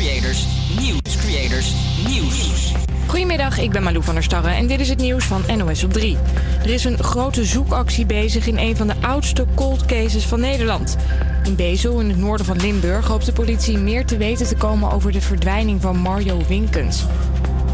[0.00, 0.46] creators
[0.78, 1.16] Nieuws.
[1.16, 1.74] Creators
[2.08, 2.72] Nieuws.
[3.06, 5.92] Goedemiddag, ik ben Malou van der Starre en dit is het nieuws van NOS op
[5.92, 6.16] 3.
[6.62, 10.96] Er is een grote zoekactie bezig in een van de oudste cold cases van Nederland.
[11.44, 14.90] In Bezel, in het noorden van Limburg, hoopt de politie meer te weten te komen
[14.90, 17.04] over de verdwijning van Mario Winkens.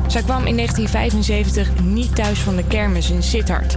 [0.07, 3.77] Zij kwam in 1975 niet thuis van de kermis in Sittard.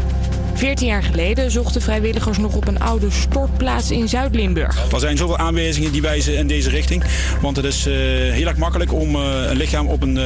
[0.59, 4.91] 14 jaar geleden zochten vrijwilligers nog op een oude stortplaats in Zuid-Limburg.
[4.91, 7.03] Er zijn zoveel aanwijzingen die wijzen in deze richting.
[7.41, 7.93] Want het is uh,
[8.33, 10.23] heel erg makkelijk om uh, een lichaam op een uh,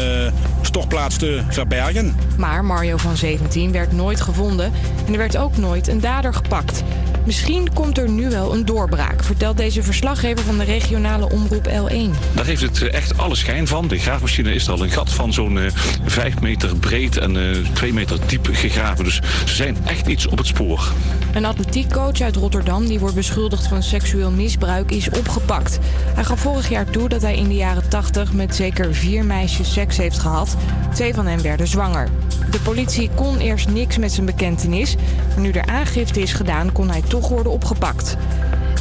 [0.61, 2.15] stortplaats te verbergen.
[2.37, 4.71] Maar Mario van 17 werd nooit gevonden
[5.05, 6.83] en er werd ook nooit een dader gepakt.
[7.25, 12.33] Misschien komt er nu wel een doorbraak, vertelt deze verslaggever van de regionale omroep L1.
[12.35, 13.87] Daar heeft het echt alle schijn van.
[13.87, 15.71] De graafmachine is al een gat van zo'n uh,
[16.05, 19.03] 5 meter breed en uh, 2 meter diep gegraven.
[19.03, 20.91] Dus ze zijn echt iets op het spoor.
[21.33, 25.79] Een atletiekcoach uit Rotterdam die wordt beschuldigd van seksueel misbruik is opgepakt.
[26.13, 29.73] Hij gaf vorig jaar toe dat hij in de jaren 80 met zeker vier meisjes
[29.73, 30.55] seks heeft gehad.
[30.93, 32.09] Twee van hen werden zwanger.
[32.51, 34.95] De politie kon eerst niks met zijn bekentenis,
[35.29, 38.17] maar nu er aangifte is gedaan kon hij toch worden opgepakt.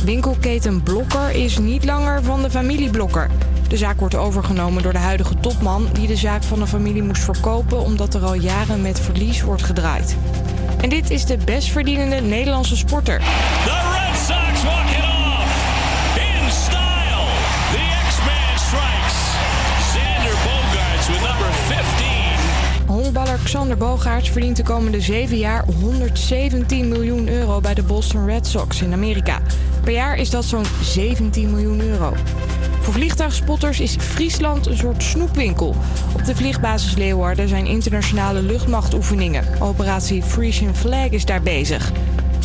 [0.04, 3.30] Winkelketen Blokker is niet langer van de familie Blokker.
[3.68, 7.22] De zaak wordt overgenomen door de huidige topman die de zaak van de familie moest
[7.24, 10.16] verkopen omdat er al jaren met verlies wordt gedraaid.
[10.80, 13.20] En dit is de best verdienende Nederlandse sporter.
[23.44, 28.82] Xander Bogaerts verdient de komende zeven jaar 117 miljoen euro bij de Boston Red Sox
[28.82, 29.40] in Amerika.
[29.84, 32.12] Per jaar is dat zo'n 17 miljoen euro.
[32.80, 35.76] Voor vliegtuigspotters is Friesland een soort snoepwinkel.
[36.14, 39.44] Op de vliegbasis Leeuwarden zijn internationale luchtmachtoefeningen.
[39.60, 41.92] Operatie Frisian Flag is daar bezig.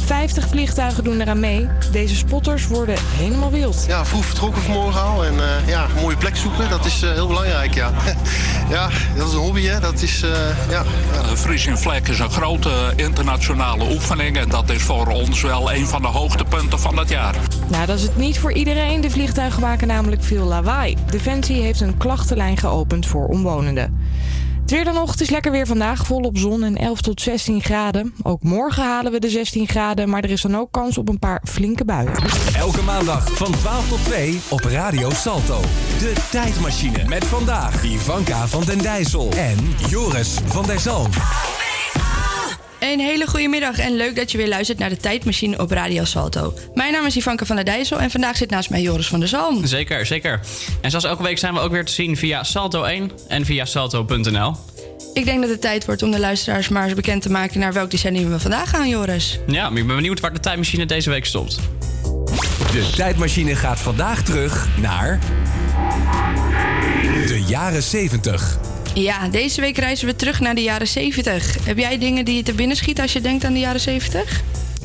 [0.08, 1.68] 50 vliegtuigen doen eraan mee.
[1.92, 3.86] Deze spotters worden helemaal wild.
[3.88, 5.26] Ja, vroeg vertrokken vanmorgen al.
[5.26, 7.92] En uh, ja, een mooie plek zoeken, dat is uh, heel belangrijk, ja.
[8.70, 9.80] ja, dat is een hobby, hè.
[9.80, 10.30] Dat is, uh,
[10.70, 10.84] ja.
[11.12, 11.36] ja.
[11.36, 14.38] Frisian Flag is een grote internationale oefening.
[14.38, 17.36] En dat is voor ons wel een van de hoogtepunten van het jaar.
[17.67, 19.02] Nou, dat is het niet voor iedereen.
[19.02, 20.96] De vliegtuigen maken namelijk veel lawaai.
[21.10, 23.97] Defensie heeft een klachtenlijn geopend voor omwonenden.
[24.67, 28.14] Het weer is lekker weer vandaag, volop zon en 11 tot 16 graden.
[28.23, 31.20] Ook morgen halen we de 16 graden, maar er is dan ook kans op een
[31.20, 32.14] paar flinke buien.
[32.55, 35.61] Elke maandag van 12 tot 2 op Radio Salto.
[36.00, 39.58] De tijdmachine met vandaag Ivanka van den Dijssel en
[39.89, 41.10] Joris van der Zalm.
[42.80, 46.04] Een hele goede middag en leuk dat je weer luistert naar de Tijdmachine op Radio
[46.04, 46.54] Salto.
[46.73, 49.27] Mijn naam is Ivanka van der Dijssel en vandaag zit naast mij Joris van der
[49.27, 49.65] Zalm.
[49.65, 50.39] Zeker, zeker.
[50.82, 53.66] En zoals elke week zijn we ook weer te zien via Salto 1 en via
[53.66, 54.55] salto.nl.
[55.14, 57.73] Ik denk dat het tijd wordt om de luisteraars maar eens bekend te maken naar
[57.73, 59.39] welk decennium we vandaag gaan, Joris.
[59.48, 61.60] Ja, maar ik ben benieuwd waar de Tijdmachine deze week stopt.
[62.71, 65.20] De Tijdmachine gaat vandaag terug naar...
[67.27, 68.58] de jaren 70.
[69.02, 71.66] Ja, deze week reizen we terug naar de jaren 70.
[71.66, 74.42] Heb jij dingen die je te binnen schieten als je denkt aan de jaren 70?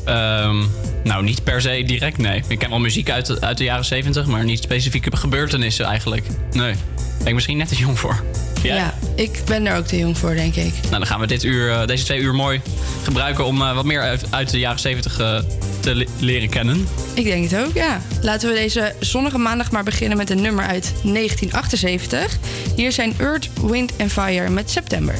[0.07, 0.71] Um,
[1.03, 2.43] nou, niet per se direct, nee.
[2.47, 6.25] Ik ken wel muziek uit uit de jaren 70, maar niet specifieke gebeurtenissen eigenlijk.
[6.51, 6.75] Nee.
[7.23, 8.23] Ben ik misschien net te jong voor.
[8.61, 8.75] Jij?
[8.75, 10.73] Ja, ik ben er ook te jong voor, denk ik.
[10.81, 12.61] Nou, dan gaan we dit uur, deze twee uur mooi
[13.03, 15.39] gebruiken om uh, wat meer uit de jaren 70 uh,
[15.79, 16.87] te le leren kennen.
[17.13, 18.01] Ik denk het ook, ja.
[18.21, 22.37] Laten we deze zonnige maandag maar beginnen met een nummer uit 1978.
[22.75, 25.15] Hier zijn Earth, Wind and Fire met September.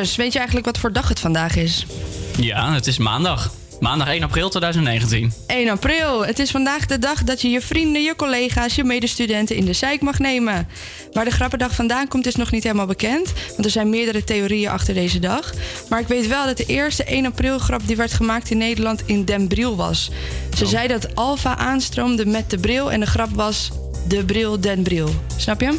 [0.00, 1.86] Joris, weet je eigenlijk wat voor dag het vandaag is?
[2.36, 3.50] Ja, het is maandag.
[3.80, 5.32] Maandag 1 april 2019.
[5.46, 6.26] 1 april.
[6.26, 9.72] Het is vandaag de dag dat je je vrienden, je collega's, je medestudenten in de
[9.72, 10.68] zijk mag nemen.
[11.12, 14.70] Waar de grappendag vandaan komt is nog niet helemaal bekend, want er zijn meerdere theorieën
[14.70, 15.52] achter deze dag.
[15.88, 19.02] Maar ik weet wel dat de eerste 1 april grap die werd gemaakt in Nederland
[19.06, 20.10] in Den Bril was.
[20.56, 23.70] Ze zei dat Alfa aanstroomde met de bril en de grap was
[24.08, 25.14] de bril Den Bril.
[25.36, 25.78] Snap je hem?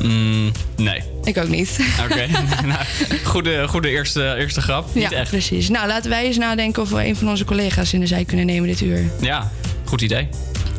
[0.00, 1.15] Mm, nee.
[1.26, 1.78] Ik ook niet.
[2.04, 2.26] Oké.
[2.66, 2.80] nou,
[3.24, 4.94] goede goede eerste, eerste grap.
[4.94, 5.30] Niet ja, echt.
[5.30, 5.68] precies.
[5.68, 8.46] Nou, laten wij eens nadenken of we een van onze collega's in de zijk kunnen
[8.46, 9.10] nemen dit uur.
[9.20, 9.50] Ja,
[9.84, 10.28] goed idee.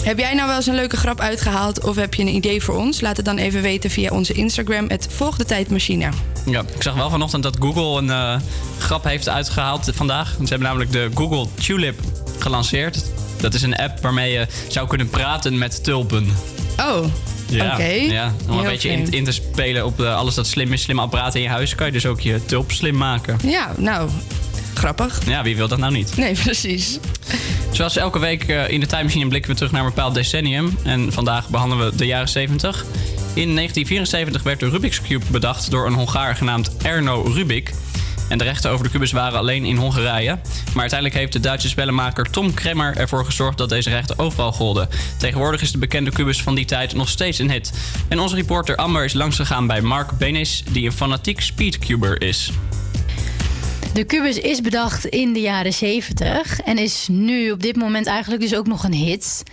[0.03, 2.75] Heb jij nou wel eens een leuke grap uitgehaald of heb je een idee voor
[2.75, 3.01] ons?
[3.01, 6.09] Laat het dan even weten via onze Instagram, het Volg de Tijdmachine.
[6.45, 8.41] Ja, ik zag wel vanochtend dat Google een eh,
[8.77, 10.29] grap heeft uitgehaald vandaag.
[10.29, 11.99] Ze hebben namelijk de Google Tulip
[12.39, 13.03] gelanceerd.
[13.41, 16.27] Dat is een app waarmee je zou kunnen praten met tulpen.
[16.79, 17.05] Oh,
[17.49, 21.01] Ja, ja, om een beetje in, te spelen op eh, alles dat slim is, slimme
[21.01, 23.37] apparaten in je huis, kan je dus ook je tulp slim maken.
[23.43, 24.09] Ja, nou,
[24.73, 25.19] grappig.
[25.27, 26.17] Ja, wie wil dat nou niet?
[26.17, 26.99] Nee, precies.
[27.71, 30.77] Zoals elke week eh, in de tijdmachine blikken we terug naar een bepaald decennium.
[30.83, 32.85] En vandaag behandelen we de jaren 70.
[33.33, 37.73] In 1974 werd de Rubik's Cube bedacht door een Hongaar genaamd Erno Rubik.
[38.27, 40.39] En de rechten over de kubus waren alleen in Hongarije.
[40.73, 44.89] Maar uiteindelijk heeft de Duitse spellenmaker Tom Kremmer ervoor gezorgd dat deze rechten overal golden.
[45.17, 47.71] Tegenwoordig is de bekende kubus van die tijd nog steeds een hit.
[48.07, 52.51] En onze reporter Amber is langsgegaan bij Mark Benis, die een fanatiek speedcuber is.
[53.93, 58.41] De kubus is bedacht in de jaren 70 en is nu op dit moment eigenlijk
[58.41, 59.43] dus ook nog een hit.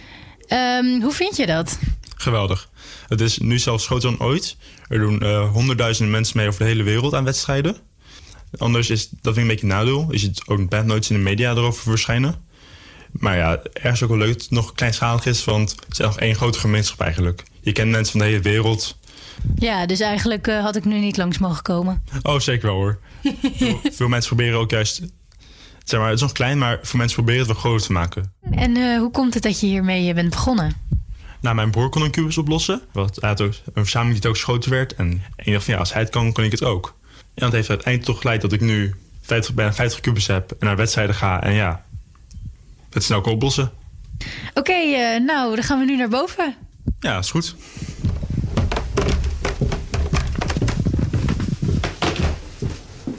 [0.46, 1.78] Ehm, hoe vind je dat?
[2.16, 2.68] Geweldig.
[3.08, 4.56] Het is nu zelfs groter dan ooit.
[4.88, 7.76] Er doen eh, honderdduizenden mensen mee over de hele wereld aan wedstrijden.
[8.56, 10.06] Anders is, dat vind ik een beetje een nadeel.
[10.10, 12.34] Je ziet ook bijna nooit in de media erover verschijnen.
[13.12, 16.18] Maar ja, ergens ook wel leuk dat het nog kleinschalig is, want het is nog
[16.18, 17.42] één grote gemeenschap eigenlijk.
[17.60, 18.98] Je kent mensen van de hele wereld.
[19.56, 22.02] Ja, dus eigenlijk eh, had ik nu niet langs mogen komen.
[22.22, 22.98] Oh, zeker wel hoor.
[23.54, 25.02] veel, veel mensen proberen ook juist...
[25.84, 28.32] Zeg maar, het is nog klein, maar veel mensen proberen het wel groter te maken.
[28.50, 30.72] En eh, hoe komt het dat je hiermee eh, bent begonnen?
[31.40, 32.80] Nou, mijn broer kon een kubus oplossen.
[32.92, 34.94] Want hij had ook een verzameling die ook groter werd.
[34.94, 36.94] En ik dacht van ja, als hij het kan, kan ik het ook.
[37.34, 40.66] En dat heeft uiteindelijk toch geleid dat ik nu 50, bijna 50 kubus heb en
[40.66, 41.42] naar wedstrijden ga.
[41.42, 41.84] En ja,
[42.90, 43.70] het snel oplossen.
[44.54, 46.54] Oké, eh, nou, dan gaan we nu naar boven.
[47.00, 47.54] Ja, is goed.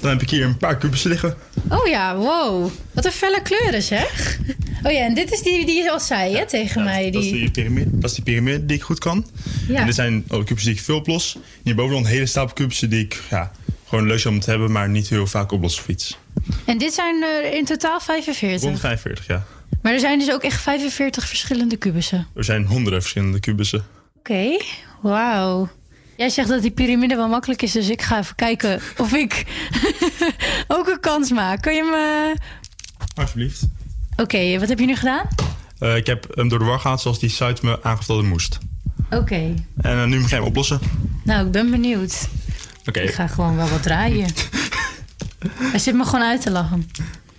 [0.02, 1.38] Dan heb ik hier een paar kubussen liggen.
[1.70, 2.72] Oh ja, wow.
[2.94, 4.40] Wat een felle kleuren zeg.
[4.84, 7.12] Oh ja, en dit is die die je al zei hè, tegen mij.
[7.12, 7.40] Dat is, Die...
[7.40, 9.26] die piramide, dat is die piramide die ik goed kan.
[9.68, 9.80] Ja.
[9.80, 11.38] En dit zijn ook kubussen die ik veel oplos.
[11.64, 13.52] Hierboven dan een hele stapel kubussen die ik ja,
[13.86, 16.18] gewoon leuk zou moeten hebben, maar niet heel vaak oplos of iets.
[16.66, 18.62] En dit zijn er in totaal 45.
[18.62, 19.46] Rond 45, ja.
[19.82, 22.28] Maar er zijn dus ook echt 45 verschillende kubussen.
[22.36, 23.86] Er zijn honderden verschillende kubussen.
[24.18, 24.58] Oké,
[25.02, 25.70] wauw.
[26.18, 29.46] Jij zegt dat die piramide wel makkelijk is, dus ik ga even kijken of ik
[30.68, 31.62] ook een kans maak.
[31.62, 32.34] Kun je me...
[33.16, 33.68] Alsjeblieft.
[34.18, 35.28] Oké, wat heb je nu gedaan?
[35.80, 38.26] Eh, ik heb hem door de war gehaald zoals die site me aangaf dat het
[38.26, 38.58] moest.
[39.10, 40.80] Oké, En eh, nu mag jij hem oplossen.
[41.24, 42.28] nou ik ben benieuwd.
[42.86, 43.00] Oké.
[43.00, 44.30] Ik ga gewoon wel wat draaien.
[45.50, 46.90] Hij zit me gewoon uit te lachen.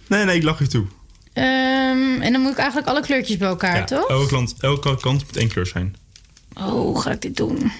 [0.07, 0.85] Nee, nee, ik lach je toe.
[1.33, 4.09] Ehm, en dan moet ik eigenlijk alle kleurtjes bij elkaar, Ja, toch?
[4.09, 5.97] elke, kant, elke kant moet één kleur zijn.
[6.55, 7.73] Oh, hoe ga ik dit doen?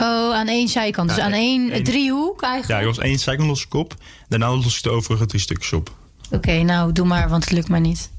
[0.00, 1.08] Oh, aan één zijkant.
[1.08, 2.80] Dus Ja, aan één één- driehoek Ja, eigenlijk?
[2.80, 3.94] ik was één zijkant los ik op.
[4.28, 5.94] Daarna los ik de overige drie stukjes op.
[6.30, 8.10] Oké, nou doe maar, want het lukt maar niet.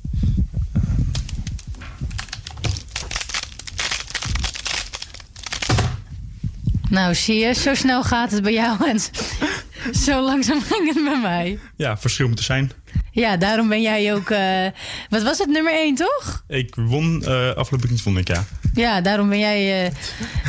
[6.90, 9.00] Nou, zie je, zo snel gaat het bij jou en
[9.94, 11.60] zo langzaam ging het bij mij.
[11.78, 12.72] Ja, verschil moet er zijn.
[13.12, 14.30] Ja, daarom ben jij ook.
[14.30, 14.66] eh,
[15.10, 16.44] wat was het, nummer één, toch?
[16.48, 18.46] Ik won eh afgelopen niet vond ik, ja.
[18.74, 19.92] Ja, daarom ben jij eh,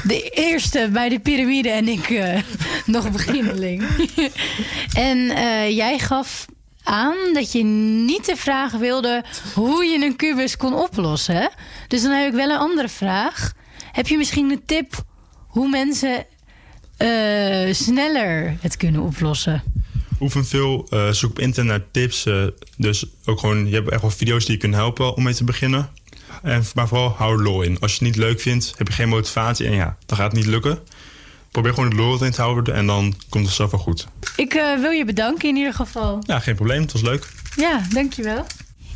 [0.05, 2.09] de eerste bij de piramide en ik
[2.87, 3.85] nog beginneling.
[5.09, 5.19] en
[5.75, 6.47] jij gaf
[6.83, 7.65] aan dat je
[8.05, 9.25] niet de vraag wilde
[9.55, 11.37] hoe je een kubus kon oplossen.
[11.37, 11.47] hè?
[11.89, 13.53] Dus dan heb ik wel een andere vraag.
[13.93, 15.05] Heb je misschien een tip
[15.57, 16.25] hoe mensen
[16.97, 19.63] eh, sneller het kunnen oplossen?
[20.21, 22.27] Oefen veel, eh, zoek op internet naar tips.
[22.27, 22.45] eh,
[22.77, 25.45] dus ook gewoon, je hebt echt wel video's die je kunnen helpen om mee te
[25.45, 25.89] beginnen.
[26.43, 27.81] En, maar vooral hou er lol in.
[27.81, 30.41] Als je het niet leuk vindt, heb je geen motivatie en ja, dan gaat het
[30.41, 30.79] niet lukken.
[31.51, 34.07] Probeer gewoon de lol erin te houden en dan komt het zelf wel goed.
[34.37, 36.23] Ik wil je bedanken in ieder geval.
[36.27, 37.29] Ja, geen probleem, het was leuk.
[37.57, 38.47] Ja, dankjewel.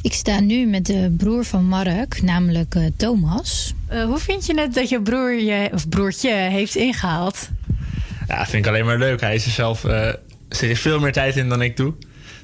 [0.03, 3.75] Ik sta nu met de broer van Mark, namelijk eh, Thomas.
[3.87, 7.49] Eh, hoe vind je het dat je broer je, of broertje heeft ingehaald?
[8.29, 9.21] Ja, vind ik alleen maar leuk.
[9.21, 10.13] Hij is er zelf, eh
[10.49, 11.95] zit er veel meer tijd in dan ik doe.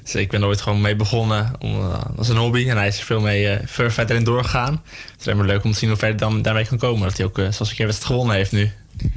[0.03, 2.69] Dus ik ben er ooit gewoon mee begonnen om, als een hobby.
[2.69, 4.81] En hij is er veel, mee, eh, veel verder in doorgegaan.
[4.91, 7.07] Het is alleen maar leuk om te zien hoe ver hij dan daarmee kan komen.
[7.07, 8.71] Dat hij ook, zoals een keer wedstrijd gewonnen heeft nu.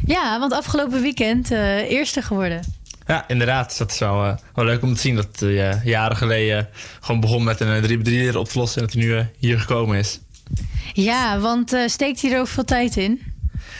[0.06, 2.60] Ja, want afgelopen weekend eh eerste geworden.
[3.10, 3.78] Ja, inderdaad.
[3.78, 6.68] Dat is wel, eh, wel leuk om te zien dat hij eh, jaren geleden
[7.00, 9.24] gewoon begon met een 3 3 leren op te lossen en dat hij nu eh,
[9.38, 10.20] hier gekomen is.
[10.92, 13.20] Ja, want eh, steekt hij er ook veel tijd in?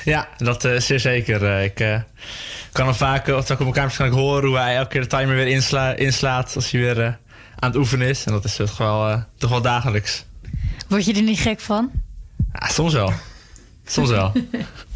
[0.04, 1.44] Ja, dat is zeer zeker.
[1.44, 2.00] Eh, ik eh,
[2.72, 5.06] kan hem vaak, of ik op elkaar kan ik horen hoe hij elke keer de
[5.06, 7.12] timer weer insla inslaat als hij weer eh,
[7.58, 8.24] aan het oefenen is.
[8.24, 10.24] En dat is toch wel, eh, toch wel dagelijks.
[10.88, 11.90] Word je er niet gek van?
[12.52, 13.12] Ja, soms wel.
[13.84, 14.32] Soms wel.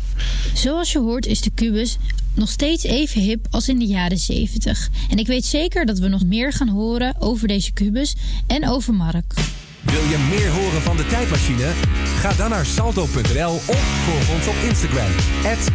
[0.54, 1.96] Zoals je hoort is de kubus
[2.34, 4.88] nog steeds even hip als in de jaren 70.
[5.10, 8.14] En ik weet zeker dat we nog meer gaan horen over deze kubus
[8.46, 9.34] en over Mark.
[9.80, 11.72] Wil je meer horen van de tijdmachine?
[12.18, 15.10] Ga dan naar salto.nl of volg ons op Instagram.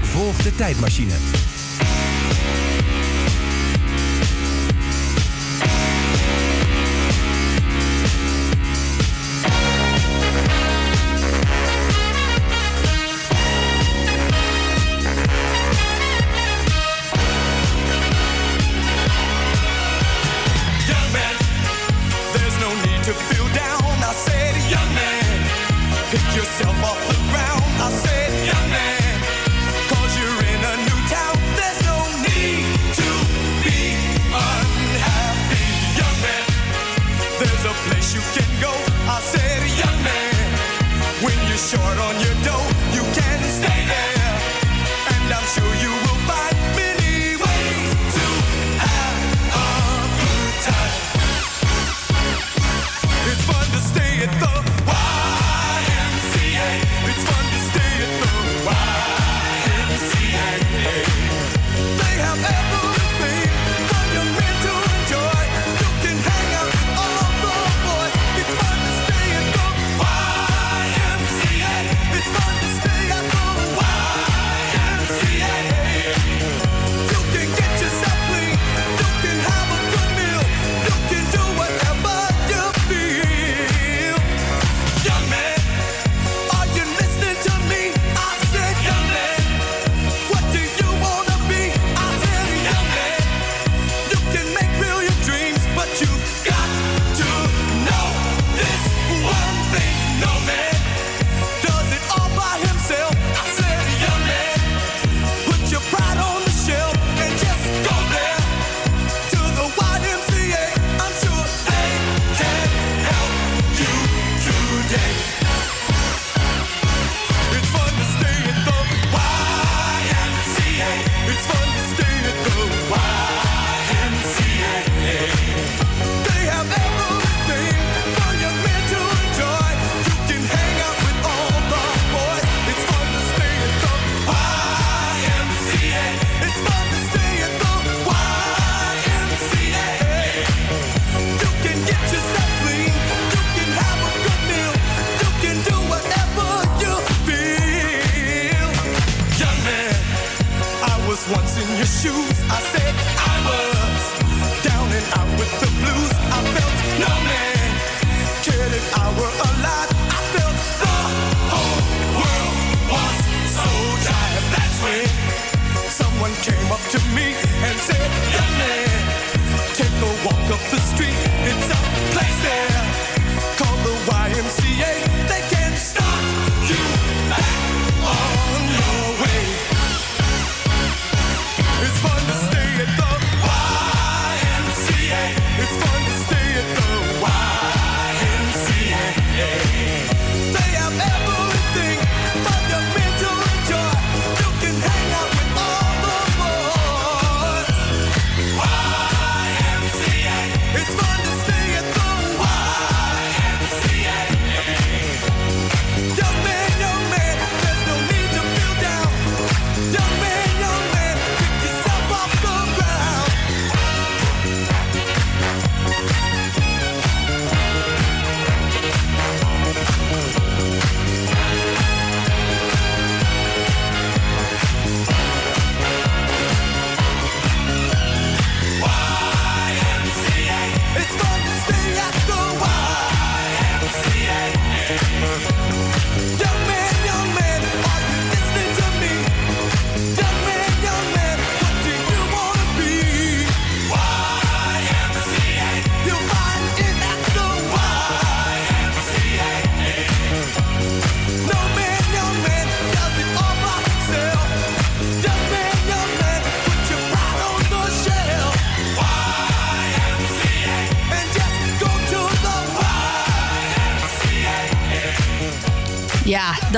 [0.01, 0.37] Volg
[41.69, 42.78] short on your dough,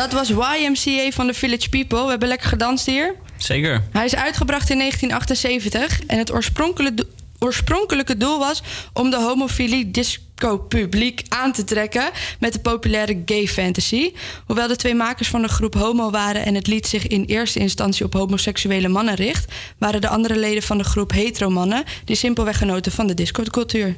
[0.01, 2.03] dat was YMCA van de Village People.
[2.03, 3.15] We hebben lekker gedanst hier.
[3.37, 3.83] Zeker.
[3.91, 7.07] Hij is uitgebracht in 1978 en het oorspronkelijke,
[7.39, 8.61] oorspronkelijke doel was
[8.93, 12.09] om de homofilie disco-publiek aan te trekken
[12.39, 14.11] met de populaire gay fantasy.
[14.45, 17.59] Hoewel de twee makers van de groep homo waren en het lied zich in eerste
[17.59, 22.57] instantie op homoseksuele mannen richt, waren de andere leden van de groep hetero-mannen die simpelweg
[22.57, 23.95] genoten van de discocultuur.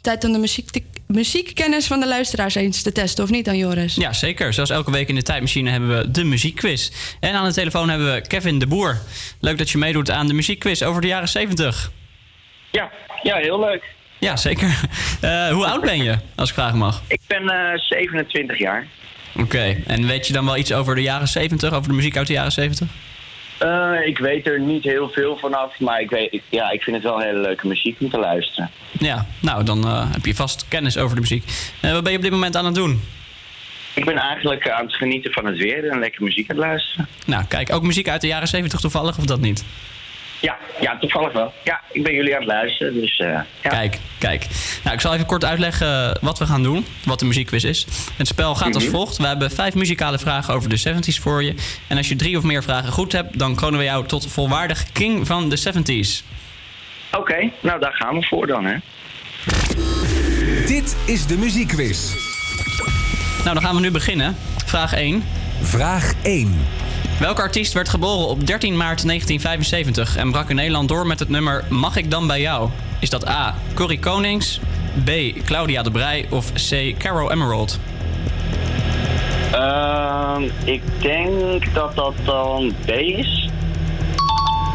[0.00, 0.70] Tijd om de muziek
[1.08, 3.94] muziekkennis van de luisteraars eens te testen, of niet dan, Joris?
[3.94, 4.52] Ja, zeker.
[4.52, 6.90] Zoals elke week in de tijdmachine hebben we de muziekquiz.
[7.20, 8.98] En aan de telefoon hebben we Kevin de Boer.
[9.40, 11.90] Leuk dat je meedoet aan de muziekquiz over de jaren 70.
[12.70, 12.90] Ja,
[13.22, 13.82] ja heel leuk.
[14.18, 14.68] Ja, zeker.
[15.20, 17.02] Eh, hoe oud ben je, als ik vragen mag?
[17.08, 18.86] Ik ben eh 27 jaar.
[19.36, 22.26] Oké, en weet je dan wel iets over de jaren 70, over de muziek uit
[22.26, 22.88] de jaren 70?
[23.58, 26.96] Eh, ik weet er niet heel veel vanaf, maar ik, weet, ik- ja, ik vind
[26.96, 28.70] het wel hele leuke muziek om te luisteren.
[28.98, 31.44] Ja, nou, dan eh, heb je vast kennis over de muziek.
[31.80, 33.00] Eh, wat ben je op dit moment aan het doen?
[33.94, 37.08] Ik ben eigenlijk aan het genieten van het weer en lekker muziek aan het luisteren.
[37.26, 39.64] Nou, kijk, ook muziek uit de jaren 70 toevallig, of dat niet?
[40.40, 41.52] Ja, ja, toevallig wel.
[41.64, 43.26] Ja, ik ben jullie aan het luisteren, dus eh,
[43.62, 43.68] ja.
[43.68, 44.46] Kijk, kijk.
[44.82, 47.86] Nou, ik zal even kort uitleggen wat we gaan doen, wat de muziekquiz is.
[48.16, 48.92] Het spel gaat als Mhm.
[48.92, 49.16] volgt.
[49.16, 51.54] We hebben vijf muzikale vragen over de 70s voor je.
[51.86, 54.92] En als je drie of meer vragen goed hebt, dan kronen we jou tot volwaardig
[54.92, 56.24] king van de 70s.
[57.12, 58.74] Oké, nou daar gaan we voor dan, hè.
[60.66, 62.12] Dit is de muziekquiz.
[63.44, 64.36] Nou, dan gaan we nu beginnen.
[64.66, 65.24] Vraag 1.
[65.62, 66.66] Vraag 1.
[67.18, 71.28] Welke artiest werd geboren op 13 maart 1975 en brak in Nederland door met het
[71.28, 72.68] nummer Mag ik dan bij jou?
[73.00, 73.54] Is dat A.
[73.74, 74.60] Corrie Konings,
[75.04, 75.10] B.
[75.44, 76.94] Claudia de Brij of C.
[76.98, 77.78] Caro Emerald?
[79.52, 83.48] Ehm, ik denk dat dat dan B is.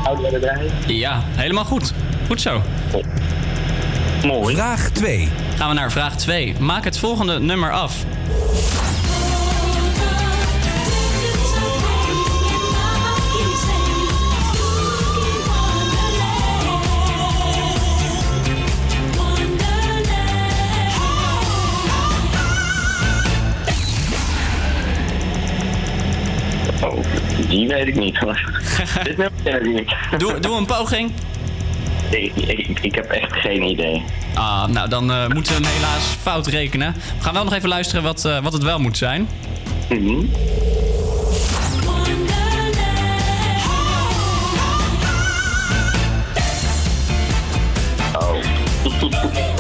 [0.03, 0.69] Houden we erbij?
[0.87, 1.93] Ja, helemaal goed.
[2.27, 2.61] Goed zo.
[4.25, 4.55] Mooi.
[4.55, 5.29] Vraag 2.
[5.55, 6.55] Gaan we naar vraag 2.
[6.59, 8.05] Maak het volgende nummer af.
[27.53, 28.19] Die weet ik niet.
[29.03, 30.19] Dit nummer ken ik niet.
[30.19, 31.11] Doe, doe een poging.
[32.09, 34.03] Ik, ik, ik heb echt geen idee.
[34.33, 36.93] Ah, nou dan eh, moeten we hem helaas fout rekenen.
[36.93, 39.27] We gaan wel nog even luisteren wat, eh, wat het wel moet zijn.
[48.19, 48.35] Oh.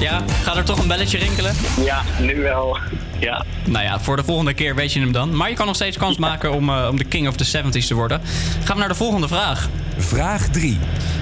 [0.00, 1.54] Ja, gaat er toch een belletje rinkelen?
[1.84, 2.78] Ja, nu wel.
[3.18, 3.44] Ja.
[3.64, 5.36] Nou ja, voor de volgende keer weet je hem dan.
[5.36, 7.86] Maar je kan nog steeds kans maken om, eh, om de king of the 70s
[7.86, 8.20] te worden.
[8.64, 9.68] Gaan we naar de volgende vraag.
[9.96, 10.78] Vraag 3.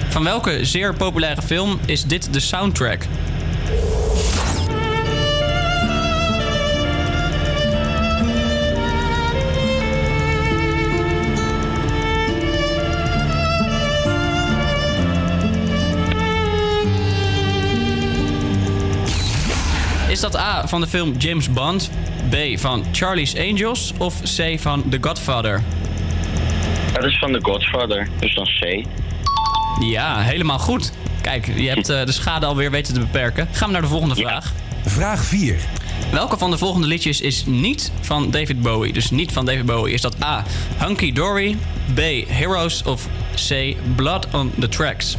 [0.09, 3.07] Van welke zeer populaire film is dit de soundtrack?
[20.17, 21.91] Is dat A van de film James Bond,
[22.29, 25.63] B van Charlie's Angels of C van The Godfather?
[26.93, 28.85] Dat is van The Godfather, dus dan C.
[29.79, 30.91] Ja, helemaal goed.
[31.21, 33.47] Kijk, je hebt eh, de schade alweer weten te beperken.
[33.51, 34.53] Gaan we naar de volgende vraag.
[34.85, 35.59] Vraag 4.
[36.11, 38.93] Welke van de volgende liedjes is niet van David Bowie?
[38.93, 39.93] Dus niet van David Bowie.
[39.93, 40.43] Is dat A.
[40.77, 41.57] Hunky Dory,
[41.93, 41.99] B.
[42.27, 43.07] Heroes of
[43.49, 43.75] C.
[43.95, 45.17] Blood on the Tracks?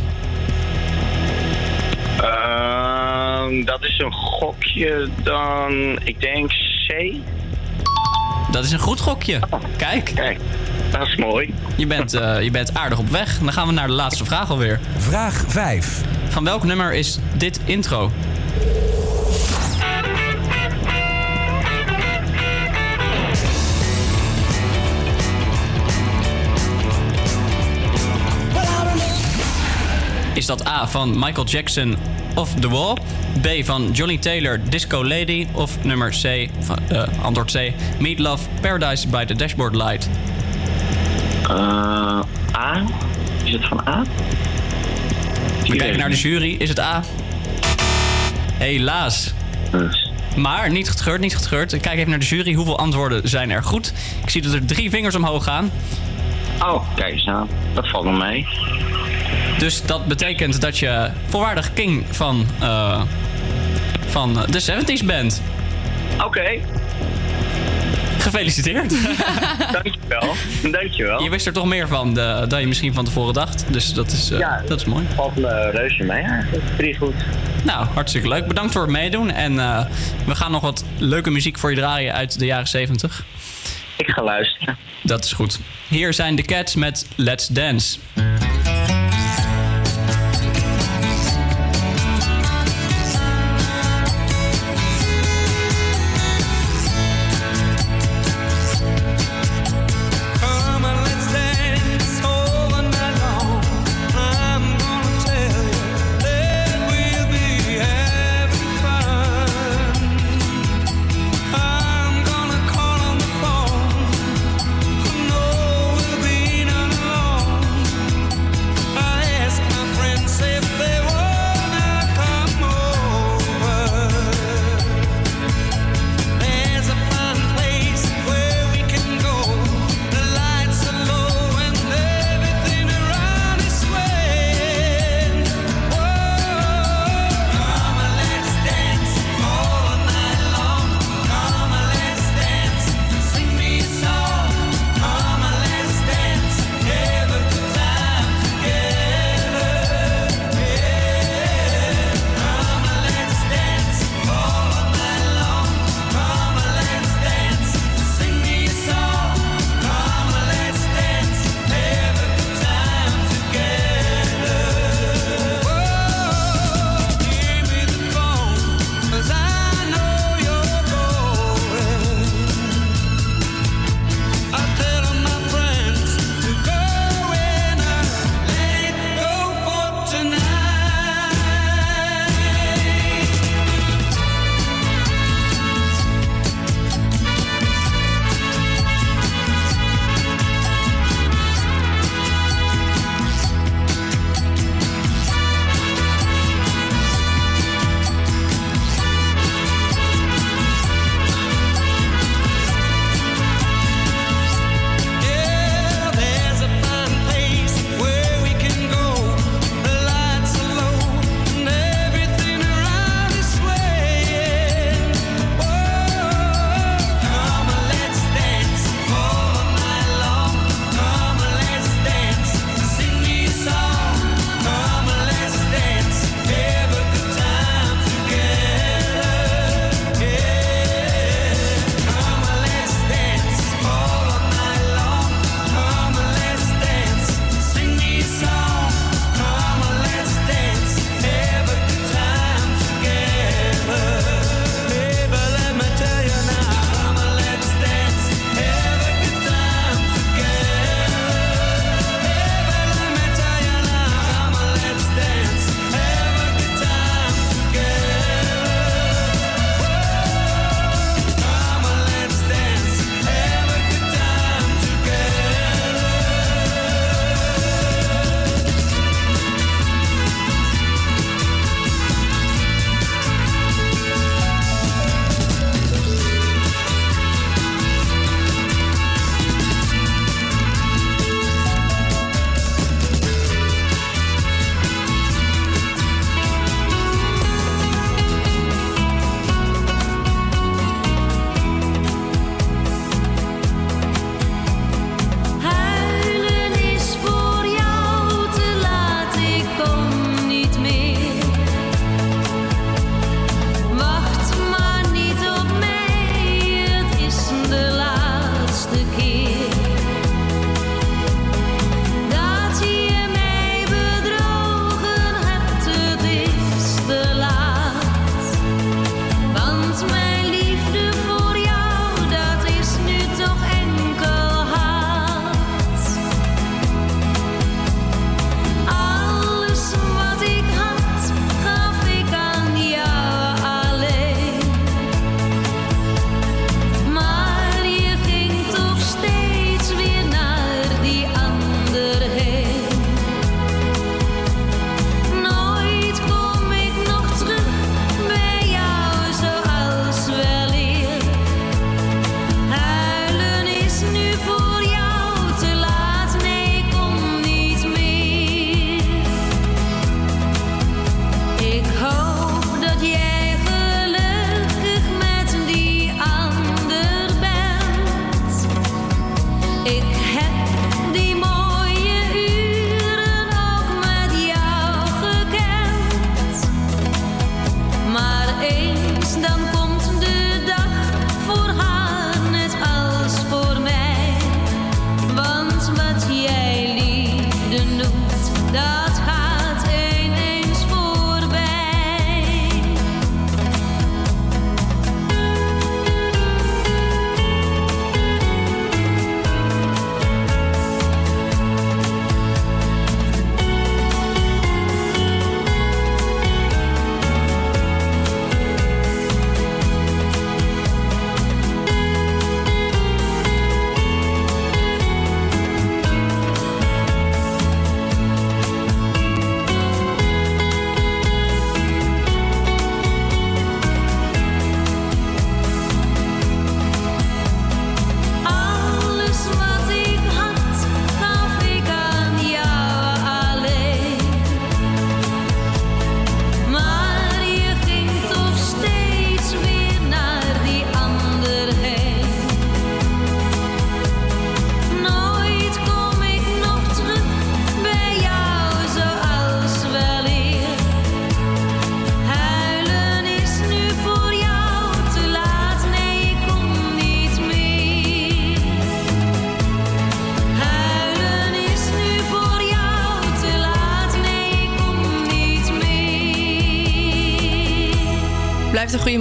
[3.49, 6.51] Dat is een gokje dan, ik denk
[6.87, 7.15] C.
[8.51, 9.41] Dat is een goed gokje.
[9.77, 10.13] Kijk.
[10.15, 10.41] Kijk,
[10.91, 11.55] dat is mooi.
[11.77, 13.39] Je bent, eh, je bent aardig op weg.
[13.39, 14.81] Dan gaan we naar de laatste vraag alweer.
[14.97, 16.03] Vraag 5.
[16.29, 18.11] Van welk nummer is dit intro?
[30.35, 31.97] Is dat A van Michael Jackson
[32.39, 32.97] of The Wall?
[33.43, 35.47] B van Johnny Taylor Disco Lady?
[35.53, 40.09] Of nummer C, van, eh, antwoord C, Meat Love Paradise by the Dashboard Light?
[41.49, 42.21] Eh,
[42.57, 42.85] A?
[43.45, 44.03] Is het van A?
[45.67, 46.55] We kijken naar de jury.
[46.59, 47.03] Is het A?
[48.53, 49.33] Helaas.
[50.37, 51.73] Maar niet getreurd, niet getreurd.
[51.73, 52.53] Ik kijk even naar de jury.
[52.55, 53.93] Hoeveel antwoorden zijn er goed?
[54.23, 55.71] Ik zie dat er drie vingers omhoog gaan.
[56.63, 57.49] Oh, kijk eens aan.
[57.75, 58.47] Dat valt me mee.
[59.59, 63.03] Dus dat betekent dat je volwaardig king van, eh,
[64.07, 65.43] van de 70s bent.
[66.25, 66.51] Oké.
[68.19, 68.91] Gefeliciteerd.
[69.83, 70.35] Dankjewel.
[70.71, 71.23] Dankjewel.
[71.23, 73.65] Je wist er toch meer van eh, dan je misschien van tevoren dacht.
[73.71, 74.63] Dus dat is, eh, Ja.
[74.67, 75.07] dat is mooi.
[75.15, 76.65] Valt me reuze mee eigenlijk.
[76.77, 77.15] Pretty goed.
[77.65, 78.47] Nou, hartstikke leuk.
[78.47, 79.31] Bedankt voor het meedoen.
[79.31, 79.85] En eh,
[80.27, 83.25] we gaan nog wat leuke muziek voor je draaien uit de jaren 70.
[83.97, 84.77] Ik ga luisteren.
[85.03, 85.59] Dat is goed.
[85.89, 87.99] Hier zijn de Cats met Let's Dance.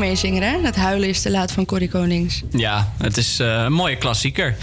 [0.07, 0.61] Meezinger, hè?
[0.61, 2.41] Dat huilen is te laat van Corrie Konings.
[2.51, 4.55] Ja, het is eh, een mooie klassieker.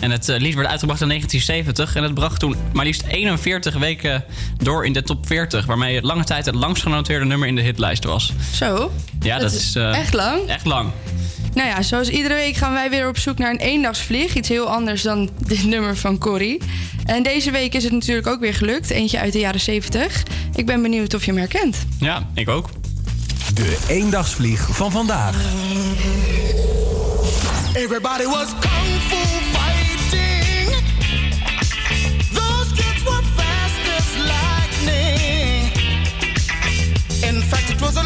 [0.00, 3.78] En het eh, lied werd uitgebracht in 1970 en het bracht toen maar liefst 41
[3.78, 4.24] weken
[4.56, 7.60] door in de top 40, waarmee het lange tijd het langst genoteerde nummer in de
[7.60, 8.32] hitlijst was.
[8.54, 8.92] Zo?
[9.20, 10.46] Ja, dat, is eh, echt lang?
[10.46, 10.90] Echt lang.
[11.54, 14.34] Nou ja, zoals iedere week gaan wij weer op zoek naar een eendagsvlieg.
[14.34, 16.60] Iets heel anders dan dit nummer van Corrie.
[17.04, 18.90] En deze week is het natuurlijk ook weer gelukt.
[18.90, 20.22] Eentje uit de jaren 70.
[20.54, 21.86] Ik ben benieuwd of je hem herkent.
[21.98, 22.68] Ja, ik ook.
[23.60, 25.36] De eendagsvlieg van vandaag.
[27.74, 29.16] Everybody was kung fu
[29.52, 30.68] fighting.
[32.32, 35.72] Those kids were fast as lightning.
[37.34, 38.02] In fact, it was a.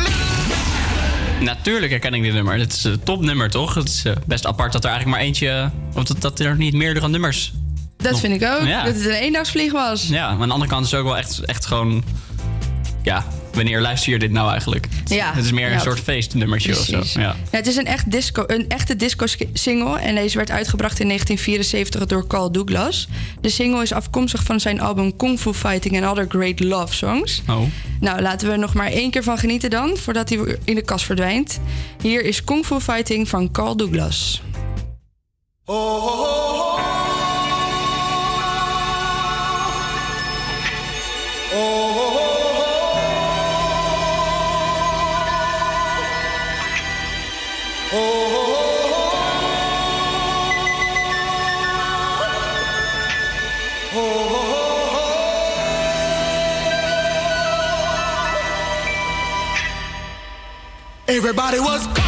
[1.41, 2.59] Natuurlijk herken ik dit nummer.
[2.59, 3.75] Het is een topnummer, toch?
[3.75, 5.71] Het is eh, best apart dat er eigenlijk maar eentje...
[5.95, 7.53] Of dat, dat er niet meerdere nummers...
[7.97, 8.67] Dat nog- vind ik ook.
[8.67, 8.85] Ja.
[8.85, 10.07] Dat het een eendagsvlieg was.
[10.09, 12.05] Ja, maar aan de andere kant is het ook wel echt, echt gewoon...
[13.03, 14.89] Ja, wanneer luister je dit nou eigenlijk?
[15.15, 15.33] Ja.
[15.35, 15.75] Het is meer Ja.
[15.75, 17.03] een soort feestnummertje of zo.
[17.21, 17.21] Ja.
[17.21, 19.99] Ja, het is een, echt disco, een echte disco-single.
[19.99, 23.09] En deze werd uitgebracht in 1974 door Carl Douglas.
[23.41, 27.43] De single is afkomstig van zijn album Kung Fu Fighting and Other Great Love Songs.
[27.49, 27.61] Oh.
[28.01, 30.83] Nou, laten we er nog maar één keer van genieten dan, voordat hij in de
[30.83, 31.61] kast verdwijnt.
[32.03, 34.43] Hier is Kung Fu Fighting van Carl Douglas.
[61.37, 62.04] Everybody was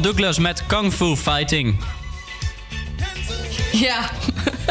[0.00, 1.76] Douglas met Kung Fu Fighting.
[3.72, 3.98] Ja.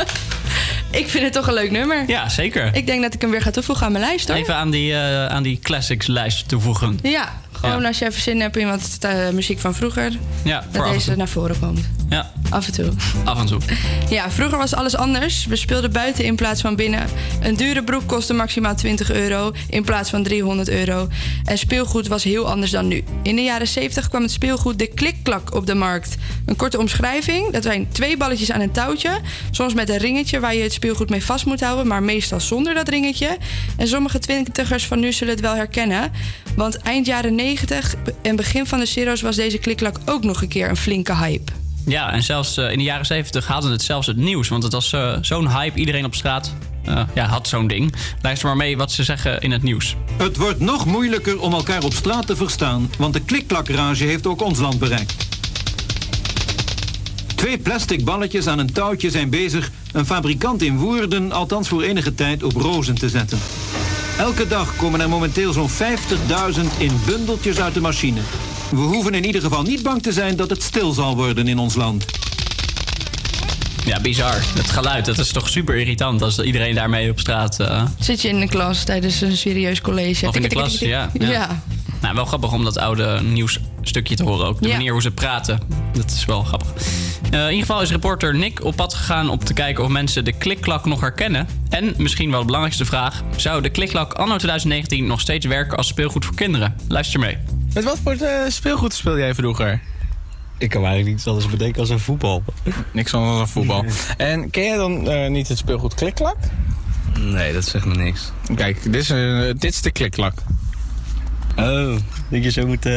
[1.00, 2.04] ik vind het toch een leuk nummer.
[2.08, 2.76] Ja, zeker.
[2.76, 4.38] Ik denk dat ik hem weer ga toevoegen aan mijn lijst hoor.
[4.38, 7.00] Even aan die, eh, aan die classics lijst toevoegen.
[7.04, 7.88] Ja, gewoon Ja.
[7.88, 10.12] als je even zin hebt in wat eh, muziek van vroeger.
[10.44, 11.90] Ja, dat deze naar voren komt.
[12.54, 12.92] Af en toe.
[13.24, 13.60] af en toe.
[14.10, 15.46] Ja, vroeger was alles anders.
[15.46, 17.08] We speelden buiten in plaats van binnen.
[17.42, 21.08] Een dure broek kostte maximaal 20 euro in plaats van 300 euro.
[21.46, 23.04] En speelgoed was heel anders dan nu.
[23.24, 26.16] In de jaren 70 kwam het speelgoed de klikklak op de markt.
[26.46, 27.52] Een korte omschrijving.
[27.52, 29.20] Dat zijn twee balletjes aan een touwtje.
[29.52, 32.74] Soms met een ringetje waar je het speelgoed mee vast moet houden, maar meestal zonder
[32.74, 33.38] dat ringetje.
[33.78, 36.12] En sommige twintigers van nu zullen het wel herkennen.
[36.56, 40.48] Want eind jaren 90 en begin van de zero's was deze klikklak ook nog een
[40.48, 41.63] keer een flinke hype.
[41.86, 44.48] Ja, en zelfs eh, in de jaren 70 haalde het zelfs het nieuws.
[44.48, 45.80] Want het was eh, zo'n hype.
[45.80, 46.54] Iedereen op straat
[46.86, 47.94] eh, ja, had zo'n ding.
[48.22, 49.96] Luister maar mee wat ze zeggen in het nieuws.
[50.18, 54.42] Het wordt nog moeilijker om elkaar op straat te verstaan, want de klikklakrage heeft ook
[54.42, 55.28] ons land bereikt.
[57.36, 62.16] Twee plastic balletjes aan een touwtje zijn bezig een fabrikant in Woerden althans voor enige
[62.16, 63.40] tijd op rozen te zetten.
[64.18, 65.76] Elke dag komen er momenteel zo'n 50.000
[66.78, 68.22] in bundeltjes uit de machine.
[68.74, 71.58] We hoeven in ieder geval niet bang te zijn dat het stil zal worden in
[71.60, 72.06] ons land.
[73.86, 74.36] Ja, bizar.
[74.56, 77.60] Het geluid, dat is toch super irritant als iedereen daarmee op straat...
[77.60, 80.28] eh, Zit je in de klas tijdens een serieus college?
[80.28, 81.10] Of in de klas, ja.
[81.20, 81.30] ja.
[81.30, 81.64] ja.
[82.02, 84.62] Nou, wel grappig om dat oude nieuwsstukje te horen ook.
[84.62, 84.74] De Ja.
[84.76, 85.60] manier hoe ze praten,
[85.94, 86.68] dat is wel grappig.
[87.32, 90.26] Eh, in ieder geval is reporter Nick op pad gegaan om te kijken of mensen
[90.26, 91.48] de klikklak nog herkennen.
[91.70, 95.88] En misschien wel de belangrijkste vraag: zou de klikklak anno 2019 nog steeds werken als
[95.88, 96.76] speelgoed voor kinderen?
[96.88, 97.38] Luister mee.
[97.74, 99.82] Met wat voor eh, speelgoed speelde jij vroeger?
[100.58, 102.44] Ik kan eigenlijk niets anders bedenken als een voetbal.
[102.92, 103.86] Niks anders dan voetbal.
[104.18, 106.38] En ken jij dan eh, niet het speelgoed klikklak?
[107.20, 108.32] Nee, dat zegt me niks.
[108.56, 110.34] Kijk, dit is, eh, dit is de klikklak.
[111.56, 111.96] Oh,
[112.30, 112.88] dat je zo moet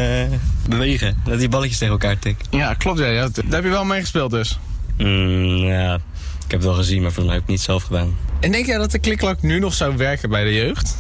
[0.69, 1.17] bewegen.
[1.25, 2.47] Dat die balletjes tegen elkaar tikken.
[2.51, 2.99] Ja, klopt.
[2.99, 3.29] Ja, ja.
[3.29, 4.59] Daar heb je wel mee gespeeld dus.
[4.99, 7.83] Mm, ja, ik heb het wel gezien, maar volgens mij heb ik het niet zelf
[7.83, 8.17] gedaan.
[8.41, 10.97] En denk jij dat de klikklak nu nog zou werken bij de jeugd?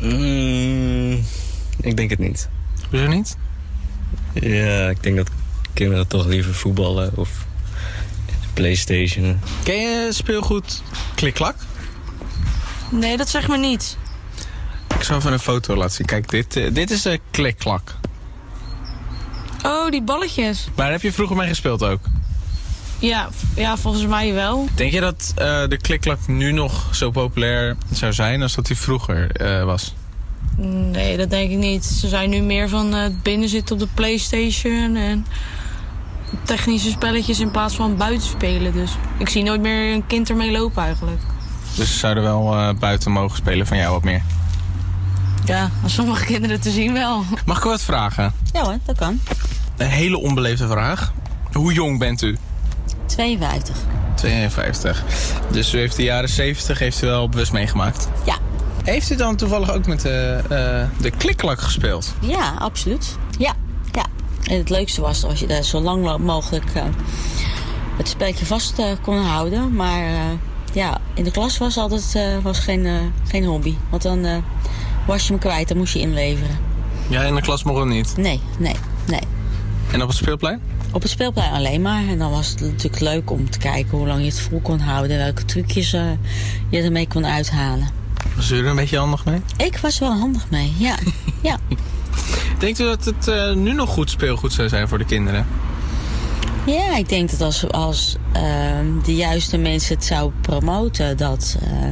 [0.00, 1.24] Mm,
[1.80, 2.48] ik denk het niet.
[2.90, 3.36] Hoezo niet?
[4.32, 5.30] Ja, ik denk dat
[5.74, 7.30] kinderen toch liever voetballen of
[8.54, 9.40] Playstation.
[9.62, 10.82] Ken je speelgoed
[11.14, 11.56] klikklak?
[12.90, 13.96] Nee, dat zegt me niet.
[14.98, 16.06] Ik zal even een foto laten zien.
[16.06, 17.94] Kijk, dit, eh, dit is de klikklak.
[19.62, 20.64] Oh, die balletjes.
[20.66, 22.00] Maar daar heb je vroeger mee gespeeld ook.
[22.98, 24.68] Ja, ja volgens mij wel.
[24.74, 28.76] Denk je dat eh, de klikklak nu nog zo populair zou zijn als dat die
[28.76, 29.94] vroeger eh, was?
[30.62, 31.84] Nee, dat denk ik niet.
[31.84, 35.26] Ze zijn nu meer van eh, binnen zitten op de Playstation en
[36.44, 38.72] technische spelletjes in plaats van buiten spelen.
[38.72, 41.20] Dus ik zie nooit meer een kind ermee lopen eigenlijk.
[41.76, 44.22] Dus ze zouden wel eh, buiten mogen spelen van jou wat meer.
[45.44, 47.24] Ja, als sommige kinderen te zien wel.
[47.44, 48.32] Mag ik wat vragen?
[48.52, 49.20] Ja hoor, dat kan.
[49.76, 51.12] Een hele onbeleefde vraag.
[51.52, 52.36] Hoe jong bent u?
[53.06, 53.76] 52.
[54.14, 55.02] 52.
[55.50, 58.08] Dus u heeft de jaren 70 heeft u wel bewust meegemaakt?
[58.24, 58.36] Ja.
[58.84, 62.14] Heeft u dan toevallig ook met de, eh, de klikklak gespeeld?
[62.20, 63.16] Ja, absoluut.
[63.38, 63.52] Ja,
[63.92, 64.04] ja.
[64.42, 66.82] En het leukste was als je daar zo lang mogelijk eh,
[67.96, 69.74] het spelletje vast eh, kon houden.
[69.74, 70.20] Maar eh,
[70.72, 72.94] ja, in de klas was altijd eh, was geen, eh,
[73.28, 73.74] geen hobby.
[73.90, 74.36] Want dan eh,
[75.06, 76.58] was je hem kwijt, dan moest je inleveren.
[77.08, 78.16] Ja, in de klas mocht het niet.
[78.16, 78.74] Nee, nee,
[79.06, 79.20] nee.
[79.92, 80.60] En op het speelplein?
[80.92, 82.02] Op het speelplein alleen maar.
[82.08, 84.78] En dan was het natuurlijk leuk om te kijken hoe lang je het vol kon
[84.80, 85.16] houden.
[85.18, 86.02] Welke trucjes eh,
[86.68, 87.88] je ermee kon uithalen.
[88.36, 89.40] Was u er een beetje handig mee?
[89.56, 90.94] Ik was wel handig mee, ja.
[91.42, 91.58] ja.
[92.58, 95.46] Denkt u dat het eh, nu nog goed speelgoed zou zijn voor de kinderen?
[96.66, 101.88] Ja, ik denk dat als, als ehm, de juiste mensen het zou promoten, dat, eh,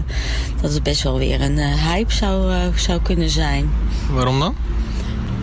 [0.60, 3.70] dat het best wel weer een eh, hype zou, zou kunnen zijn.
[4.10, 4.54] Waarom dan?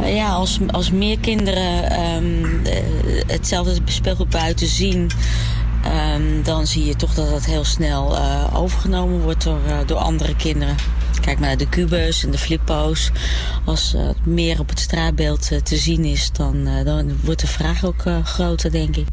[0.04, 2.84] Ja, als, als meer kinderen ehm, eh,
[3.28, 5.12] hetzelfde speelgoed buiten zien,
[5.86, 9.98] ehm, dan zie je toch dat dat heel snel eh, overgenomen wordt door, eh, door
[9.98, 10.76] andere kinderen.
[11.22, 13.12] Kijk maar naar de kubus en de flippo's.
[13.66, 17.86] Als eh, meer op het straatbeeld te zien is, dan, eh, dan wordt de vraag
[17.86, 19.06] ook groter, denk ik.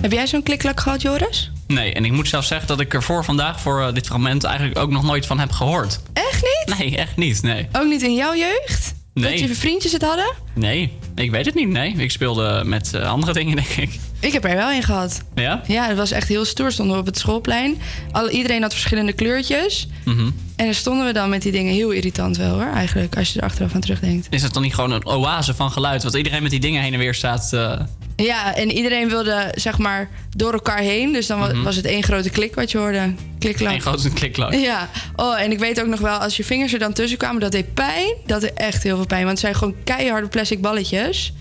[0.00, 1.50] Heb jij zo'n klikklak gehad, Joris?
[1.66, 4.78] Nee, en ik moet zelfs zeggen dat ik er voor vandaag, voor dit fragment, eigenlijk
[4.78, 6.00] ook nog nooit van heb gehoord.
[6.12, 6.78] Echt niet?
[6.78, 7.68] Nee, echt niet, nee.
[7.72, 8.95] Ook niet in jouw jeugd?
[9.22, 9.30] Nee.
[9.30, 10.32] Dat je vriendjes het hadden?
[10.54, 11.92] Nee, ik weet het niet, nee.
[11.96, 13.98] Ik speelde met eh, andere dingen, denk ik.
[14.20, 15.22] Ik heb er wel een gehad.
[15.34, 15.62] Ja?
[15.66, 16.72] Ja, het was echt heel stoer.
[16.72, 17.76] Stonden we op het schoolplein.
[18.12, 19.88] Al, iedereen had verschillende kleurtjes.
[20.04, 20.30] Mhm.
[20.56, 21.72] En dan stonden we dan met die dingen.
[21.74, 23.16] Heel irritant wel hoor, eigenlijk.
[23.16, 24.26] Als je er achteraf aan terugdenkt.
[24.30, 26.02] Is het dan niet gewoon een oase van geluid?
[26.02, 27.52] Wat iedereen met die dingen heen en weer staat.
[27.52, 27.80] eh,
[28.16, 31.12] Ja, en iedereen wilde zeg maar door elkaar heen.
[31.12, 31.62] Dus dan Mhm.
[31.62, 33.14] was het één grote klik wat je hoorde.
[33.54, 34.14] Klikklak.
[34.14, 34.52] klikklak.
[34.54, 37.40] Ja, oh, en ik weet ook nog wel, als je vingers er dan tussen kwamen,
[37.40, 38.14] dat deed pijn.
[38.26, 39.20] Dat deed echt heel veel pijn.
[39.24, 41.32] Want het zijn gewoon keiharde plastic balletjes.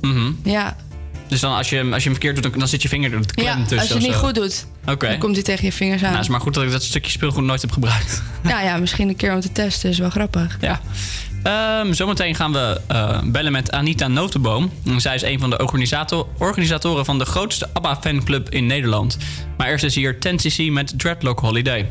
[0.00, 0.32] Mhm.
[0.44, 0.76] Ja,
[1.28, 3.26] Dus dan als je, als je hem verkeerd doet, dan, dan zit je vinger er
[3.34, 3.78] klem ja tussen.
[3.78, 5.08] als je het niet goed doet, Oké.
[5.08, 6.02] dan komt hij tegen je vingers aan.
[6.02, 8.22] Nou, het is maar goed dat ik dat stukje speelgoed nooit heb gebruikt.
[8.42, 10.58] Nou ja, misschien een keer om te testen, is wel grappig.
[10.60, 10.80] Ja.
[11.42, 14.70] Ehm, zometeen gaan we eh, bellen met Anita Notenboom.
[14.84, 19.18] En Zij is een van de organisator- organisatoren van de grootste ABBA-fanclub in Nederland.
[19.56, 21.90] Maar eerst is hier 10cc met Dreadlock Holiday.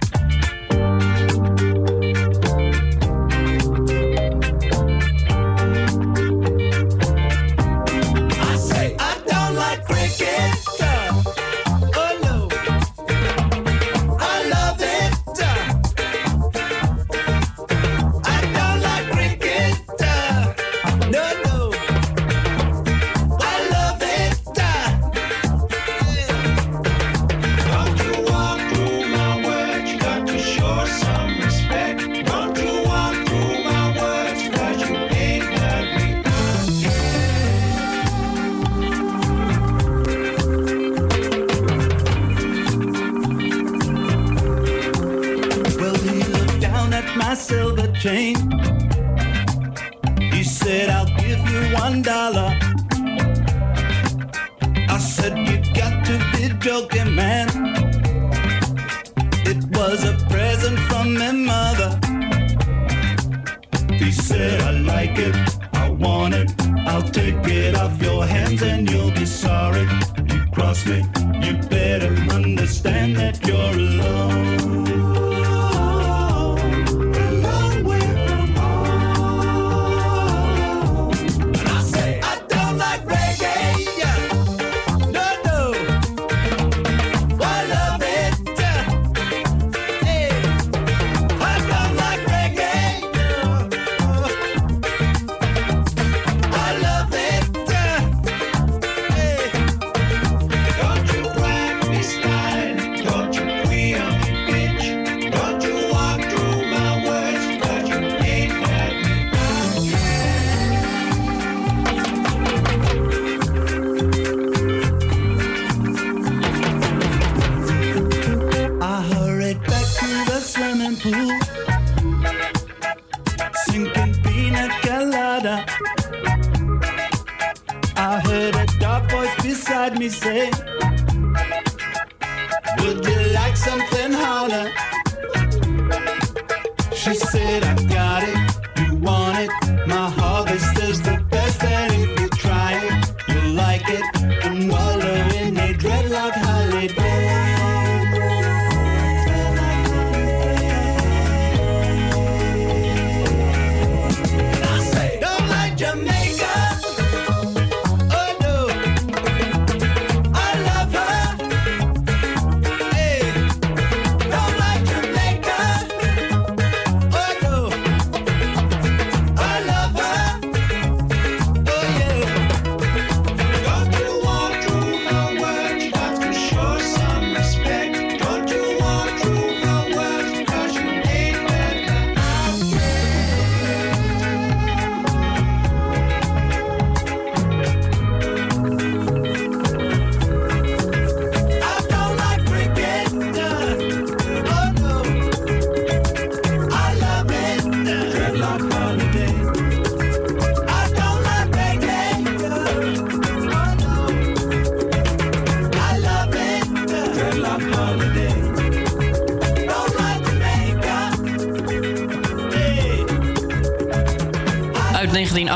[130.01, 130.70] Me say,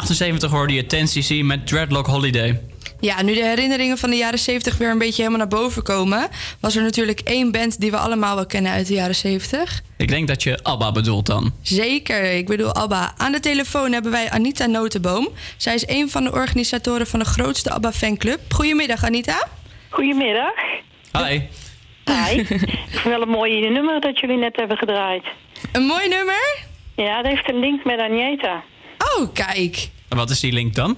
[0.05, 2.61] 1978 hoorde je 10cc met Dreadlock Holiday.
[2.99, 6.27] Ja, nu de herinneringen van de jaren 70 weer een beetje helemaal naar boven komen,
[6.59, 9.81] was er natuurlijk één band die we allemaal wel kennen uit de jaren 70.
[9.97, 11.53] Ik denk dat je ABBA bedoelt dan.
[11.61, 13.13] Zeker, ik bedoel ABBA.
[13.17, 15.27] Aan de telefoon hebben wij Anita Notenboom.
[15.57, 18.39] Zij is een van de organisatoren van de grootste ABBA fanclub.
[18.53, 19.47] Goedemiddag Anita.
[19.89, 20.53] Goedemiddag.
[21.11, 21.41] Hi.
[22.05, 22.39] Hi.
[22.39, 22.47] Ik
[22.89, 25.23] vind wel een mooie nummer dat jullie net hebben gedraaid.
[25.71, 26.57] Een mooi nummer?
[26.95, 28.63] Ja, dat heeft een link met Agneta.
[29.17, 29.93] Oh, kijk.
[30.15, 30.97] En wat is die link dan?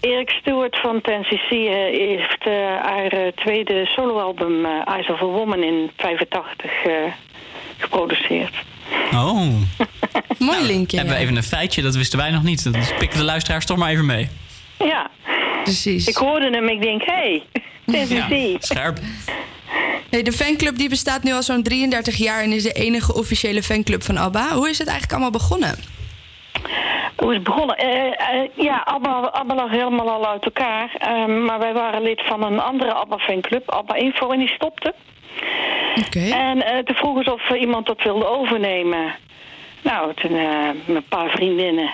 [0.00, 1.66] Erik Stewart van 10cc eh,
[2.08, 2.52] heeft eh,
[2.82, 6.92] haar eh, tweede soloalbum eh, Eyes of a Woman in 85 eh,
[7.76, 8.54] geproduceerd.
[9.12, 9.36] Oh.
[10.38, 10.96] Mooi linkje.
[10.96, 12.72] Hebben we even een feitje, dat wisten wij nog niet.
[12.72, 14.28] Dat pikken de luisteraars toch maar even mee.
[14.78, 15.10] Ja.
[15.62, 16.06] Precies.
[16.06, 17.42] Ik hoorde hem, ik denk, hé,
[17.86, 18.58] hey, 10cc.
[18.58, 18.98] Scherp.
[20.10, 23.62] Hey, de fanclub die bestaat nu al zo'n 33 jaar en is de enige officiële
[23.62, 24.54] fanclub van ABBA.
[24.54, 25.96] Hoe is het eigenlijk allemaal begonnen?
[27.16, 27.76] Hoe is het begonnen?
[27.76, 30.96] Eh, eh, ja, ABBA, ABBA lag helemaal al uit elkaar.
[30.98, 34.94] Ehm, maar wij waren lid van een andere ABBA-fanclub, ABBA Info, en die stopte.
[36.12, 39.14] En eh, toen vroegen ze of iemand dat wilde overnemen.
[39.82, 40.32] Nou, toen
[40.86, 41.90] met een paar vriendinnen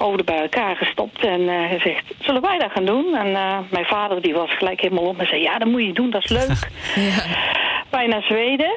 [0.00, 3.14] hoofden bij elkaar gestopt en eh, gezegd, zullen wij dat gaan doen?
[3.16, 5.92] En eh, mijn vader die was gelijk helemaal op en zei, ja, dat moet je
[5.92, 6.68] doen, dat is leuk.
[7.90, 8.70] Wij naar Zweden.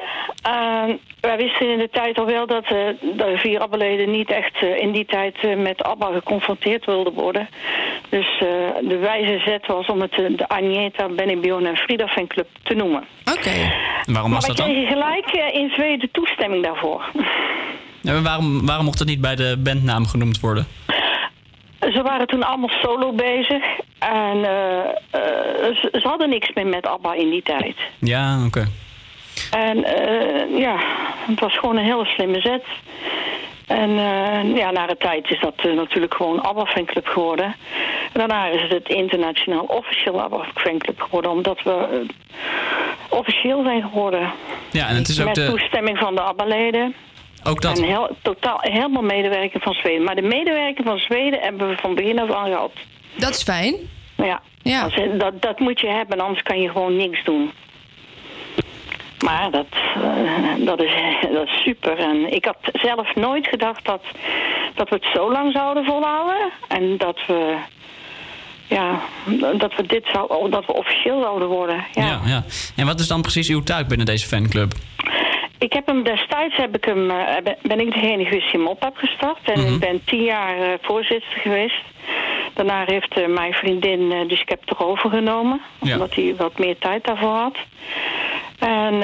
[0.48, 0.82] Uh,
[1.20, 2.70] wij wisten in de tijd al wel dat eh,
[3.00, 7.48] de vier ABBA-leden niet echt eh, in die tijd eh, met ABBA geconfronteerd wilden worden.
[8.08, 8.46] Dus eh,
[8.88, 12.74] de wijze zet was om het eh, de Agneta, Benny Bjorn en Frida fanclub te
[12.74, 13.04] noemen.
[13.36, 13.50] Oké.
[14.12, 14.68] Waarom was maar dat dan?
[14.74, 17.10] kregen gelijk eh, in Zweden toestemming daarvoor.
[18.00, 20.66] Ja, waarom, waarom mocht het niet bij de bandnaam genoemd worden?
[21.92, 23.62] Ze waren toen allemaal solo bezig.
[23.98, 24.78] En eh,
[25.10, 27.76] eh, ze, ze hadden niks meer met ABBA in die tijd.
[27.98, 28.66] Ja, oké.
[29.50, 30.76] En eh, ja,
[31.26, 32.64] het was gewoon een hele slimme zet.
[33.66, 37.54] En eh, ja, na de tijd is dat natuurlijk gewoon ABBA fanclub geworden.
[38.12, 42.06] En daarna is het het internationaal officieel ABBA fanclub geworden, omdat we
[43.08, 44.32] officieel zijn geworden.
[44.70, 45.46] Ja, en het is ook Met de...
[45.46, 46.94] toestemming van de ABBA-leden.
[47.44, 47.78] Ook dat.
[47.78, 50.02] En heel, totaal, helemaal medewerking van Zweden.
[50.04, 52.72] Maar de medewerking van Zweden hebben we van begin af aan gehad.
[53.14, 53.74] Dat is fijn.
[54.16, 54.82] Ja, Ja.
[54.82, 57.50] Als- Dat, dat moet je hebben, anders kan je gewoon niks doen.
[59.18, 60.92] Maar dat, eh, dat, is,
[61.34, 61.98] dat is super.
[61.98, 64.02] En ik had zelf nooit gedacht dat,
[64.74, 66.50] dat we het zo lang zouden volhouden.
[66.68, 67.56] En dat we,
[68.68, 69.00] ja,
[69.58, 71.84] dat we dit zou, dat we officieel zouden worden.
[71.92, 72.04] Ja.
[72.06, 72.44] Ja, ja.
[72.76, 74.72] En wat is dan precies uw taak binnen deze fanclub?
[75.58, 78.82] Ik heb hem destijds heb ik hem, eh, ben- ik degene geweest die hem op
[78.82, 79.38] heb gestart.
[79.44, 81.82] En ik ben tien jaar eh, voorzitter geweest.
[82.54, 85.60] Daarna heeft eh, mijn vriendin, dus ik heb het erover genomen.
[85.80, 85.92] Ja.
[85.92, 87.56] Omdat hij wat meer tijd daarvoor had.
[88.58, 88.94] En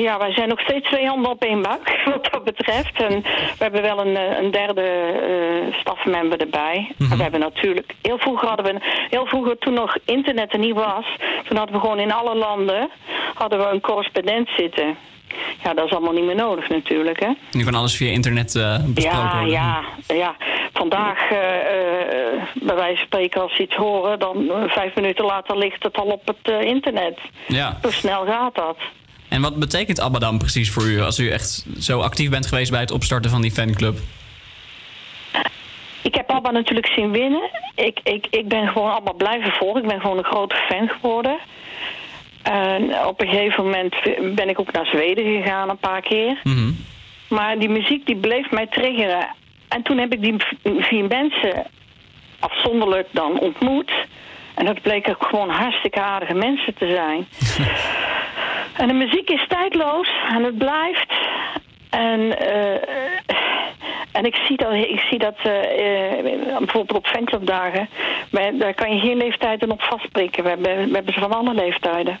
[0.00, 1.80] ja, wij zijn nog steeds twee handen op één bak,
[2.14, 3.02] wat dat betreft.
[3.02, 6.92] En we hebben wel een, een derde eh stafmember erbij.
[6.96, 8.80] Maar we hebben natuurlijk, heel vroeger hadden we,
[9.10, 11.04] heel vroeger toen nog internet er niet was,
[11.48, 12.90] toen hadden we gewoon in alle landen,
[13.34, 14.96] hadden we een correspondent zitten.
[15.64, 17.28] Ja, dat is allemaal niet meer nodig natuurlijk, hè.
[17.50, 19.50] Nu kan alles via internet eh, besproken Ja, worden.
[19.52, 19.82] ja,
[20.14, 20.36] ja.
[20.72, 21.38] Vandaag, eh,
[22.54, 26.06] bij wijze van spreken, als ze iets horen, dan vijf minuten later ligt het al
[26.06, 27.18] op het internet.
[27.46, 27.78] Ja.
[27.82, 28.76] Zo snel gaat dat.
[29.28, 32.70] En wat betekent ABBA dan precies voor u als u echt zo actief bent geweest
[32.70, 33.98] bij het opstarten van die fanclub?
[36.02, 37.50] Ik heb Abba natuurlijk zien winnen.
[37.74, 39.82] Ik, ik, ik ben gewoon Abba blijven volgen.
[39.82, 41.38] Ik ben gewoon een grote fan geworden.
[42.42, 43.94] En op een gegeven moment
[44.34, 46.42] ben ik ook naar Zweden gegaan een paar keer.
[47.28, 49.28] Maar die muziek die bleef mij triggeren.
[49.68, 50.36] En toen heb ik die
[50.78, 51.66] vier mensen
[52.38, 53.92] afzonderlijk dan ontmoet.
[54.54, 57.28] En dat bleken gewoon hartstikke aardige mensen te zijn.
[58.80, 61.12] en de muziek is tijdloos en het blijft.
[61.90, 62.74] En, eh,
[64.12, 67.88] en ik zie dat, ik zie dat eh, eh, bijvoorbeeld op fanclubdagen,
[68.30, 70.42] daar kan je geen leeftijden op vastprikken.
[70.42, 72.18] We hebben, we hebben ze van alle leeftijden.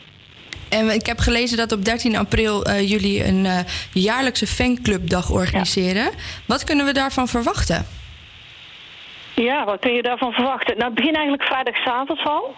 [0.70, 3.58] En ik heb gelezen dat op 13 april eh, jullie een eh,
[3.92, 6.10] jaarlijkse fanclubdag organiseren.
[6.46, 7.86] Wat kunnen we daarvan verwachten?
[9.42, 10.74] Ja, wat kun je daarvan verwachten?
[10.74, 12.54] Nou, het begint eigenlijk vrijdagavond al.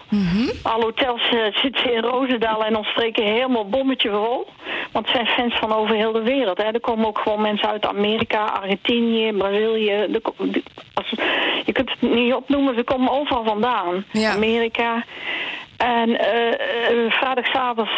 [0.63, 4.47] Alle hotels eh, zitten in Roosendaal en omstreken helemaal bommetje vol.
[4.93, 6.59] Want het zijn fans van over heel de wereld.
[6.59, 6.65] Hè.
[6.65, 10.07] Er komen ook gewoon mensen uit Amerika, Argentinië, Brazilië.
[10.09, 10.63] De-
[10.95, 11.11] als,
[11.65, 14.05] je kunt het niet opnoemen, ze komen overal vandaan.
[14.33, 15.05] Amerika.
[15.77, 17.89] En eh, vrijdagavond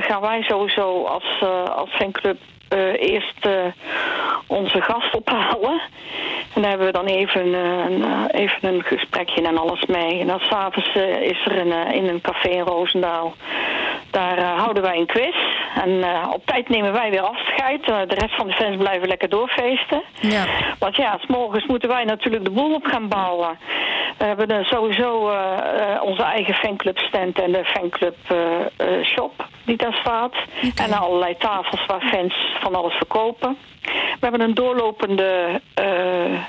[0.00, 1.42] gaan wij sowieso als,
[1.76, 2.36] als fanclub
[2.98, 3.52] eerst eh,
[4.46, 5.80] onze gast ophalen.
[6.54, 10.20] En daar hebben we dan even, eh, een, eh, even een gesprekje en alles mee.
[10.20, 13.34] En dan s'avonds is er een, eh, in een café in Roosendaal.
[14.14, 15.36] Daar eh, houden wij een quiz.
[15.84, 17.82] En eh, op tijd nemen wij weer afscheid.
[17.88, 20.02] Eh, de rest van de fans blijven lekker doorfeesten.
[20.20, 20.44] Ja.
[20.78, 23.58] Want ja, s morgens moeten wij natuurlijk de boel op gaan bouwen.
[24.18, 25.36] We hebben sowieso eh,
[25.94, 28.36] eh, onze eigen fanclub stand en de fanclub eh,
[28.76, 30.34] eh, shop die daar staat.
[30.76, 33.56] En allerlei tafels waar fans van alles verkopen.
[33.82, 36.42] We hebben een doorlopende eh,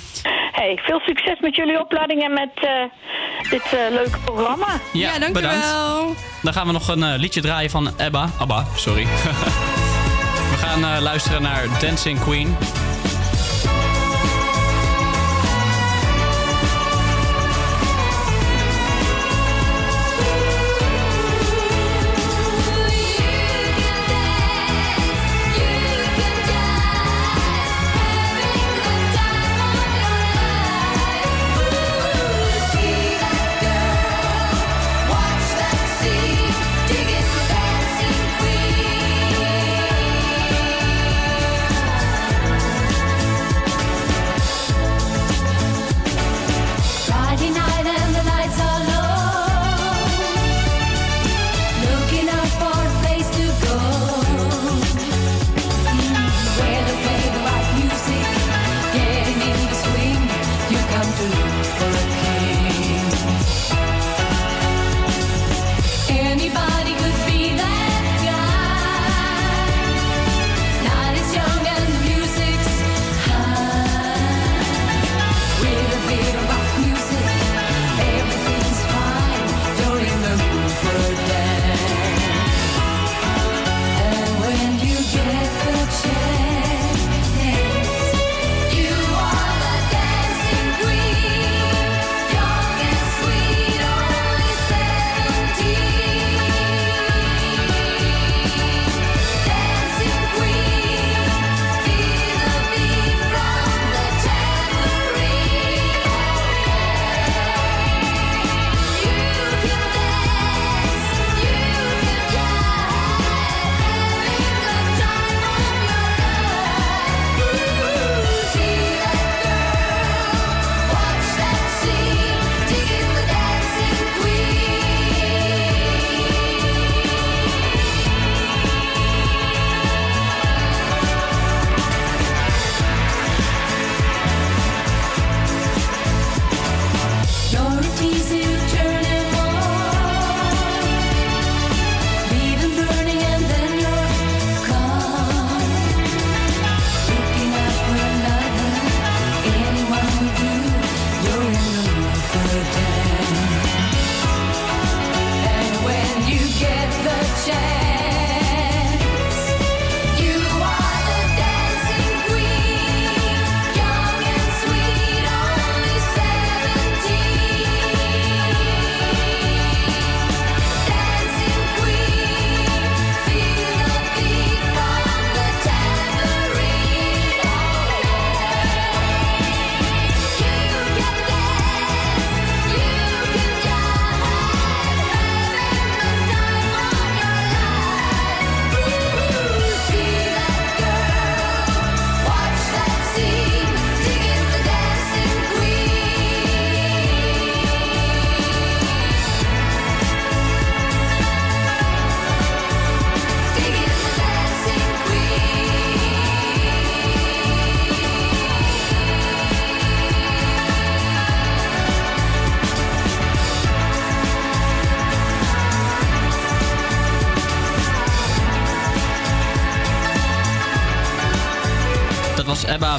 [0.52, 4.66] Hey, veel succes met jullie opleiding en met eh, dit eh, leuke programma.
[4.92, 5.66] Ja, bedankt.
[6.42, 8.30] Dan gaan we nog een eh, liedje draaien van Ebba.
[8.38, 9.06] Abba, sorry.
[10.52, 11.66] we gaan eh, luisteren naar.
[11.80, 12.56] Dancing Queen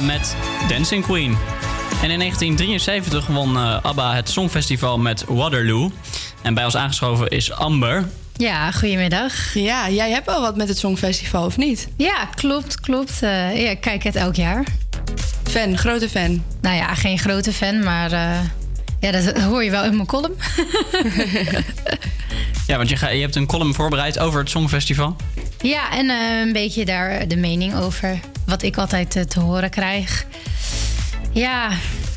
[0.00, 0.36] ABBA met
[0.68, 1.36] Dancing Queen.
[2.02, 5.92] En in 1973 won eh, ABBA het Songfestival met Waterloo.
[6.42, 8.08] En bij ons aangeschoven is Amber.
[8.36, 9.54] Ja, goedemiddag.
[9.54, 11.88] Ja, jij hebt wel wat met het Songfestival, of niet?
[11.96, 13.22] Ja, klopt, klopt.
[13.22, 14.64] Eh, ja, ik kijk het elk jaar.
[15.50, 16.44] Fan, grote fan?
[16.60, 18.40] Nou ja, geen grote fan, maar eh,
[19.00, 20.34] ja, dat hoor je wel in mijn column.
[22.70, 25.16] Ja, want je, ga, je hebt een column voorbereid over het Songfestival.
[25.60, 28.20] ja, en eh, een beetje daar de mening over.
[28.46, 30.26] Wat ik altijd eh, te horen krijg.
[31.32, 31.70] Ja,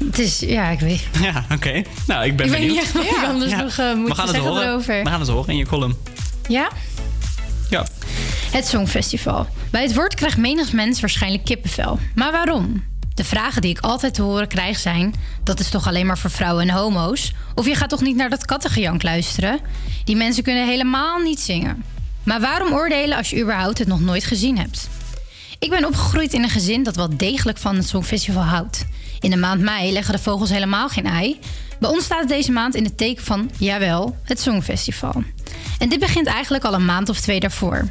[0.05, 1.07] het is, ja, ik weet.
[1.21, 1.81] Ja, oké.
[2.07, 2.69] Nou, ik ben ik weet benieuwd.
[2.69, 4.67] niet echt wat ik anders nog eh, moet We gaan het zeggen horen.
[4.67, 5.03] erover.
[5.03, 5.97] We gaan het horen in je column.
[6.47, 6.69] Ja?
[7.69, 7.85] Ja.
[8.51, 9.47] Het Songfestival.
[9.71, 11.99] Bij het woord krijgt menig mens waarschijnlijk kippenvel.
[12.15, 12.83] Maar waarom?
[13.13, 15.13] De vragen die ik altijd te horen krijg zijn...
[15.43, 17.33] dat is toch alleen maar voor vrouwen en homo's?
[17.55, 19.59] Of je gaat toch niet naar dat kattengejank luisteren?
[20.03, 21.83] Die mensen kunnen helemaal niet zingen.
[22.23, 24.87] Maar waarom oordelen als je überhaupt het nog nooit gezien hebt?
[25.63, 28.85] Ik ben opgegroeid in een gezin dat wel degelijk van het Songfestival houdt.
[29.19, 31.39] In de maand mei leggen de vogels helemaal geen ei.
[31.79, 35.23] Bij ons staat deze maand in het teken van, jawel, het Songfestival.
[35.79, 37.87] En dit begint eigenlijk al een maand of twee daarvoor.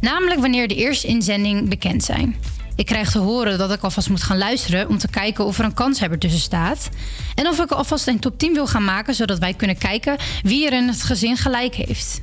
[0.00, 2.36] Namelijk wanneer de eerste inzendingen bekend zijn.
[2.74, 5.64] Ik krijg te horen dat ik alvast moet gaan luisteren om te kijken of er
[5.64, 6.88] een kanshebber tussen staat.
[7.34, 10.66] En of ik alvast een top 10 wil gaan maken, zodat wij kunnen kijken wie
[10.66, 12.22] er in het gezin gelijk heeft.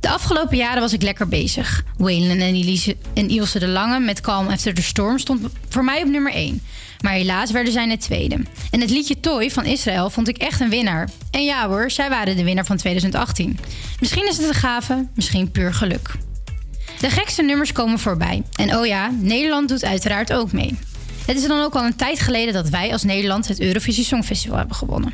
[0.00, 1.84] De afgelopen jaren was ik lekker bezig.
[1.96, 6.08] Waylon en, Elise, en de Lange met Calm After the Storm stond voor mij op
[6.08, 6.62] nummer 1.
[7.00, 8.38] Maar helaas werden zij het tweede.
[8.70, 11.08] En het liedje Toy van Israël vond ik echt een winnaar.
[11.30, 13.58] En ja hoor, zij waren de winnaar van 2018.
[14.00, 16.14] Misschien is het een gave, misschien puur geluk.
[17.00, 18.42] De gekste nummers komen voorbij.
[18.54, 20.78] En oh ja, Nederland doet uiteraard ook mee.
[21.26, 24.58] Het is dan ook al een tijd geleden dat wij als Nederland het Eurovisie Songfestival
[24.58, 25.12] hebben gewonnen.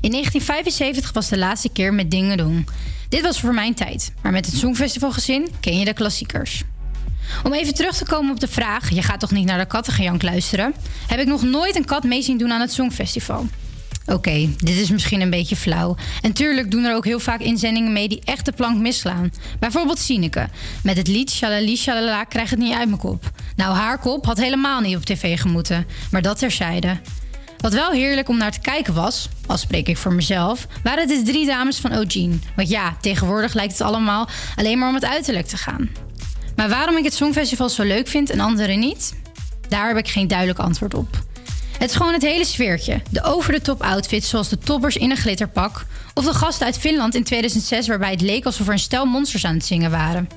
[0.00, 2.68] In 1975 was de laatste keer met Dingen doen.
[3.08, 6.62] Dit was voor mijn tijd, maar met het Songfestival gezin ken je de klassiekers.
[7.44, 10.22] Om even terug te komen op de vraag: je gaat toch niet naar de kattengejank
[10.22, 10.74] luisteren?
[11.06, 13.46] Heb ik nog nooit een kat mee zien doen aan het Songfestival.
[14.06, 15.96] Oké, dit is misschien een beetje flauw.
[16.22, 19.32] En tuurlijk doen er ook heel vaak inzendingen mee die echt de plank misslaan.
[19.58, 20.48] Bijvoorbeeld Sineke.
[20.82, 23.30] Met het lied Shalali Shalala krijg het niet uit mijn kop.
[23.56, 25.86] Nou, haar kop had helemaal niet op tv gemoeten.
[26.10, 26.96] Maar dat terzijde.
[27.58, 31.22] Wat wel heerlijk om naar te kijken was, al spreek ik voor mezelf, waren de
[31.22, 32.38] drie dames van O'Gene.
[32.56, 35.90] Want ja, tegenwoordig lijkt het allemaal alleen maar om het uiterlijk te gaan.
[36.56, 39.14] Maar waarom ik het Songfestival zo leuk vind en anderen niet?
[39.68, 41.24] Daar heb ik geen duidelijk antwoord op.
[41.78, 43.02] Het is gewoon het hele sfeertje.
[43.10, 45.86] De over-de-top outfits zoals de toppers in een glitterpak.
[46.14, 49.44] Of de gasten uit Finland in 2006 waarbij het leek alsof er een stel monsters
[49.44, 50.28] aan het zingen waren.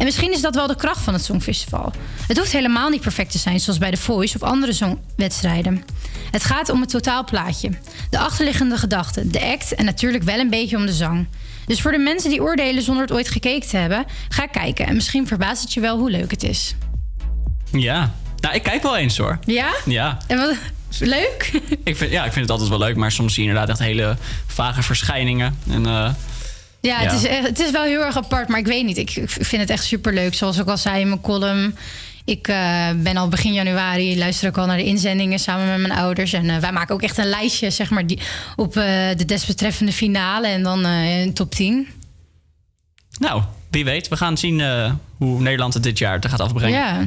[0.00, 1.92] En misschien is dat wel de kracht van het Songfestival.
[2.26, 5.84] Het hoeft helemaal niet perfect te zijn zoals bij The Voice of andere zongwedstrijden.
[6.30, 7.70] Het gaat om het totaalplaatje.
[8.10, 11.28] De achterliggende gedachten, de act en natuurlijk wel een beetje om de zang.
[11.66, 14.86] Dus voor de mensen die oordelen zonder het ooit gekeken te hebben, ga kijken.
[14.86, 16.74] En misschien verbaast het je wel hoe leuk het is.
[17.72, 18.14] Ja.
[18.36, 19.38] Nou, ik kijk wel eens hoor.
[19.44, 19.70] Ja?
[19.84, 20.18] Ja.
[20.26, 20.56] En wat
[20.98, 21.60] leuk?
[21.84, 23.88] Ik vind, ja, ik vind het altijd wel leuk, maar soms zie je inderdaad echt
[23.88, 25.58] hele vage verschijningen.
[25.68, 26.10] En, eh,
[26.80, 27.16] Ja, Het, Ja.
[27.16, 28.96] is echt, het is wel heel erg apart, maar ik weet niet.
[28.98, 30.34] Ik, ik vind het echt superleuk.
[30.34, 31.74] Zoals ik al zei in mijn column.
[32.24, 36.00] Ik eh, ben al begin januari, luister ik al naar de inzendingen samen met mijn
[36.00, 36.32] ouders.
[36.32, 38.18] En eh, wij maken ook echt een lijstje, zeg maar, die,
[38.56, 38.84] op eh,
[39.16, 40.46] de desbetreffende finale.
[40.46, 41.88] En dan een top 10.
[43.18, 44.08] nou, wie weet.
[44.08, 44.60] We gaan zien
[45.16, 46.78] hoe Nederland het dit jaar te gaat afbrengen.
[46.78, 47.02] Ja.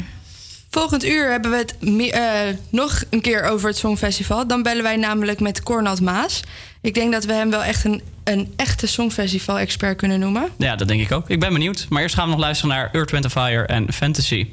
[0.73, 1.75] Volgend uur hebben we het
[2.11, 2.21] eh,
[2.69, 4.47] nog een keer over het Songfestival.
[4.47, 6.43] Dan bellen wij namelijk met Cornald Maas.
[6.81, 10.49] Ik denk dat we hem wel echt een, een echte Songfestival-expert kunnen noemen.
[10.57, 11.29] Ja, dat denk ik ook.
[11.29, 11.85] Ik ben benieuwd.
[11.89, 14.47] Maar eerst gaan we nog luisteren naar Earth, Wind Fire en Fantasy.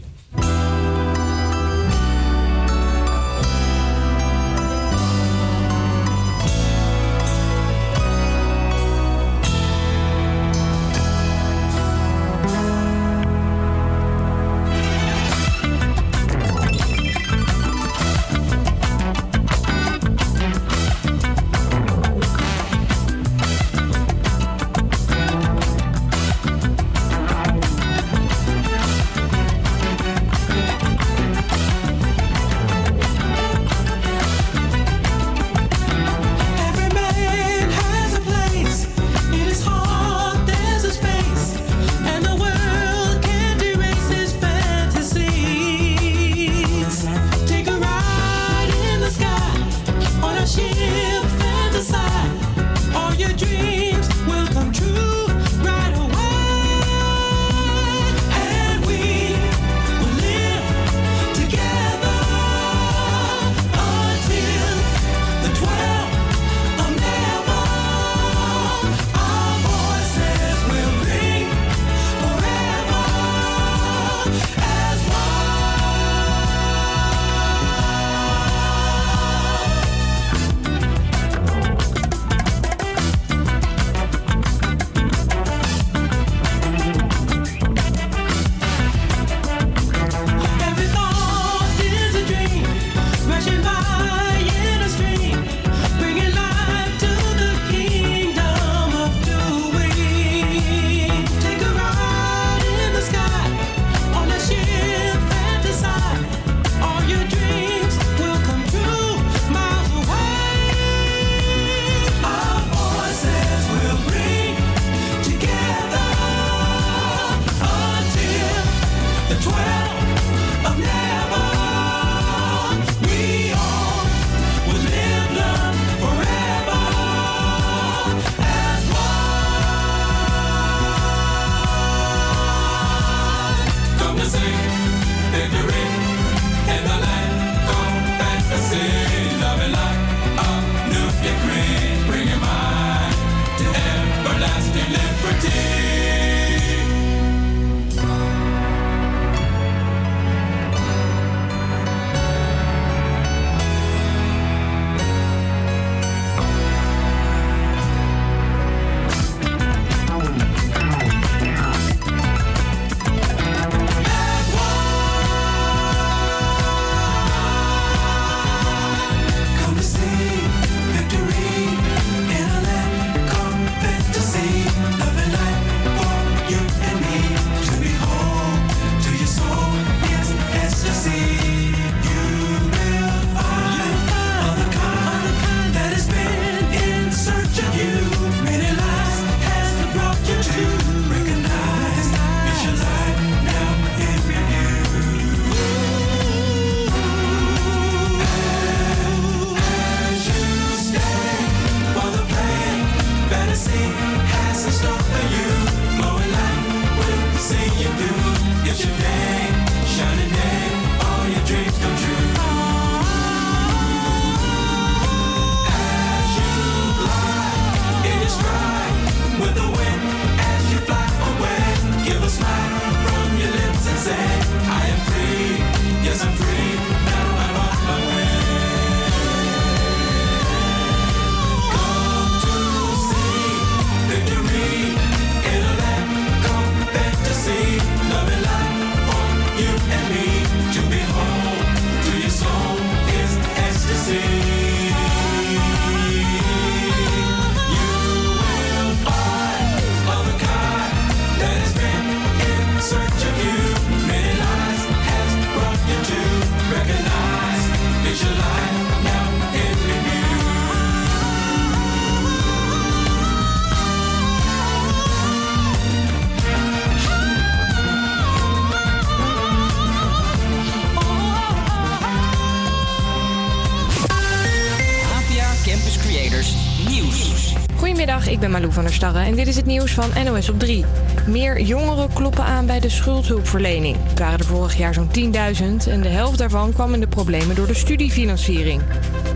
[279.18, 280.84] En dit is het nieuws van NOS op 3.
[281.26, 283.96] Meer jongeren kloppen aan bij de schuldhulpverlening.
[284.08, 287.56] Het waren er vorig jaar zo'n 10.000 en de helft daarvan kwam in de problemen
[287.56, 288.82] door de studiefinanciering.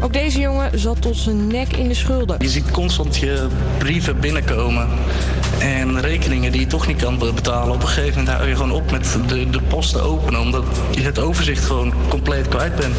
[0.01, 2.37] Ook deze jongen zat tot zijn nek in de schulden.
[2.39, 3.47] Je ziet constant je
[3.79, 4.89] brieven binnenkomen
[5.59, 7.75] en rekeningen die je toch niet kan betalen.
[7.75, 11.03] Op een gegeven moment hou je gewoon op met de, de posten openen, omdat je
[11.03, 12.95] het overzicht gewoon compleet kwijt bent.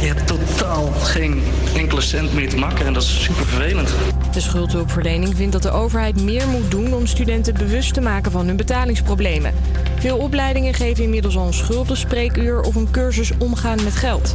[0.00, 1.42] Je hebt totaal geen
[1.76, 3.94] enkele cent meer te makken en dat is super vervelend.
[4.34, 8.46] De schuldhulpverlening vindt dat de overheid meer moet doen om studenten bewust te maken van
[8.46, 9.54] hun betalingsproblemen.
[9.98, 14.34] Veel opleidingen geven inmiddels al een schuldenspreekuur of een cursus omgaan met geld.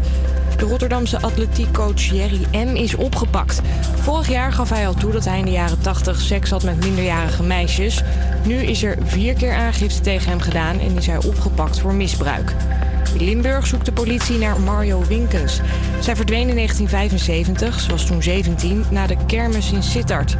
[0.57, 2.75] De Rotterdamse atletiekcoach Jerry M.
[2.75, 3.61] is opgepakt.
[3.95, 6.83] Vorig jaar gaf hij al toe dat hij in de jaren 80 seks had met
[6.83, 8.03] minderjarige meisjes.
[8.45, 12.55] Nu is er vier keer aangifte tegen hem gedaan en is hij opgepakt voor misbruik.
[13.13, 15.61] In Limburg zoekt de politie naar Mario Winkens.
[15.99, 20.37] Zij verdween in 1975, ze was toen 17, na de kermis in Sittard.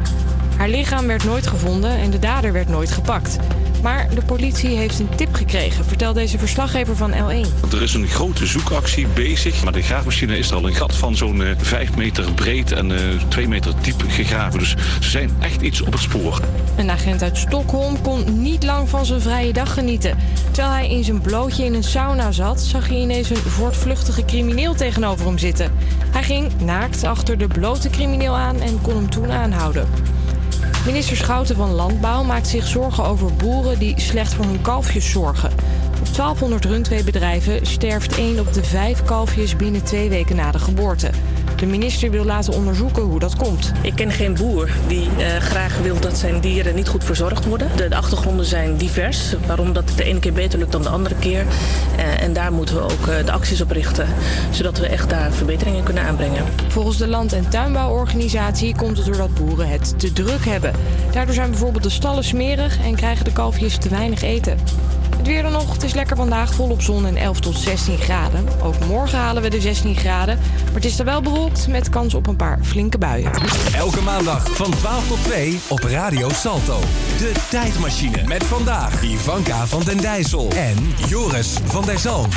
[0.56, 3.38] Haar lichaam werd nooit gevonden en de dader werd nooit gepakt.
[3.82, 7.72] Maar de politie heeft een tip gekregen, vertelt deze verslaggever van L1.
[7.72, 11.16] Er is een grote zoekactie bezig, maar de graafmachine is er al een gat van
[11.16, 14.58] zo'n eh, 5 meter breed en eh 2 meter diep gegraven.
[14.58, 14.70] Dus
[15.00, 16.40] ze zijn echt iets op het spoor.
[16.76, 20.18] Een agent uit Stockholm kon niet lang van zijn vrije dag genieten.
[20.50, 24.74] Terwijl hij in zijn blootje in een sauna zat, zag hij ineens een voortvluchtige crimineel
[24.74, 25.72] tegenover hem zitten.
[26.10, 29.88] Hij ging naakt achter de blote crimineel aan en kon hem toen aanhouden.
[30.86, 35.50] Minister Schouten van Landbouw maakt zich zorgen over boeren die slecht voor hun kalfjes zorgen.
[36.00, 41.10] Op 1200 rundveebedrijven sterft 1 op de 5 kalfjes binnen twee weken na de geboorte.
[41.60, 43.72] De minister wil laten onderzoeken hoe dat komt.
[43.82, 47.68] Ik ken geen boer die eh, graag wil dat zijn dieren niet goed verzorgd worden.
[47.76, 51.14] De, de achtergronden zijn divers, waarom dat de ene keer beter lukt dan de andere
[51.14, 51.44] keer.
[51.96, 54.08] Eh, en daar moeten we ook eh, de acties op richten,
[54.50, 56.44] zodat we echt daar verbeteringen kunnen aanbrengen.
[56.68, 60.72] Volgens de Land- en Tuinbouworganisatie komt het doordat boeren het te druk hebben.
[61.12, 64.58] Daardoor zijn bijvoorbeeld de stallen smerig en krijgen de kalfjes te weinig eten.
[65.20, 65.72] Het weer dan nog.
[65.72, 68.48] Het is lekker vandaag volop zon en 11 tot 16 graden.
[68.62, 70.38] Ook morgen halen we de 16 graden.
[70.64, 73.32] Maar het is er wel bewolkt met kans op een paar flinke buien.
[73.74, 76.80] Elke maandag van 12 tot 2 op Radio Salto.
[77.18, 82.28] De tijdmachine met vandaag Ivanka van den Dijssel en Joris van der Zalm.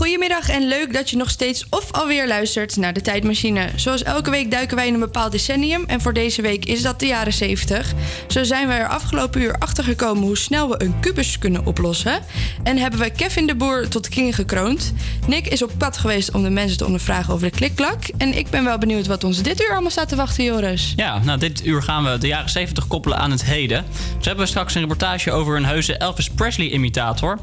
[0.00, 3.68] Goedemiddag en leuk dat je nog steeds of alweer luistert naar de tijdmachine.
[3.76, 7.00] Zoals elke week duiken wij in een bepaald decennium en voor deze week is dat
[7.00, 7.92] de jaren 70.
[8.28, 12.20] Zo zijn we er afgelopen uur achter gekomen hoe snel we een kubus kunnen oplossen.
[12.62, 14.92] En hebben we Kevin de Boer tot king gekroond.
[15.26, 18.02] Nick is op pad geweest om de mensen te ondervragen over de klikklak.
[18.16, 20.92] En ik ben wel benieuwd wat ons dit uur allemaal staat te wachten, Joris.
[20.96, 23.84] Ja, nou dit uur gaan we de jaren 70 koppelen aan het heden.
[24.16, 27.38] Dus hebben we straks een reportage over een heuse Elvis Presley-imitator.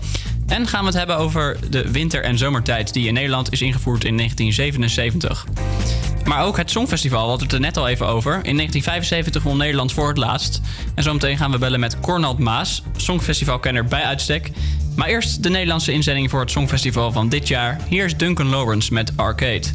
[0.48, 4.04] En gaan we het hebben over de winter- en zomertijd die in Nederland is ingevoerd
[4.04, 5.45] in 1977.
[6.24, 8.32] Maar ook het Songfestival, we hadden het er net al even over.
[8.32, 10.62] In 1975 won Nederland voor het laatst.
[10.95, 14.52] En zometeen gaan we bellen met Cornald Maas, Songfestivalkenner bij uitstek.
[14.95, 17.80] Maar eerst de Nederlandse inzending voor het Songfestival van dit jaar.
[17.88, 19.68] Hier is Duncan Lawrence met Arcade.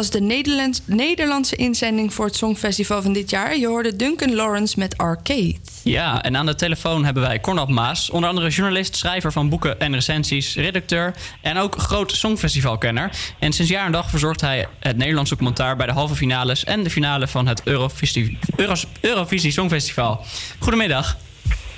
[0.00, 3.58] Was de Nederlands, Nederlandse inzending voor het Songfestival van dit jaar.
[3.58, 5.54] Je hoorde Duncan Lawrence met Arcade.
[5.82, 8.10] Ja, en aan de telefoon hebben wij Cornel Maas.
[8.10, 11.14] Onder andere journalist, schrijver van boeken en recensies, redacteur...
[11.40, 13.10] en ook groot songfestivalkenner.
[13.38, 15.76] En sinds jaar en dag verzorgt hij het Nederlandse commentaar...
[15.76, 20.24] bij de halve finales en de finale van het Eurovisie, Euros- Eurovisie Songfestival.
[20.58, 21.16] Goedemiddag.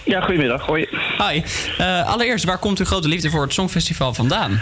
[0.04, 0.66] Ja, goedemiddag.
[0.66, 0.88] Hoi.
[1.18, 1.42] Hi.
[1.78, 4.60] Eh, allereerst, waar komt uw grote liefde voor het Songfestival vandaan?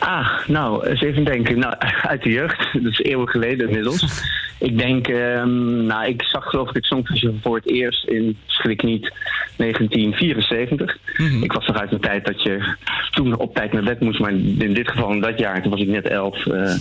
[0.00, 1.58] Ah, nou, eens even denken.
[1.58, 1.74] Nou,
[2.12, 2.68] uit de jeugd.
[2.72, 4.22] Dat is eeuwen geleden inmiddels.
[4.58, 8.82] ik denk, ehm, nou, ik zag geloof ik het Songfestival voor het eerst in, schrik
[8.82, 9.12] niet,
[9.56, 10.98] 1974.
[11.40, 12.74] Ik was nog uit een tijd dat je
[13.10, 15.80] toen op tijd naar bed moest, maar in dit geval in dat jaar, toen was
[15.80, 16.74] ik net elf, eh,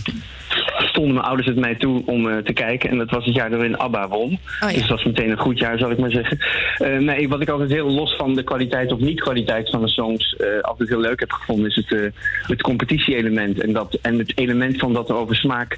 [0.78, 2.90] stonden mijn ouders het mij toe om eh, te kijken.
[2.90, 4.40] En dat was het jaar waarin ABBA won.
[4.60, 6.38] Dus dat was meteen een goed jaar, zal ik maar zeggen.
[6.78, 10.36] Eh, nee, wat ik altijd heel los van de kwaliteit of niet-kwaliteit van de songs
[10.36, 13.60] eh, altijd heel leuk heb gevonden, is het, het competitie-element.
[13.60, 15.78] En, dat, en het element van dat er over smaak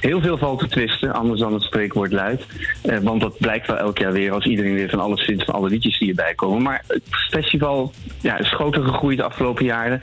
[0.00, 2.46] heel veel valt te twisten, anders dan het spreekwoord luidt.
[2.82, 5.54] Eh, want dat blijkt wel elk jaar weer als iedereen weer van alles vindt, van
[5.54, 6.62] alle liedjes die erbij komen.
[6.62, 10.00] Maar het festival ja, is groter gegroeid de afgelopen jaren.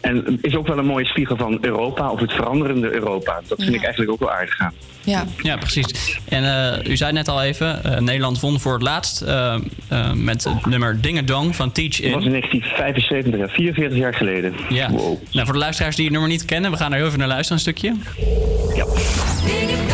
[0.00, 3.40] En is ook wel een mooie spiegel van Europa, of het veranderende Europa.
[3.48, 3.76] Dat vind Ja.
[3.76, 4.72] ik eigenlijk ook wel aardig aan.
[5.04, 5.26] Ja.
[5.42, 6.18] Ja, precies.
[6.28, 9.54] En eh, u zei net al even, eh, Nederland won voor het laatst eh,
[9.88, 12.12] eh, met het nummer Dingedong van Teach In.
[12.12, 14.54] Dat was in 1975, ja, 44 jaar geleden.
[14.68, 14.88] Ja.
[14.90, 17.28] Nou, voor de luisteraars die het nummer niet kennen, we gaan er heel even naar
[17.28, 17.94] luisteren, een stukje.
[18.74, 19.93] Ja.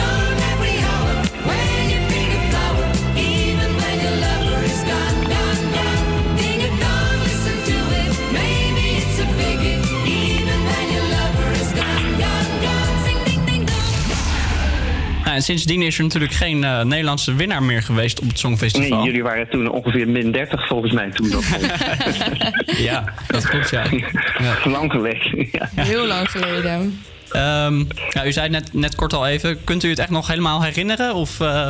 [15.30, 18.96] Nou, en sindsdien is er natuurlijk geen eh, Nederlandse winnaar meer geweest op het Songfestival.
[18.96, 21.44] Nee, jullie waren toen ongeveer min 30 volgens mij toen dat
[22.78, 23.86] ja, dat klopt, ja.
[24.64, 25.48] Lang geleden.
[25.52, 25.68] Ja.
[25.74, 27.02] Heel lang geleden.
[27.30, 27.76] Ehm,
[28.10, 29.64] nou, u zei net, net kort al even.
[29.64, 31.14] Kunt u het echt nog helemaal herinneren?
[31.14, 31.68] Of, eh,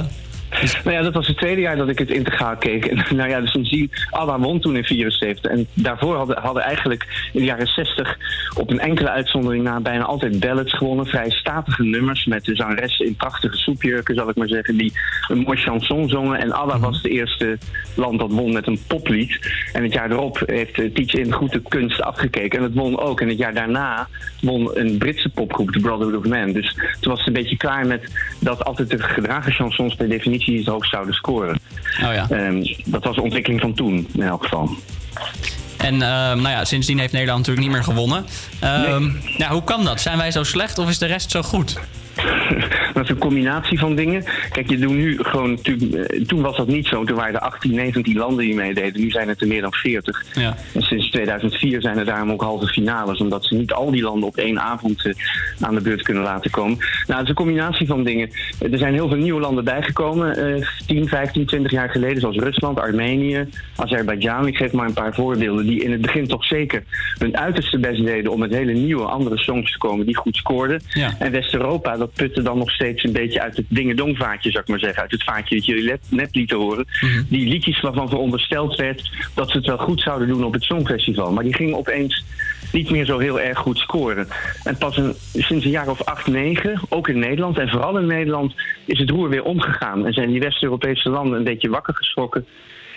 [0.84, 2.84] Nou ja, dat was het tweede jaar dat ik het integraal keek.
[2.84, 5.50] En, nou ja, dus ABBA won toen in 74.
[5.50, 8.18] En daarvoor hadden, hadden eigenlijk in de jaren 60
[8.54, 11.06] op een enkele uitzondering na bijna altijd ballads gewonnen.
[11.06, 14.92] Vrij statige nummers met de zangeressen in prachtige soepjurken, zal ik maar zeggen, die
[15.28, 16.38] een mooi chanson zongen.
[16.38, 17.58] En ABBA was het eerste
[17.94, 19.52] land dat won met een poplied.
[19.72, 22.58] En het jaar erop heeft Teach in goed de kunst afgekeken.
[22.58, 23.20] En het won ook.
[23.20, 24.08] En het jaar daarna
[24.40, 26.52] won een Britse popgroep, The Brotherhood of Man.
[26.52, 30.39] Dus toen was het een beetje klaar met dat altijd de gedragen chansons per definitie
[30.44, 31.60] het hoogst zouden scoren.
[32.04, 32.26] Oh ja.
[32.30, 34.70] Ehm, dat was de ontwikkeling van toen, in elk geval.
[35.76, 38.26] En ehm, nou ja, sindsdien heeft Nederland natuurlijk niet meer gewonnen.
[38.60, 40.00] Ehm, ja, hoe kan dat?
[40.00, 41.78] Zijn wij zo slecht of is de rest zo goed?
[42.94, 44.24] Dat is een combinatie van dingen.
[44.52, 45.58] Kijk, je doet nu gewoon.
[45.62, 47.04] eh, Toen was dat niet zo.
[47.04, 49.00] Toen waren er 18, 19 landen die meededen.
[49.00, 50.24] Nu zijn het er meer dan 40.
[50.34, 50.56] Ja.
[50.74, 53.20] En sinds 2004 zijn er daarom ook halve finales.
[53.20, 55.12] Omdat ze niet al die landen op één avond eh,
[55.60, 56.76] aan de beurt kunnen laten komen.
[56.78, 58.30] Nou, het is een combinatie van dingen.
[58.72, 60.36] Er zijn heel veel nieuwe landen bijgekomen.
[60.56, 62.20] eh 10, 15, 20 jaar geleden.
[62.20, 64.46] Zoals Rusland, Armenië, Azerbeidzjan.
[64.46, 65.66] Ik geef maar een paar voorbeelden.
[65.66, 66.82] Die in het begin toch zeker
[67.18, 68.32] hun uiterste best deden.
[68.32, 70.06] om met hele nieuwe, andere songs te komen.
[70.06, 70.82] die goed scoorden.
[70.88, 71.10] Ja.
[71.18, 74.78] En West-Europa, dat putte dan nog steeds een beetje uit het dingedongvaatje, zou ik maar
[74.78, 75.02] zeggen.
[75.02, 76.86] Uit het vaatje dat jullie net, net lieten horen.
[77.28, 81.32] Die liedjes waarvan verondersteld werd dat ze het wel goed zouden doen op het Songfestival.
[81.32, 82.24] Maar die gingen opeens
[82.72, 84.28] niet meer zo heel erg goed scoren.
[84.64, 88.06] En pas een, sinds een jaar of acht, negen, ook in Nederland en vooral in
[88.06, 88.54] Nederland,
[88.84, 90.06] is het roer weer omgegaan.
[90.06, 92.46] En zijn die West-Europese landen een beetje wakker geschrokken.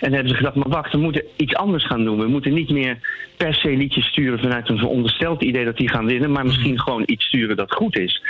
[0.04, 2.18] En hebben ze gedacht, maar wacht, we moeten iets anders gaan doen.
[2.18, 2.98] We moeten niet meer
[3.36, 7.02] per se liedjes sturen vanuit een verondersteld idee dat die gaan winnen, maar misschien gewoon
[7.06, 8.22] iets sturen dat goed is.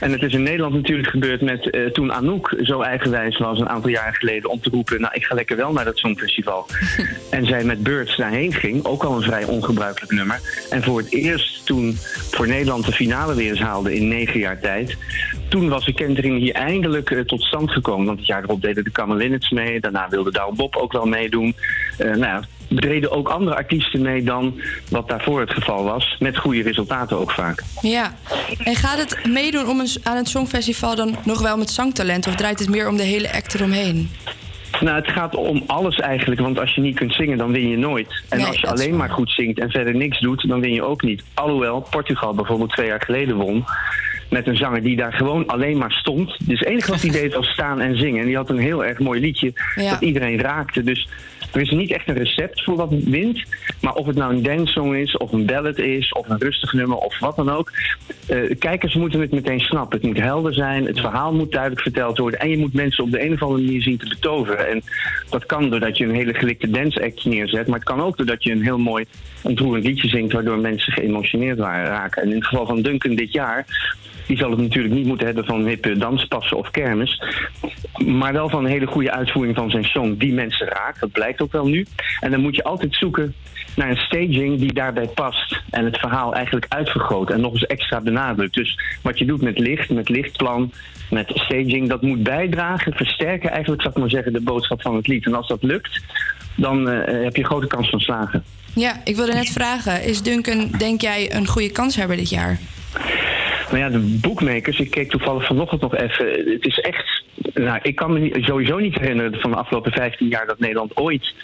[0.00, 3.68] En het is in Nederland natuurlijk gebeurd met eh, toen Anouk zo eigenwijs was een
[3.68, 6.66] aantal jaren geleden om te roepen, nou ik ga lekker wel naar dat Songfestival.
[7.30, 10.40] en zij met Birds daarheen ging, ook al een vrij ongebruikelijk nummer.
[10.70, 11.96] En voor het eerst toen
[12.30, 14.96] voor Nederland de finale weer eens haalde in negen jaar tijd,
[15.48, 18.06] toen was de kentering hier eindelijk eh, tot stand gekomen.
[18.06, 21.54] Want het jaar erop deden de Kamerlinnets mee, daarna wilde Douwe Bob ook wel meedoen.
[21.98, 24.60] Eh, nou ja, deden ook andere artiesten mee dan
[24.90, 26.16] wat daarvoor het geval was.
[26.18, 27.62] Met goede resultaten ook vaak.
[27.80, 28.14] Ja.
[28.64, 32.26] En gaat het meedoen om een, aan het Songfestival dan nog wel met zangtalent?
[32.26, 34.10] Of draait het meer om de hele act eromheen?
[34.80, 36.40] Nou, het gaat om alles eigenlijk.
[36.40, 38.24] Want als je niet kunt zingen, dan win je nooit.
[38.28, 40.82] En Nee, als je alleen maar goed zingt en verder niks doet, dan win je
[40.82, 41.22] ook niet.
[41.34, 43.64] Alhoewel Portugal bijvoorbeeld twee jaar geleden won.
[44.30, 46.36] Met een zanger die daar gewoon alleen maar stond.
[46.48, 48.20] Dus het enige wat hij deed was staan en zingen.
[48.20, 49.90] En die had een heel erg mooi liedje Ja.
[49.90, 50.82] dat iedereen raakte.
[50.82, 51.08] Dus
[51.52, 53.42] er is niet echt een recept voor wat wint.
[53.80, 56.96] Maar of het nou een dancesong is, of een ballad is, of een rustig nummer,
[56.96, 57.70] of wat dan ook.
[58.28, 59.98] eh, kijkers moeten het meteen snappen.
[59.98, 62.40] Het moet helder zijn, het verhaal moet duidelijk verteld worden.
[62.40, 64.68] En je moet mensen op de een of andere manier zien te betoveren.
[64.68, 64.82] En
[65.30, 67.66] dat kan doordat je een hele gelikte dance act neerzet.
[67.66, 69.04] Maar het kan ook doordat je een heel mooi
[69.42, 72.22] ontroerend liedje zingt, waardoor mensen geëmotioneerd waren, raken.
[72.22, 73.64] En in het geval van Duncan dit jaar
[74.26, 77.22] Die zal het natuurlijk niet moeten hebben van hippe danspassen of kermis.
[78.06, 81.00] Maar wel van een hele goede uitvoering van zijn song die mensen raakt.
[81.00, 81.86] Dat blijkt ook wel nu.
[82.20, 83.34] En dan moet je altijd zoeken
[83.76, 85.62] naar een staging die daarbij past.
[85.70, 88.54] En het verhaal eigenlijk uitvergroot en nog eens extra benadrukt.
[88.54, 90.72] Dus wat je doet met licht, met lichtplan,
[91.10, 95.06] met staging, dat moet bijdragen, versterken eigenlijk, zou ik maar zeggen, de boodschap van het
[95.06, 95.26] lied.
[95.26, 96.00] En als dat lukt,
[96.54, 98.44] dan eh, heb je grote kans van slagen.
[98.74, 100.04] Ja, ik wilde net vragen.
[100.04, 102.58] Is Duncan, denk jij, een goede kanshebber dit jaar?
[103.70, 106.26] Nou ja, de boekmakers, ik keek toevallig vanochtend nog even.
[106.52, 107.24] Het is echt.
[107.54, 110.96] Nou, ik kan me niet, sowieso niet herinneren van de afgelopen 15 jaar dat Nederland
[110.96, 111.34] ooit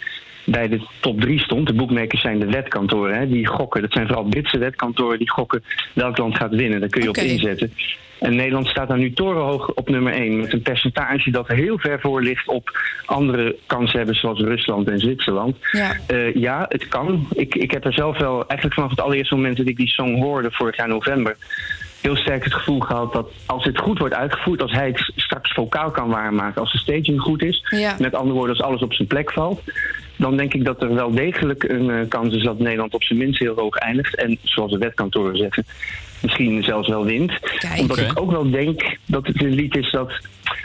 [0.45, 1.67] bij de top 3 stond.
[1.67, 3.81] De boekmakers zijn de wetkantoren, hè, die gokken.
[3.81, 5.63] Dat zijn vooral Britse wetkantoren die gokken
[5.93, 6.79] welk land gaat winnen.
[6.79, 7.73] Daar kun je op inzetten.
[8.19, 10.39] En Nederland staat daar nu torenhoog op nummer 1.
[10.39, 15.57] Met een percentage dat heel ver voor ligt op andere kanshebbers zoals Rusland en Zwitserland.
[15.71, 15.97] Ja.
[16.07, 17.27] Eh, ja, het kan.
[17.33, 20.21] Ik, ik heb er zelf wel, eigenlijk vanaf het allereerste moment dat ik die song
[20.21, 21.37] hoorde, vorig jaar november,
[22.03, 25.53] heel sterk het gevoel gehad dat als het goed wordt uitgevoerd, als hij het straks
[25.53, 27.95] vocaal kan waarmaken, als de staging goed is, Ja.
[27.99, 29.61] met andere woorden, als alles op zijn plek valt,
[30.15, 33.19] dan denk ik dat er wel degelijk een eh, kans is dat Nederland op zijn
[33.19, 34.15] minst heel hoog eindigt.
[34.15, 35.65] En zoals de wetkantoren zeggen,
[36.21, 37.31] misschien zelfs wel wint.
[37.79, 40.11] Omdat ik ook wel denk dat het een lied is dat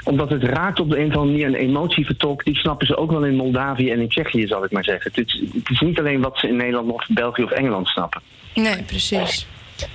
[0.04, 2.96] omdat het raakt op de een of andere manier een emotie vertolkt, die snappen ze
[2.96, 5.10] ook wel in Moldavië en in Tsjechië, zal ik maar zeggen.
[5.14, 8.20] Het is, het is niet alleen wat ze in Nederland of België of Engeland snappen.
[8.54, 9.46] Nee, precies.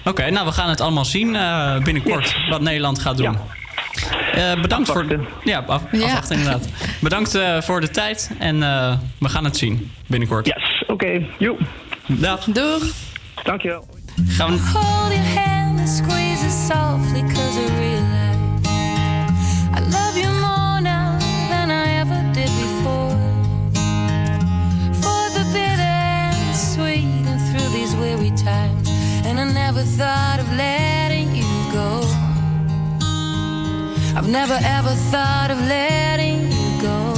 [0.06, 3.38] Oké, nou we gaan het allemaal zien eh, binnenkort wat Nederland gaat doen.
[4.34, 5.06] Eh, bedankt voor.
[5.44, 6.04] Ja, af, Ja.
[6.04, 6.68] afwachten inderdaad.
[7.02, 10.46] Bedankt eh, voor de tijd en eh, we gaan het zien binnenkort.
[10.46, 11.26] Yes, oké.
[11.40, 11.60] Joep.
[12.08, 12.44] Dag.
[12.44, 12.84] Doeg.
[13.44, 13.86] Dankjewel.
[14.28, 14.60] Gaan we...
[29.76, 32.02] never thought of letting you go.
[34.16, 37.14] I've never ever thought of letting you go.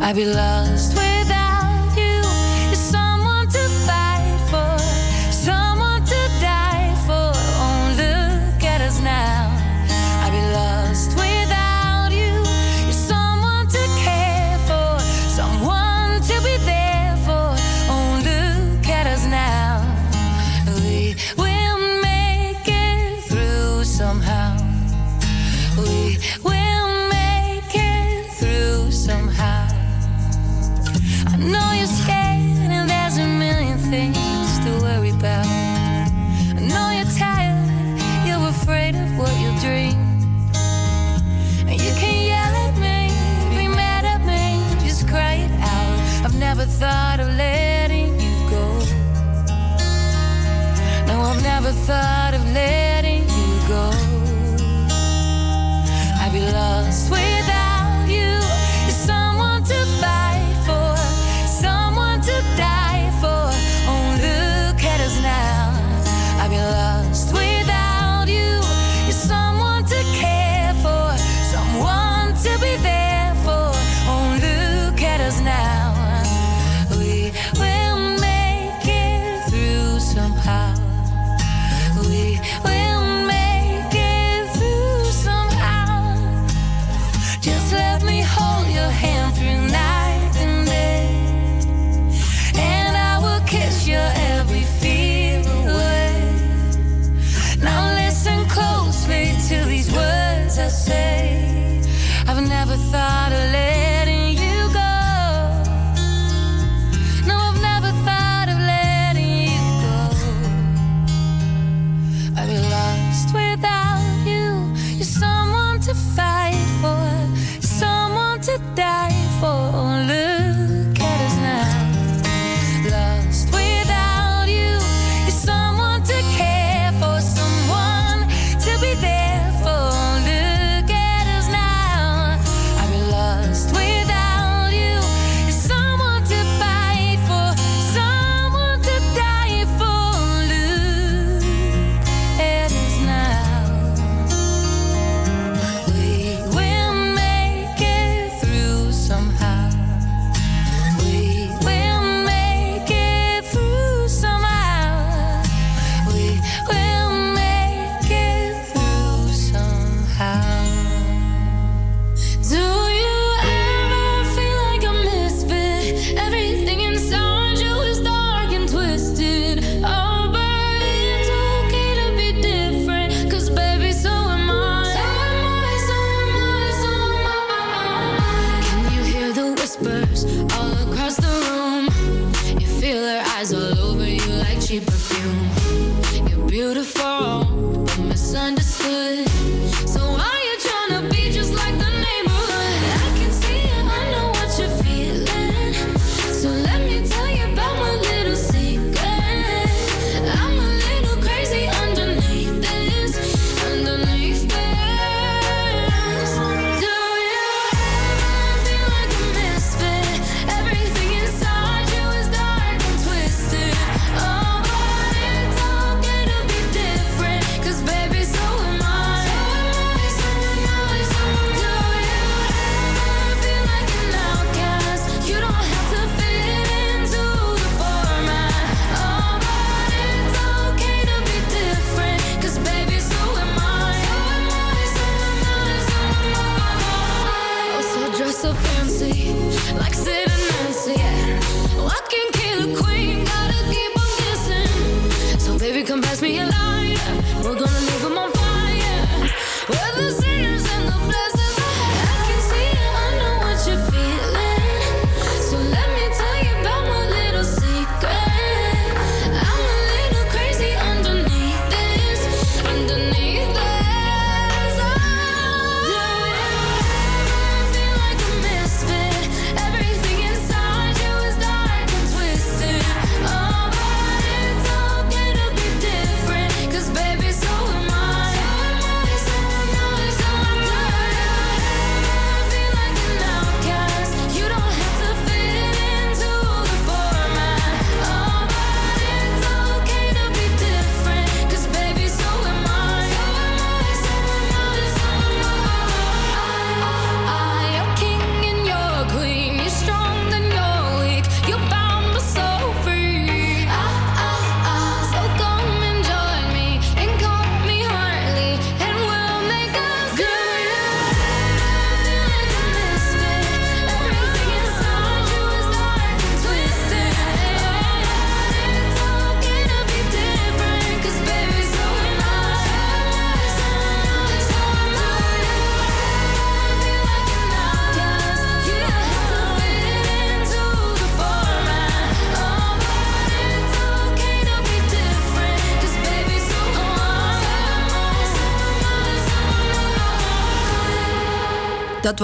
[0.00, 1.43] I'd be lost without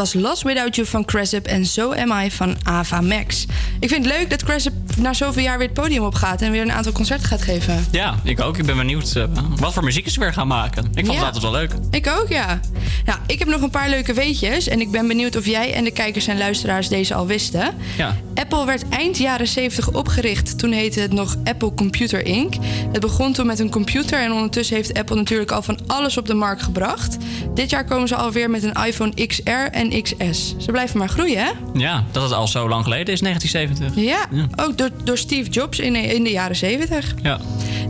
[0.01, 3.47] was Lost Without You van Cressip en So Am I van Ava Max.
[3.81, 6.51] Ik vind het leuk dat Cressip na zoveel jaar weer het podium op gaat en
[6.51, 7.87] weer een aantal concerten gaat geven.
[7.91, 8.59] Ja, ik ook.
[8.59, 9.25] Ik ben benieuwd eh,
[9.57, 10.85] wat voor muziek ze weer gaan maken.
[10.95, 11.25] Ik vond Ja.
[11.25, 11.73] het altijd wel leuk.
[11.91, 12.61] Ik ook, ja.
[13.05, 15.85] Nou, ik heb nog een paar leuke weetjes en ik ben benieuwd of jij en
[15.85, 17.75] de kijkers en luisteraars deze al wisten.
[17.97, 18.17] Ja.
[18.35, 20.59] Apple werd eind jaren 70 opgericht.
[20.59, 22.55] Toen heette het nog Apple Computer Inc.
[22.93, 26.27] Het begon toen met een computer en ondertussen heeft Apple natuurlijk al van alles op
[26.27, 27.17] de markt gebracht.
[27.55, 30.55] Dit jaar komen ze alweer met een iPhone XR en XS.
[30.59, 31.51] Ze blijven maar groeien, hè?
[31.75, 34.05] Ja, dat het al zo lang geleden is, 1970.
[34.05, 37.15] Ja, ook door, door Steve Jobs in, in de jaren 70.
[37.23, 37.41] Ja.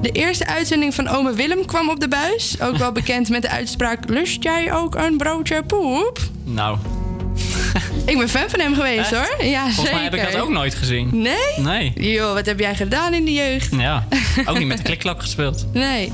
[0.02, 2.60] De eerste uitzending van Ome Willem kwam op de buis.
[2.60, 4.08] Ook wel bekend met de uitspraak...
[4.08, 6.18] Lust jij ook een broodje poep?
[6.44, 6.78] Nou,
[8.06, 9.28] Ik ben fan van hem geweest, Echt?
[9.36, 9.46] hoor.
[9.46, 9.94] Ja, volgens zeker.
[9.94, 11.08] mij heb ik dat ook nooit gezien.
[11.12, 11.34] Nee?
[11.58, 11.92] Nee.
[12.12, 13.74] Joh, wat heb jij gedaan in de jeugd?
[13.76, 14.06] Ja,
[14.46, 15.66] ook niet met de klikklak gespeeld.
[15.72, 16.12] Nee.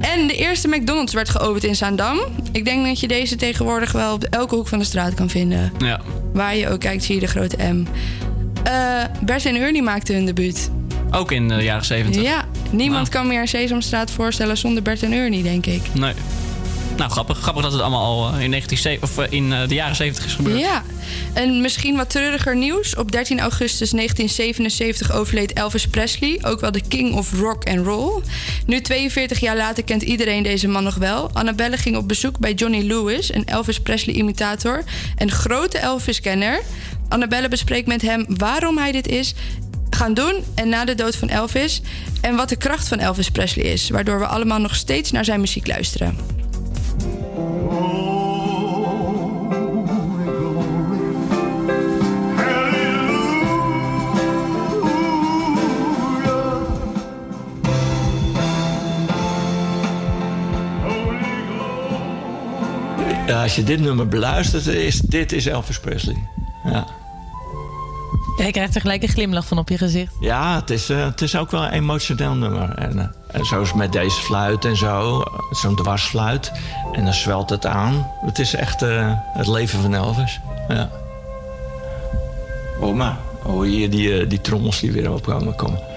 [0.00, 2.18] En de eerste McDonald's werd geopend in Zaandam.
[2.52, 5.72] Ik denk dat je deze tegenwoordig wel op elke hoek van de straat kan vinden.
[5.78, 6.00] Ja.
[6.32, 7.86] Waar je ook kijkt, zie je de grote M.
[8.64, 8.72] Eh,
[9.22, 10.70] Bert en Ernie maakten hun debuut.
[11.10, 12.22] Ook in de jaren 70.
[12.22, 15.82] Ja, niemand kan meer een Sesamstraat voorstellen zonder Bert en Ernie, denk ik.
[15.94, 16.14] Nee.
[17.00, 17.38] Nou, grappig.
[17.38, 20.24] Grappig dat het allemaal al eh, in, 1970 of, eh, in eh, de jaren 70
[20.24, 20.58] is gebeurd.
[20.58, 20.82] Ja,
[21.32, 22.96] en misschien wat treuriger nieuws.
[22.96, 28.22] Op 13 augustus 1977 overleed Elvis Presley, ook wel de king of rock and roll.
[28.66, 31.30] Nu 42 jaar later kent iedereen deze man nog wel.
[31.32, 34.84] Annabelle ging op bezoek bij Johnny Lewis, een Elvis Presley imitator
[35.16, 36.62] en grote Elvis-kenner.
[37.08, 39.34] Annabelle bespreekt met hem waarom hij dit is
[40.00, 41.82] gaan doen en na de dood van Elvis
[42.20, 45.40] en wat de kracht van Elvis Presley is, waardoor we allemaal nog steeds naar zijn
[45.40, 46.16] muziek luisteren.
[63.42, 66.16] Als je dit nummer beluistert, is dit is Elvis Presley.
[66.64, 66.86] Ja,
[68.40, 70.12] Ja, je krijgt er gelijk een glimlach van op je gezicht.
[70.20, 72.74] ja het, is, eh, het is ook wel een emotioneel nummer.
[72.74, 76.52] En, eh, en zoals met deze fluit en zo, zo'n dwarsfluit.
[76.92, 78.10] En dan zwelt het aan.
[78.24, 80.40] Het is echt eh, het leven van Elvis.
[80.68, 80.90] Ja.
[82.94, 85.89] Maar hoor hier die, die trommels die weer opkomen komen.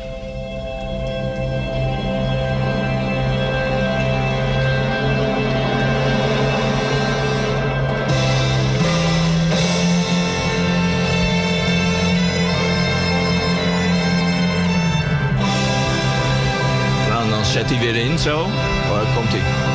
[17.68, 18.40] Zet hij weer in zo.
[18.40, 19.73] Oh, komt hij.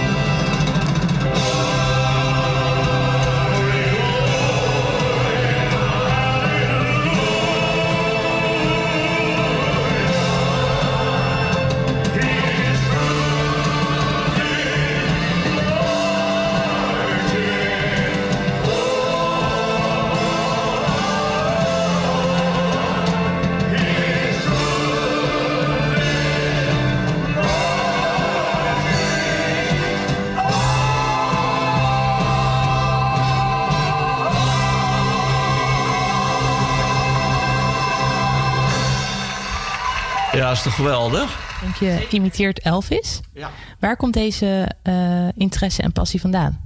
[40.59, 41.59] Is toch geweldig?
[41.63, 43.21] Want je imiteert Elvis.
[43.35, 43.51] Ja.
[43.79, 46.65] Waar komt deze eh, interesse en passie vandaan?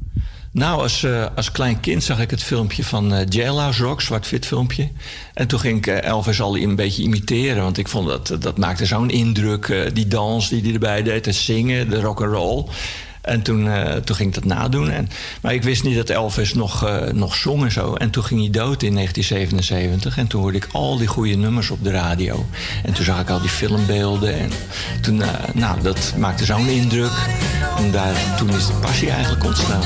[0.53, 4.47] Nou, als, eh, als klein kind zag ik het filmpje van eh Jailhouse Rock, zwart-wit
[4.47, 4.89] filmpje.
[5.35, 7.63] En toen ging ik Elvis al een beetje imiteren.
[7.63, 9.91] Want ik vond dat, dat maakte zo'n indruk.
[9.93, 12.65] die dans die hij erbij deed, het zingen, de rock and roll.
[13.23, 14.91] En toen, eh, toen ging ik dat nadoen.
[14.91, 15.09] En,
[15.41, 17.95] maar ik wist niet dat Elvis nog, eh, nog zong en zo.
[17.95, 20.19] En toen ging hij dood in 1977.
[20.19, 22.47] En toen hoorde ik al die goede nummers op de radio.
[22.85, 24.39] En toen zag ik al die filmbeelden.
[24.39, 24.51] En
[25.01, 27.27] toen, eh, nou, dat maakte zo'n indruk.
[27.77, 29.83] En daar, toen is de passie eigenlijk ontstaan.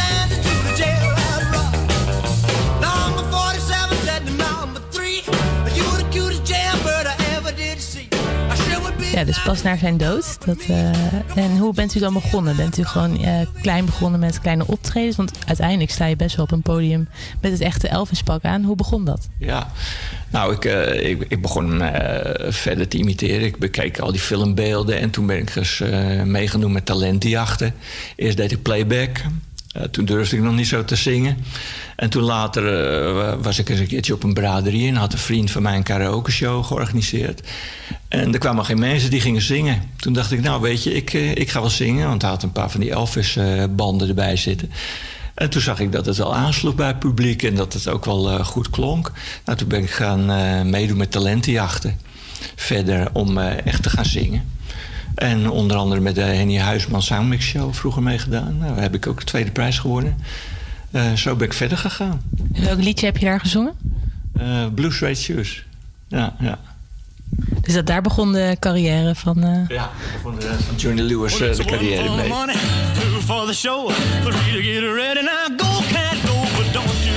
[9.17, 10.47] Ja, dus pas na zijn dood.
[10.47, 12.57] Dat, eh, en hoe bent u dan begonnen?
[12.57, 15.17] Bent u gewoon eh, klein begonnen met kleine optredens?
[15.17, 17.09] Want uiteindelijk sta je best wel op een podium
[17.41, 18.63] met het echte Elvis-pak aan.
[18.63, 19.29] Hoe begon dat?
[19.39, 19.73] Ja,
[20.31, 21.83] nou, ik, eh, ik, ik begon
[22.49, 23.47] verder te imiteren.
[23.47, 27.75] Ik bekeek al die filmbeelden en toen ben ik eh, meegenomen met talentenjachten.
[28.17, 29.23] Eerst deed ik playback.
[29.77, 31.37] Eh, toen durfde ik nog niet zo te zingen.
[31.97, 35.19] En toen later eh, was ik eens een keertje op een braderie en had een
[35.19, 37.43] vriend van mij een karaoke show georganiseerd.
[38.09, 39.83] En er kwamen geen mensen die gingen zingen.
[39.97, 42.09] Toen dacht ik, nou weet je, ik, eh, ik ga wel zingen.
[42.09, 44.71] Want hij had een paar van die Elvis-banden erbij zitten.
[45.35, 48.05] En toen zag ik dat het wel aansloeg bij het publiek en dat het ook
[48.05, 49.13] wel goed klonk.
[49.45, 50.27] Nou, toen ben ik gaan
[50.71, 51.99] meedoen met talentenjachten.
[52.55, 54.45] Verder om echt te gaan zingen.
[55.17, 58.57] En onder andere met de Henny Huisman Soundmix Show vroeger meegedaan.
[58.59, 60.17] Nou, daar heb ik ook de tweede prijs gewonnen.
[60.91, 62.21] Eh, zo ben ik verder gegaan.
[62.53, 63.73] En welk liedje heb je daar gezongen?
[64.39, 65.65] Eh Blue Suede Shoes.
[66.09, 66.59] Ja, ja.
[67.63, 69.43] Dus dat daar begon de carrière van...
[69.45, 69.91] eh, Ja,
[70.23, 72.29] van, de, van Johnny Lewis eh, de carrière mee.
[72.29, 72.55] money,
[72.95, 75.21] two for the show, three to get ready.
[75.21, 77.17] Now go, cat, go, but don't you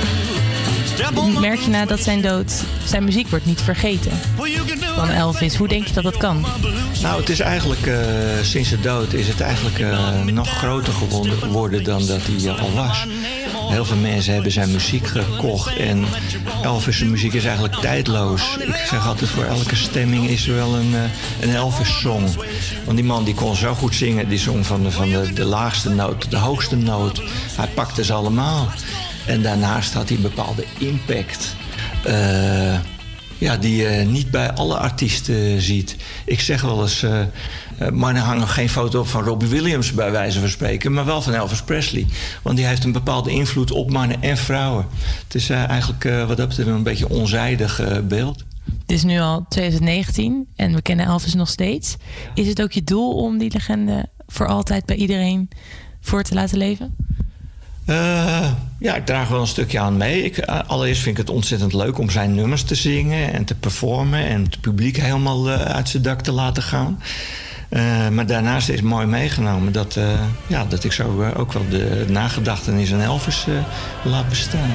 [0.84, 4.12] step on my Merk je na dat zijn dood, zijn muziek wordt niet vergeten
[5.06, 5.56] van Elvis.
[5.56, 6.44] Hoe denk je dat dat kan?
[7.02, 7.98] Nou, het is eigenlijk, eh,
[8.42, 12.72] sinds de dood is het eigenlijk eh, nog groter geworden dan dat hij eh, al
[12.72, 13.06] was.
[13.68, 16.04] Heel veel mensen hebben zijn muziek gekocht en
[16.62, 18.56] Elvis' muziek is eigenlijk tijdloos.
[18.58, 20.94] Ik zeg altijd, voor elke stemming is er wel een,
[21.40, 22.28] een Elvis-song.
[22.84, 25.44] Want die man die kon zo goed zingen, die zong van, de, van de, de
[25.44, 27.22] laagste noot tot de hoogste noot.
[27.56, 28.68] Hij pakte ze allemaal.
[29.26, 31.54] En daarnaast had hij een bepaalde impact.
[33.40, 35.96] Ja, die je niet bij alle artiesten ziet.
[36.24, 37.20] Ik zeg wel eens, eh
[37.80, 41.22] eh, maar hangt nog geen foto van Robbie Williams bij wijze van spreken, maar wel
[41.22, 42.06] van Elvis Presley.
[42.42, 44.86] Want die heeft een bepaalde invloed op mannen en vrouwen.
[45.24, 48.44] Het is eh, eigenlijk eh, wat dat betreft een beetje onzijdig eh, beeld.
[48.80, 51.96] Het is nu al 2019 en we kennen Elvis nog steeds.
[52.34, 55.48] Is het ook je doel om die legende voor altijd bij iedereen
[56.00, 56.96] voor te laten leven?
[57.84, 60.24] Eh, ja, ik draag wel een stukje aan mee.
[60.24, 63.54] Ik, eh, allereerst vind ik het ontzettend leuk om zijn nummers te zingen en te
[63.54, 67.02] performen en het publiek helemaal eh, uit zijn dak te laten gaan.
[68.12, 69.98] Maar daarnaast is mooi meegenomen dat,
[70.46, 73.46] ja, dat ik zo ook wel de nagedachtenis aan Elvis
[74.04, 74.70] laat bestaan.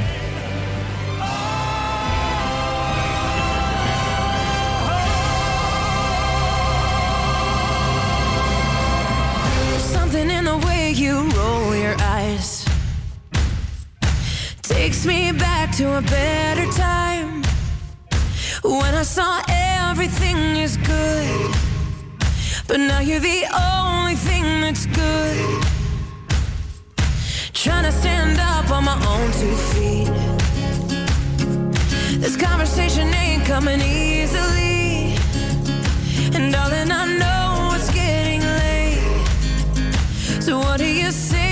[15.78, 17.44] To a better time
[18.64, 21.52] when I saw everything is good.
[22.66, 25.64] But now you're the only thing that's good.
[27.52, 30.12] Trying to stand up on my own two feet.
[32.22, 35.18] This conversation ain't coming easily.
[36.36, 39.04] And darling, I know it's getting late.
[40.42, 41.45] So what do you say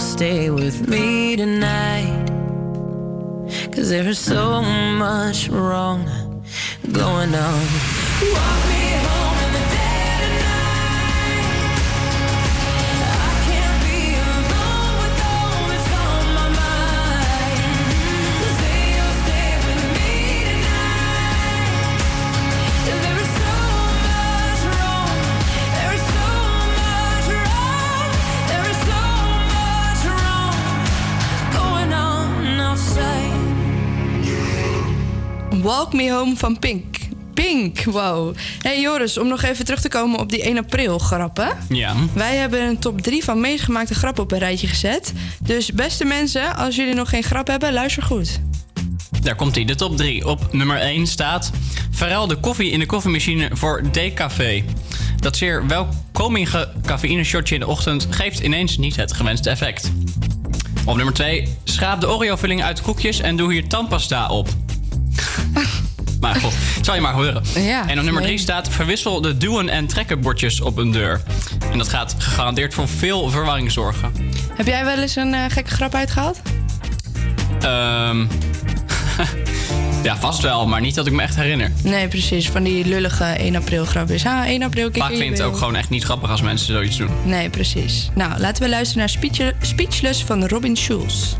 [0.00, 2.26] stay with me tonight.
[3.70, 6.04] Cause there's so much wrong
[6.92, 7.66] going on.
[8.32, 8.59] Walk
[35.70, 36.96] Walk Me Home van Pink.
[37.34, 38.34] Pink, wow.
[38.62, 41.48] Hey Joris, om nog even terug te komen op die 1 april grappen.
[41.68, 41.94] Ja.
[42.12, 45.12] Wij hebben een top 3 van meest gemaakte grappen op een rijtje gezet.
[45.42, 48.40] Dus beste mensen, als jullie nog geen grap hebben, luister goed.
[49.22, 50.26] Daar komt hij, de top 3.
[50.26, 51.50] Op nummer 1 staat...
[51.90, 54.64] Verruil de koffie in de koffiemachine voor decafé.
[55.16, 58.06] Dat zeer welkomige cafeïne shotje in de ochtend...
[58.10, 59.92] geeft ineens niet het gewenste effect.
[60.84, 61.56] Op nummer 2.
[61.64, 64.48] Schaap de Oreo-vulling uit koekjes en doe hier tandpasta op.
[66.20, 67.42] maar het zal je maar gebeuren.
[67.54, 68.38] Ja, en op nummer 3 nee.
[68.38, 68.68] staat...
[68.68, 71.22] Verwissel de duwen- en trekkenbordjes op een deur.
[71.72, 74.12] En dat gaat gegarandeerd voor veel verwarring zorgen.
[74.56, 76.40] Heb jij wel eens een eh, gekke grap uitgehaald?
[77.60, 78.26] Ehm
[80.02, 81.72] ja, vast wel, maar niet dat ik me echt herinner.
[81.82, 82.48] Nee, precies.
[82.48, 84.24] Van die lullige 1 april grapjes.
[84.26, 86.66] Ah, 1 april, kijk Vaak vind ik het ook gewoon echt niet grappig als mensen
[86.72, 87.10] zoiets doen.
[87.24, 88.10] Nee, precies.
[88.14, 91.34] Nou, laten we luisteren naar Speech- Speechless van Robin Schulz.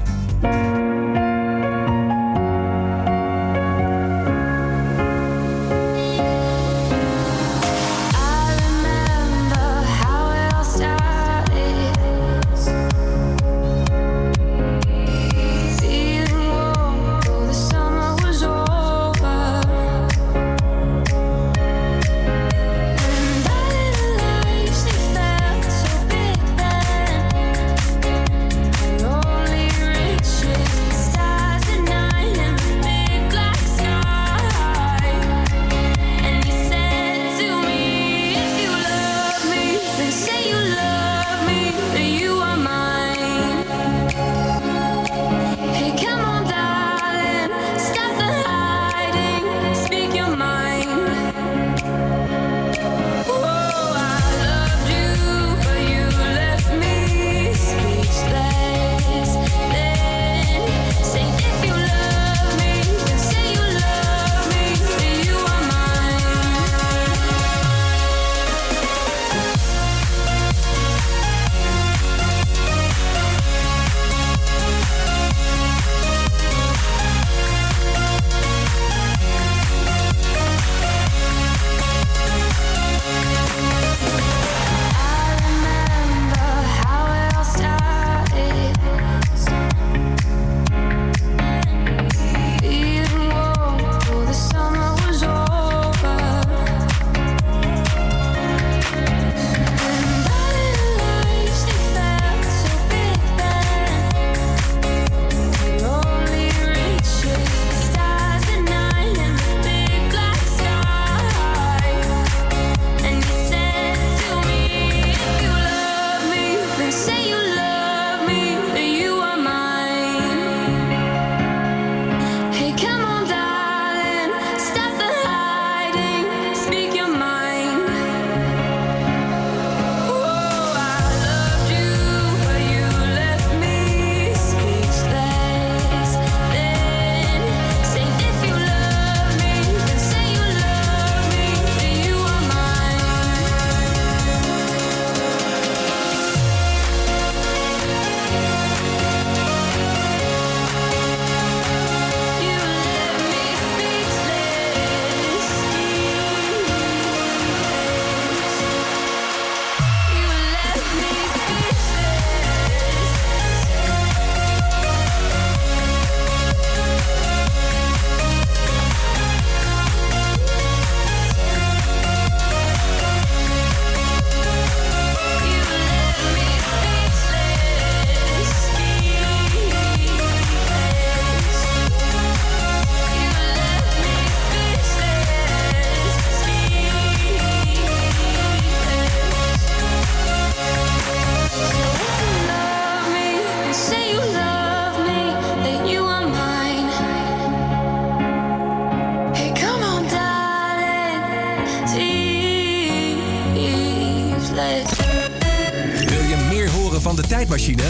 [206.07, 207.83] Wil je meer horen van de tijdmachine?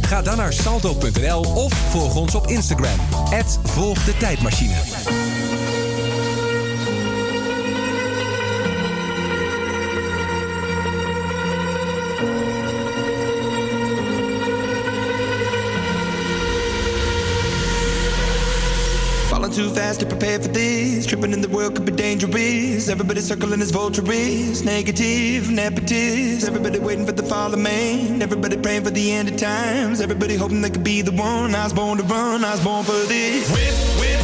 [0.00, 2.98] Ga dan naar salto.nl of volg ons op Instagram.
[3.62, 5.27] Volg de tijdmachine.
[19.58, 21.04] Too fast to prepare for this.
[21.04, 22.88] Tripping in the world could be dangerous.
[22.88, 24.62] Everybody circling as vultures.
[24.64, 26.46] Negative, nepotist.
[26.46, 28.22] Everybody waiting for the fall of man.
[28.22, 30.00] Everybody praying for the end of times.
[30.00, 31.56] Everybody hoping they could be the one.
[31.56, 32.44] I was born to run.
[32.44, 33.50] I was born for this.
[33.50, 34.17] Whip, whip,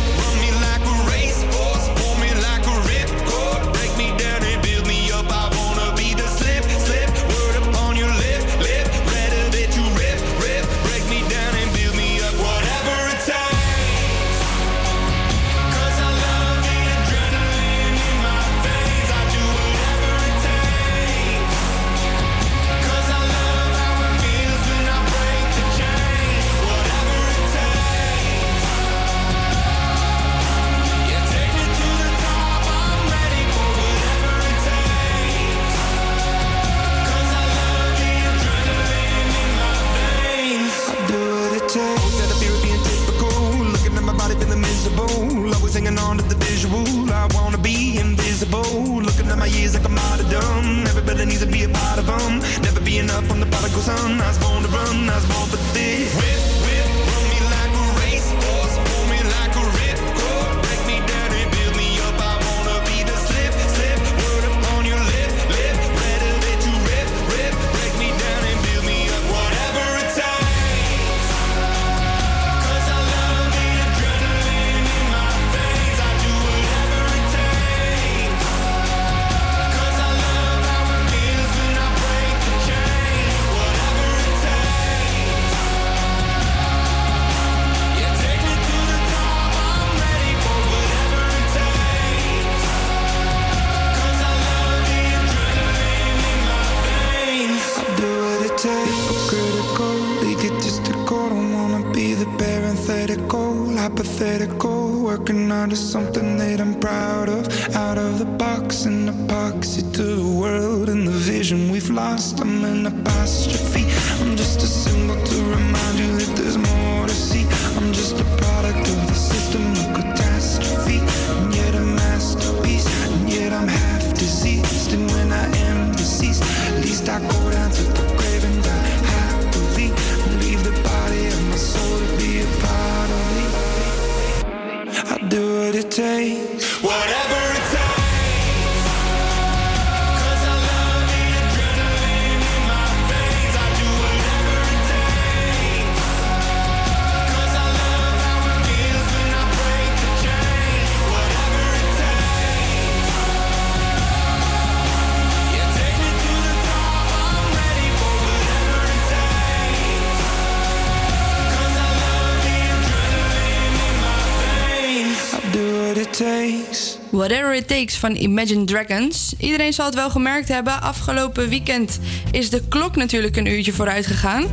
[167.93, 169.35] Van Imagine Dragons.
[169.39, 170.82] Iedereen zal het wel gemerkt hebben.
[170.82, 172.01] Afgelopen weekend
[172.31, 174.47] is de klok natuurlijk een uurtje vooruit gegaan.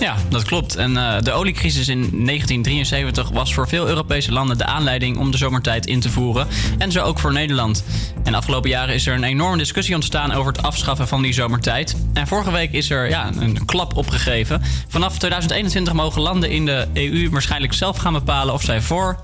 [0.00, 0.76] Ja, dat klopt.
[0.76, 5.36] En eh, de oliecrisis in 1973 was voor veel Europese landen de aanleiding om de
[5.36, 6.46] zomertijd in te voeren.
[6.78, 7.84] En zo ook voor Nederland.
[8.24, 11.32] En de afgelopen jaren is er een enorme discussie ontstaan over het afschaffen van die
[11.32, 11.96] zomertijd.
[12.12, 14.62] En vorige week is er ja, een klap opgegeven.
[14.88, 19.20] Vanaf 2021 mogen landen in de EU waarschijnlijk zelf gaan bepalen of zij voor,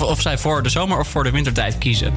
[0.00, 2.12] of, of zij voor de zomer of voor de wintertijd kiezen.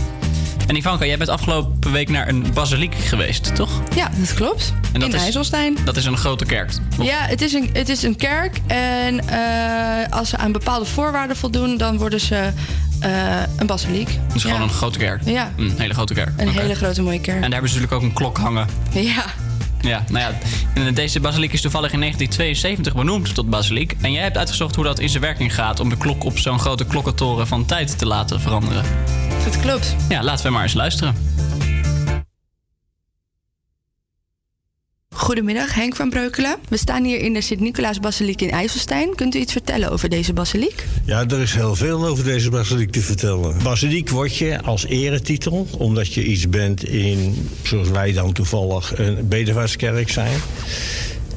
[0.67, 3.69] En Ivanka, jij bent afgelopen week naar een basiliek geweest, toch?
[3.95, 4.73] Ja, dat klopt.
[4.93, 5.77] En dat in is- IJsselstein.
[5.85, 6.71] Dat is een grote kerk.
[6.99, 8.59] Of- Ja, het is een, het is een kerk.
[8.67, 9.37] En eh,
[10.11, 12.49] als ze aan bepaalde voorwaarden voldoen, dan worden ze
[12.99, 14.09] eh, een basiliek.
[14.27, 15.21] Het is gewoon een grote kerk.
[15.25, 15.51] Ja.
[15.57, 16.29] Een hele grote kerk.
[16.37, 17.35] Een hele grote mooie kerk.
[17.35, 18.67] En daar hebben ze natuurlijk ook een klok hangen.
[18.91, 19.23] Ja.
[19.83, 20.33] Ja, nou
[20.75, 23.95] ja, deze basiliek is toevallig in 1972 benoemd tot basiliek.
[24.01, 26.59] En jij hebt uitgezocht hoe dat in zijn werking gaat om de klok op zo'n
[26.59, 28.83] grote klokkentoren van tijd te laten veranderen.
[29.43, 29.95] Dat klopt.
[30.09, 31.32] Ja, laten we maar eens luisteren.
[35.15, 36.55] Goedemiddag, Henk van Breukelen.
[36.69, 39.15] We staan hier in de Sint-Nicolaas Basiliek in IJsselstein.
[39.15, 40.85] Kunt u iets vertellen over deze basiliek?
[41.05, 43.63] Ja, er is heel veel over deze basiliek te vertellen.
[43.63, 49.27] Basiliek word je als eretitel, omdat je iets bent in, zoals wij dan toevallig, een
[49.27, 50.39] bedevaartskerk zijn.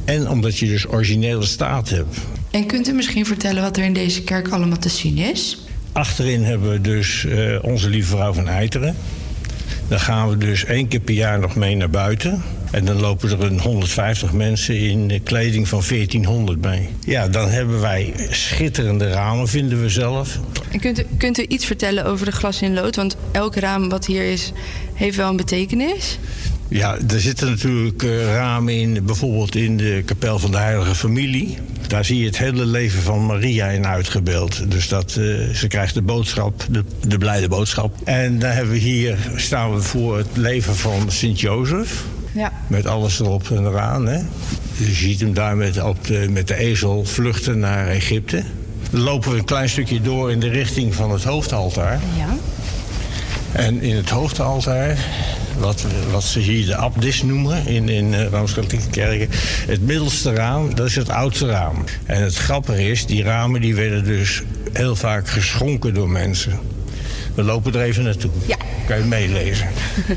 [0.05, 2.17] En omdat je dus originele staat hebt.
[2.51, 5.59] En kunt u misschien vertellen wat er in deze kerk allemaal te zien is?
[5.93, 8.97] Achterin hebben we dus eh, onze lieve vrouw van Eiteren.
[9.89, 12.43] Dan gaan we dus één keer per jaar nog mee naar buiten.
[12.71, 16.89] En dan lopen er een 150 mensen in kleding van 1400 mee.
[17.05, 20.39] Ja, dan hebben wij schitterende ramen, vinden we zelf.
[20.73, 22.97] En kunt u, kunt u iets vertellen over de glas in lood?
[22.97, 24.53] Want elk raam wat hier is,
[24.95, 26.19] heeft wel een betekenis.
[26.69, 31.59] Ja, er zitten natuurlijk eh, ramen in, bijvoorbeeld in de kapel van de Heilige Familie.
[31.87, 34.71] Daar zie je het hele leven van Maria in uitgebeeld.
[34.71, 37.95] Dus dat, eh, ze krijgt de boodschap, de, de blijde boodschap.
[38.05, 42.05] En dan hebben we hier, staan we voor het leven van Sint-Jozef.
[42.33, 42.53] Ja.
[42.67, 44.07] Met alles erop en eraan.
[44.07, 44.19] Hè.
[44.77, 48.43] Je ziet hem daar met, op de, met de ezel vluchten naar Egypte.
[48.91, 52.01] Dan lopen we een klein stukje door in de richting van het hoofdaltaar.
[52.17, 52.37] Ja.
[53.53, 54.99] En in het hoofdaltaar,
[55.59, 59.29] wat, wat ze hier de abdis noemen in, in uh, Rooms-Katholieke kerken,
[59.67, 61.85] het middelste raam, dat is het oudste raam.
[62.05, 64.43] En het grappige is, die ramen die werden dus
[64.73, 66.59] heel vaak geschonken door mensen.
[67.35, 68.31] We lopen er even naartoe.
[68.47, 68.57] Ja.
[68.87, 69.69] Kan je meelezen.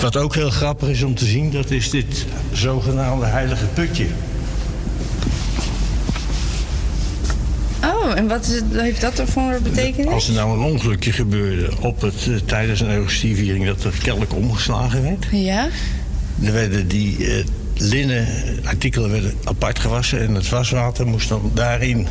[0.00, 4.06] Wat ook heel grappig is om te zien, dat is dit zogenaamde heilige putje.
[8.04, 10.12] Oh, en wat is het, heeft dat er voor betekenis?
[10.12, 14.34] Als er nou een ongelukje gebeurde op het, eh, tijdens een Eucharistieviering dat er kelk
[14.34, 15.68] omgeslagen werd, Ja?
[16.34, 17.44] dan werden die eh,
[17.76, 18.26] linnen
[18.64, 22.06] artikelen werden apart gewassen en het waswater moest dan daarin.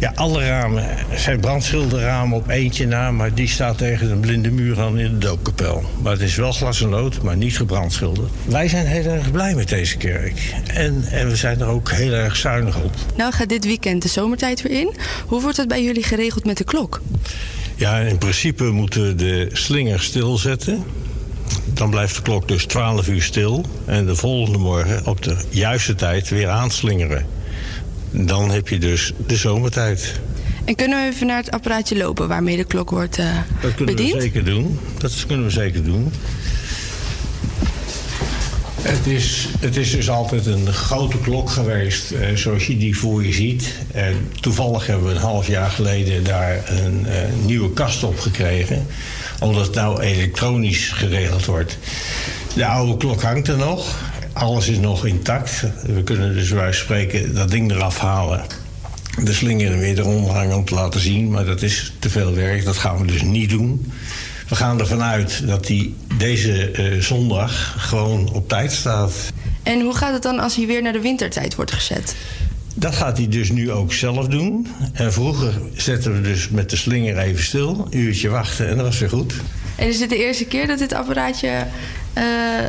[0.00, 0.84] Ja, alle ramen
[1.16, 5.18] zijn brandschilderramen op eentje na, maar die staat tegen een blinde muur aan in de
[5.18, 5.84] doopkapel.
[6.02, 8.30] Maar het is wel glas en lood, maar niet gebrandschilderd.
[8.44, 10.54] Wij zijn heel erg blij met deze kerk.
[10.66, 12.94] En, en we zijn er ook heel erg zuinig op.
[13.16, 14.94] Nou gaat dit weekend de zomertijd weer in.
[15.26, 17.00] Hoe wordt het bij jullie geregeld met de klok?
[17.74, 20.84] Ja, in principe moeten we de slinger stilzetten.
[21.74, 23.64] Dan blijft de klok dus 12 uur stil.
[23.84, 27.26] En de volgende morgen op de juiste tijd weer aanslingeren.
[28.10, 30.20] Dan heb je dus de zomertijd.
[30.64, 33.26] En kunnen we even naar het apparaatje lopen waarmee de klok wordt eh,
[33.60, 34.14] Dat kunnen bediend?
[34.14, 34.78] we zeker doen.
[34.98, 36.12] Dat kunnen we zeker doen.
[38.82, 43.24] Het is, het is dus altijd een grote klok geweest, eh, zoals je die voor
[43.24, 43.74] je ziet.
[43.92, 48.86] En toevallig hebben we een half jaar geleden daar een eh, nieuwe kast op gekregen.
[49.40, 51.78] Omdat het nou elektronisch geregeld wordt.
[52.54, 53.96] De oude klok hangt er nog.
[54.36, 55.64] Alles is nog intact.
[55.82, 58.44] We kunnen dus van spreken dat ding eraf halen.
[59.24, 61.30] De slinger er weer eronder hangen om te laten zien.
[61.30, 62.64] Maar dat is te veel werk.
[62.64, 63.92] Dat gaan we dus niet doen.
[64.48, 69.12] We gaan ervan uit dat die deze eh, zondag gewoon op tijd staat.
[69.62, 72.14] En hoe gaat het dan als hij weer naar de wintertijd wordt gezet?
[72.74, 74.66] Dat gaat hij dus nu ook zelf doen.
[74.92, 78.86] En vroeger zetten we dus met de slinger even stil, een uurtje wachten en dat
[78.86, 79.34] was weer goed.
[79.76, 81.66] En is dit de eerste keer dat dit apparaatje
[82.12, 82.24] eh,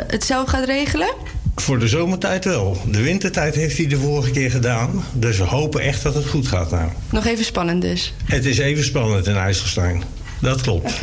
[0.07, 1.14] het zelf gaat regelen?
[1.61, 2.81] Voor de zomertijd wel.
[2.91, 5.03] De wintertijd heeft hij de vorige keer gedaan.
[5.13, 6.89] Dus we hopen echt dat het goed gaat nou.
[7.09, 8.13] Nog even spannend dus.
[8.23, 10.03] Het is even spannend in IJsselstein.
[10.41, 10.93] Dat klopt.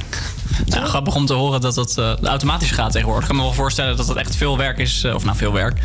[0.67, 3.23] Nou, grappig om te horen dat dat eh, automatisch gaat tegenwoordig.
[3.23, 5.05] Ik kan me wel voorstellen dat dat echt veel werk is.
[5.05, 5.81] eh, of nou, veel werk.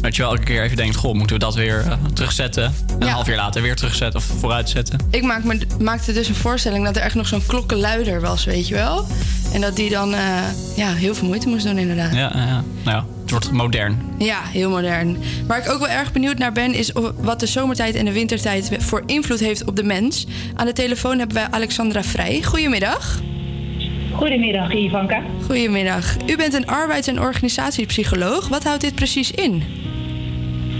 [0.00, 2.64] Dat je wel elke keer even denkt, goh, moeten we dat weer eh, terugzetten?
[2.64, 4.98] En een half jaar later weer terugzetten of vooruitzetten.
[5.10, 8.68] Ik maak me, maakte dus een voorstelling dat er echt nog zo'n klokkenluider was, weet
[8.68, 9.06] je wel.
[9.52, 10.14] En dat die dan
[10.76, 12.14] ja, heel veel moeite moest doen inderdaad.
[12.14, 12.64] Ja, ja.
[12.84, 14.02] Nou ja, het wordt modern.
[14.18, 15.18] Ja, heel modern.
[15.46, 18.70] Waar ik ook wel erg benieuwd naar ben, is wat de zomertijd en de wintertijd
[18.78, 20.26] voor invloed heeft op de mens.
[20.56, 22.42] Aan de telefoon hebben wij Alexandra Vrij.
[22.42, 23.20] Goedemiddag.
[24.12, 25.22] Goedemiddag, Ivanka.
[25.46, 26.16] Goedemiddag.
[26.26, 28.48] U bent een arbeids- en organisatiepsycholoog.
[28.48, 29.62] Wat houdt dit precies in?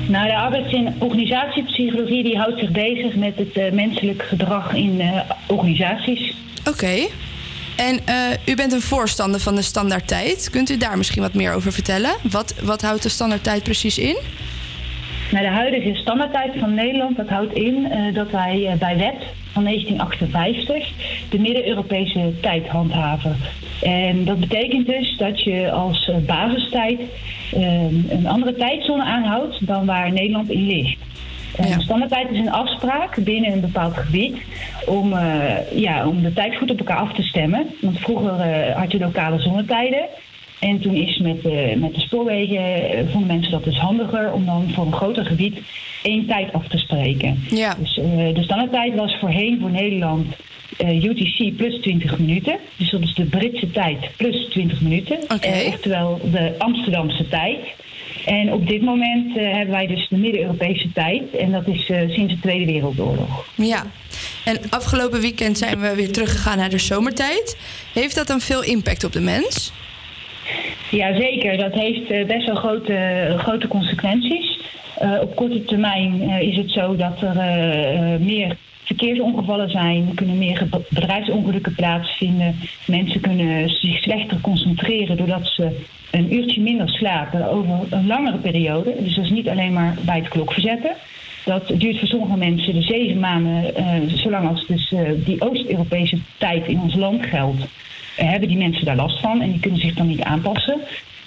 [0.09, 5.01] Nou, de arbeids- en organisatiepsychologie die houdt zich bezig met het eh, menselijk gedrag in
[5.01, 6.35] eh, organisaties.
[6.69, 7.07] Oké.
[7.77, 8.15] En eh,
[8.47, 10.51] u bent een voorstander van de standaardtijd.
[10.51, 12.11] Kunt u daar misschien wat meer over vertellen?
[12.31, 14.16] Wat, wat houdt de standaardtijd precies in?
[15.31, 19.27] Nou, de huidige standaardtijd van Nederland dat houdt in eh, dat wij eh, bij wet
[19.52, 20.93] van 1958
[21.31, 23.36] de Midden-Europese tijd handhaven.
[23.82, 27.01] En dat betekent dus dat je als eh, basistijd
[28.09, 30.98] een andere tijdzone aanhoudt dan waar Nederland in ligt.
[31.57, 34.36] De standaardtijd is een afspraak binnen een bepaald gebied
[34.86, 35.15] om,
[35.74, 37.66] ja, om de tijd goed op elkaar af te stemmen.
[37.81, 40.07] Want vroeger had je lokale zonnetijden.
[40.61, 44.45] En toen is met, de met de spoorwegen, eh, vonden mensen dat dus handiger om
[44.45, 45.59] dan voor een groter gebied
[46.03, 47.45] één tijd af te spreken.
[47.51, 47.77] Ja.
[47.78, 50.27] Dus eh, de standaardtijd was voorheen voor Nederland
[50.77, 52.59] eh, UTC plus 20 minuten.
[52.77, 55.19] Dus dat is de Britse tijd plus 20 minuten.
[55.41, 57.59] Eh, oftewel de Amsterdamse tijd.
[58.24, 61.37] En op dit moment eh, hebben wij dus de Midden-Europese tijd.
[61.37, 63.47] En dat is eh, sinds de Tweede Wereldoorlog.
[63.55, 63.87] Ja.
[64.45, 67.57] En afgelopen weekend zijn we weer teruggegaan naar de zomertijd.
[67.93, 69.73] Heeft dat dan veel impact op de mens?
[70.91, 71.57] Ja, zeker.
[71.57, 74.59] Dat heeft eh, best wel grote, grote consequenties.
[74.99, 77.37] Eh, op korte termijn eh, is het zo dat er
[78.21, 82.57] meer verkeersongevallen zijn, kunnen meer ge- bedrijfsongelukken plaatsvinden.
[82.87, 85.71] Mensen kunnen zich slechter concentreren doordat ze
[86.11, 88.95] een uurtje minder slapen over een langere periode.
[88.99, 90.91] Dus dat is niet alleen maar bij het klok verzetten.
[91.45, 93.73] Dat duurt voor sommige mensen de zeven maanden,
[94.19, 94.95] zolang als dus
[95.25, 97.65] die Oost-Europese tijd in ons land geldt,
[98.15, 100.81] hebben die mensen daar last van en die kunnen zich dan niet aanpassen.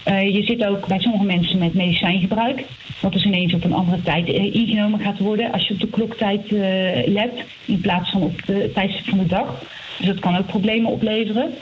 [0.03, 2.63] Eh, je zit ook bij sommige mensen met medicijngebruik,
[2.99, 5.87] wat dus ineens op een andere tijd eh, ingenomen gaat worden als je op de
[5.87, 7.31] kloktijd eh, let,
[7.65, 9.63] in plaats van op de tijdstip van de dag.
[9.97, 11.53] Dus dat kan ook problemen opleveren.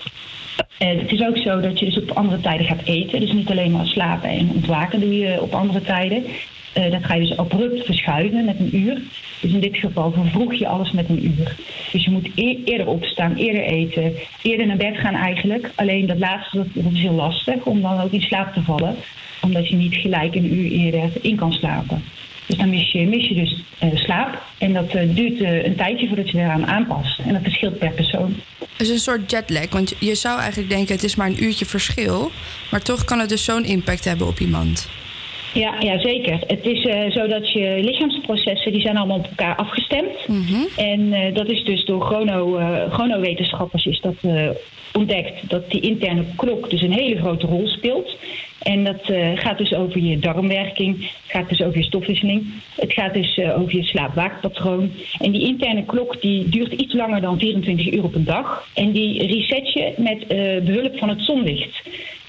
[0.77, 3.19] Het is ook zo dat je dus op andere tijden gaat eten.
[3.19, 6.23] Dus niet alleen maar slapen en ontwaken doe je op andere tijden.
[6.73, 9.01] Dat ga je dus abrupt verschuiven met een uur.
[9.41, 11.55] Dus in dit geval vervroeg je alles met een uur.
[11.91, 15.71] Dus je moet eerder opstaan, eerder eten, eerder naar bed gaan eigenlijk.
[15.75, 18.95] Alleen dat laatste dat, is heel lastig om dan ook in slaap te vallen.
[19.41, 22.03] Omdat je niet gelijk een uur eerder in kan slapen.
[22.45, 24.41] Dus dan mis je, mis je dus eh, slaap.
[24.57, 27.19] En dat eh, duurt eh, een tijdje voordat je eraan aanpast.
[27.19, 28.35] En dat verschilt per persoon.
[28.59, 31.65] Het is een soort jetlag, want je zou eigenlijk denken het is maar een uurtje
[31.65, 32.31] verschil.
[32.71, 34.89] Maar toch kan het dus zo'n impact hebben op iemand.
[35.53, 36.39] Ja, ja, zeker.
[36.47, 40.27] Het is eh, zo dat je lichaamsprocessen die zijn allemaal op elkaar afgestemd.
[40.75, 44.15] En eh, dat is dus door chrono, eh, chronowetenschappers is dat
[44.93, 48.17] ontdekt dat die interne klok dus een hele grote rol speelt.
[48.61, 52.45] En dat gaat dus over je darmwerking, het gaat dus over je stofwisseling,
[52.75, 54.91] het gaat dus over je slaapwaakpatroon.
[55.19, 58.67] En die interne klok die duurt iets langer dan 24 uur op een dag.
[58.73, 61.81] En die reset je met eh, behulp van het zonlicht.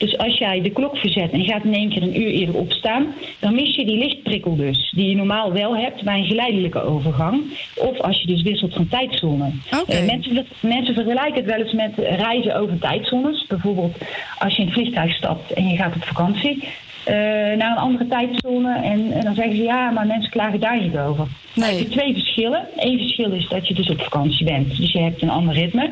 [0.02, 2.56] Dus als jij de klok verzet en je gaat in één keer een uur eerder
[2.56, 6.82] opstaan, dan mis je die lichtprikkel dus, die je normaal wel hebt bij een geleidelijke
[6.82, 7.42] overgang.
[7.76, 9.50] Of als je dus wisselt van tijdzone.
[9.86, 13.46] Eh, mensen, mensen vergelijken het wel eens met reizen over tijdzones.
[13.48, 13.96] Bijvoorbeeld
[14.38, 16.64] als je in het vliegtuig stapt en je gaat op vakantie.
[17.04, 17.14] eh,
[17.56, 20.96] naar een andere tijdzone en, en dan zeggen ze ja, maar mensen klagen daar niet
[20.98, 21.26] over.
[21.54, 21.70] Nee.
[21.70, 22.66] Er zijn twee verschillen.
[22.76, 25.90] Eén verschil is dat je dus op vakantie bent, dus je hebt een ander ritme.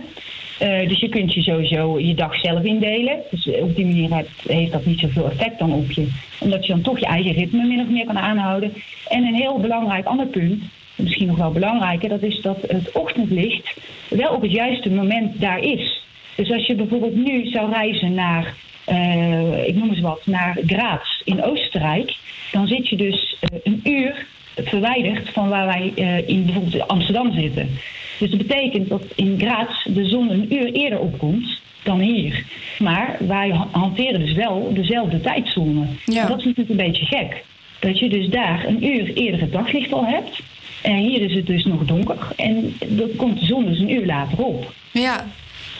[0.60, 3.16] Eh, dus je kunt je sowieso je dag zelf indelen.
[3.30, 6.08] Dus eh, op die manier heeft, heeft dat niet zoveel effect dan op je.
[6.40, 8.72] Omdat je dan toch je eigen ritme min of meer kan aanhouden.
[9.08, 10.62] En een heel belangrijk ander punt,
[10.96, 13.76] misschien nog wel belangrijker, dat is dat het ochtendlicht
[14.08, 16.02] wel op het juiste moment daar is.
[16.34, 18.54] Dus als je bijvoorbeeld nu zou reizen naar,
[18.84, 22.16] eh, ik noem eens wat, naar Graz in Oostenrijk,
[22.52, 24.26] dan zit je dus een uur
[24.56, 25.92] verwijderd van waar wij
[26.26, 27.78] in bijvoorbeeld Amsterdam zitten.
[28.20, 32.44] Dus dat betekent dat in Graz de zon een uur eerder opkomt dan hier.
[32.78, 35.86] Maar wij ha- hanteren dus wel dezelfde tijdzone.
[36.06, 37.44] En dat is natuurlijk een beetje gek.
[37.78, 40.40] Dat je dus daar een uur eerder het daglicht al hebt.
[40.82, 42.18] En hier is het dus nog donker.
[42.36, 44.72] En dan komt de zon dus een uur later op.
[44.90, 45.26] Ja,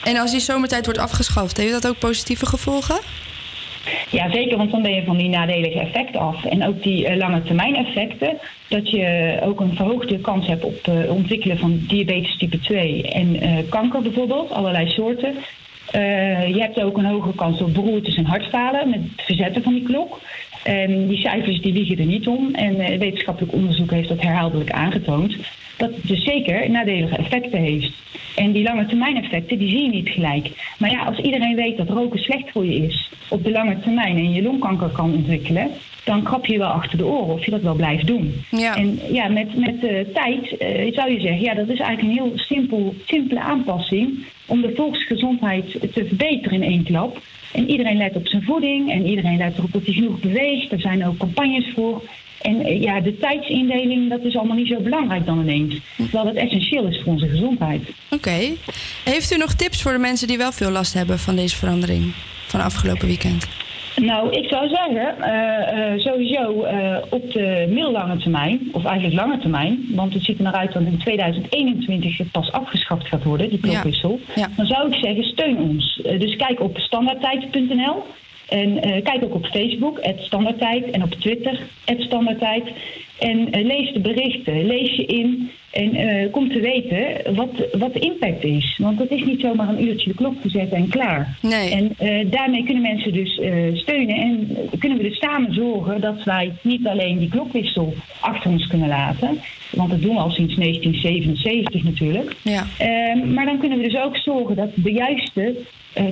[0.04, 3.00] en als die zomertijd wordt afgeschaft, heeft dat ook positieve gevolgen?
[4.10, 6.44] Ja, zeker, want dan ben je van die nadelige effecten af.
[6.44, 8.38] En ook die eh, lange termijn effecten,
[8.68, 13.40] dat je ook een verhoogde kans hebt op het ontwikkelen van diabetes type 2 en
[13.40, 15.34] eh, kanker bijvoorbeeld, allerlei soorten.
[15.90, 19.74] Eh, je hebt ook een hogere kans op beroertes en hartfalen met het verzetten van
[19.74, 20.20] die klok.
[20.62, 22.54] En die cijfers die wiegen er niet om.
[22.54, 25.36] En eh, wetenschappelijk onderzoek heeft dat herhaaldelijk aangetoond.
[25.76, 27.92] Dat het dus zeker nadelige effecten heeft.
[28.36, 30.50] En die lange termijn effecten die zie je niet gelijk.
[30.78, 34.16] Maar ja, als iedereen weet dat roken slecht voor je is op de lange termijn
[34.16, 35.70] en je longkanker kan ontwikkelen,
[36.04, 38.34] dan krap je wel achter de oren of je dat wel blijft doen.
[38.50, 42.24] En ja, met, met de tijd eh, zou je zeggen, ja, dat is eigenlijk een
[42.24, 47.18] heel simpel, simpele aanpassing om de volksgezondheid te verbeteren in één klap.
[47.52, 50.72] En iedereen let op zijn voeding en iedereen let erop dat hij genoeg beweegt.
[50.72, 52.02] Er zijn ook campagnes voor.
[52.40, 55.80] En eh, ja, de tijdsindeling, dat is allemaal niet zo belangrijk dan ineens.
[55.96, 57.82] Terwijl dat essentieel is voor onze gezondheid.
[58.10, 58.38] Oké.
[59.04, 62.12] Heeft u nog tips voor de mensen die wel veel last hebben van deze verandering
[62.46, 63.48] van afgelopen weekend?
[63.96, 69.38] Nou, ik zou zeggen, eh, eh, sowieso eh, op de middellange termijn, of eigenlijk lange
[69.38, 73.50] termijn, want het ziet er naar uit dat in 2021 het pas afgeschaft gaat worden,
[73.50, 74.20] die klokwissel.
[74.56, 76.00] Dan zou ik zeggen, steun ons.
[76.02, 78.02] Dus kijk op standaardtijd.nl
[78.48, 82.64] en kijk ook op Facebook, het Standaardtijd, en op Twitter, het Standaardtijd.
[83.18, 87.98] En lees de berichten, lees je in en eh, kom te weten wat, wat de
[87.98, 88.78] impact is.
[88.78, 91.38] Want het is niet zomaar een uurtje de klok zetten en klaar.
[91.42, 91.70] Nee.
[91.70, 96.24] En eh, daarmee kunnen mensen dus eh, steunen en kunnen we dus samen zorgen dat
[96.24, 99.40] wij niet alleen die klokwissel achter ons kunnen laten.
[99.70, 102.36] Want dat doen we al sinds 1977 natuurlijk.
[102.42, 102.66] Ja.
[103.34, 105.54] Maar dan kunnen we dus ook zorgen dat de juiste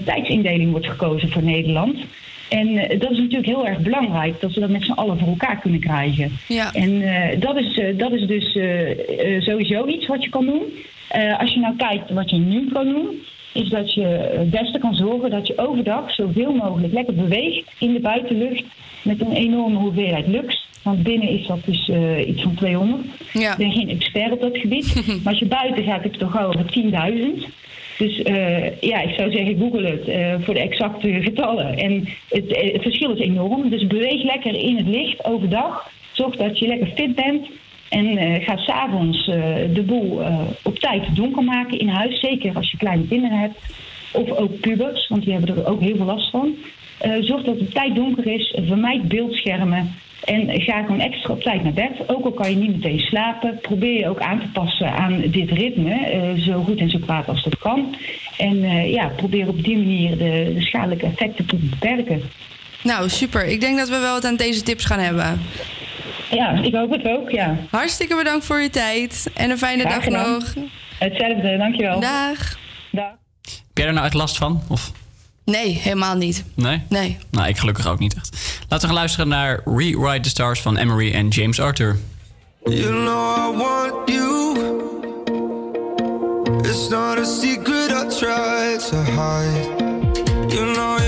[0.04, 1.96] tijdsindeling wordt gekozen voor Nederland.
[2.48, 5.28] En eh, dat is natuurlijk heel erg belangrijk, dat we dat met z'n allen voor
[5.28, 6.32] elkaar kunnen krijgen.
[6.48, 6.72] Ja.
[6.72, 8.52] En eh, dat, is, eh, dat is dus
[9.44, 10.62] sowieso iets wat je kan doen.
[11.38, 13.22] Als je nou kijkt wat je nu kan doen,
[13.52, 14.04] is dat je
[14.38, 18.64] het beste kan zorgen dat je overdag zoveel mogelijk lekker beweegt in de buitenlucht
[19.02, 20.66] met een enorme hoeveelheid lux.
[20.82, 21.90] Want binnen is dat dus
[22.26, 23.04] iets van 200.
[23.32, 24.94] Ik ben geen expert op dat gebied.
[25.22, 26.64] maar als je buiten gaat, heb je toch over
[27.42, 27.48] 10.000.
[27.98, 31.76] Dus eh, ja, ik zou zeggen, google het eh, voor de exacte getallen.
[31.76, 33.70] En het, eh, het verschil is enorm.
[33.70, 35.90] Dus beweeg lekker in het licht overdag.
[36.12, 37.46] Zorg dat je lekker fit bent.
[37.88, 39.24] En eh, ga s'avonds
[39.72, 40.20] de boel
[40.62, 42.20] op tijd donker maken in huis.
[42.20, 43.58] Zeker als je kleine kinderen hebt.
[44.12, 46.54] Of ook pubers, want die hebben er ook heel veel last van.
[47.20, 48.54] Zorg dat het tijd donker is.
[48.66, 49.94] Vermijd beeldschermen.
[50.24, 51.90] En ga gewoon extra op tijd naar bed.
[52.06, 53.58] Ook al kan je niet meteen slapen.
[53.62, 55.94] Probeer je ook aan te passen aan dit ritme.
[55.94, 57.96] eh, zo goed en zo kwaad als dat kan.
[58.38, 62.22] En eh, ja, probeer op die manier de, de schadelijke effecten te beperken.
[62.82, 63.46] Nou, super.
[63.46, 65.40] Ik denk dat we wel wat aan deze tips gaan hebben.
[66.30, 67.56] Ja, ik hoop het ook, ja.
[67.70, 69.30] Hartstikke bedankt voor je tijd.
[69.34, 70.54] En een fijne dag nog.
[70.98, 72.00] Hetzelfde, dankjewel.
[72.00, 72.58] Dag.
[72.90, 73.10] Dag.
[73.42, 74.62] Heb jij er nou echt last van?
[74.68, 74.92] Of?
[75.48, 76.44] Nee, helemaal niet.
[76.54, 76.82] Nee?
[76.88, 77.18] Nee.
[77.30, 78.30] Nou, ik gelukkig ook niet echt.
[78.60, 81.98] Laten we gaan luisteren naar Rewrite the Stars van Emery en James Arthur.
[82.64, 84.56] You know I want you.
[86.58, 89.76] It's not a secret I try to hide.
[90.48, 91.07] You know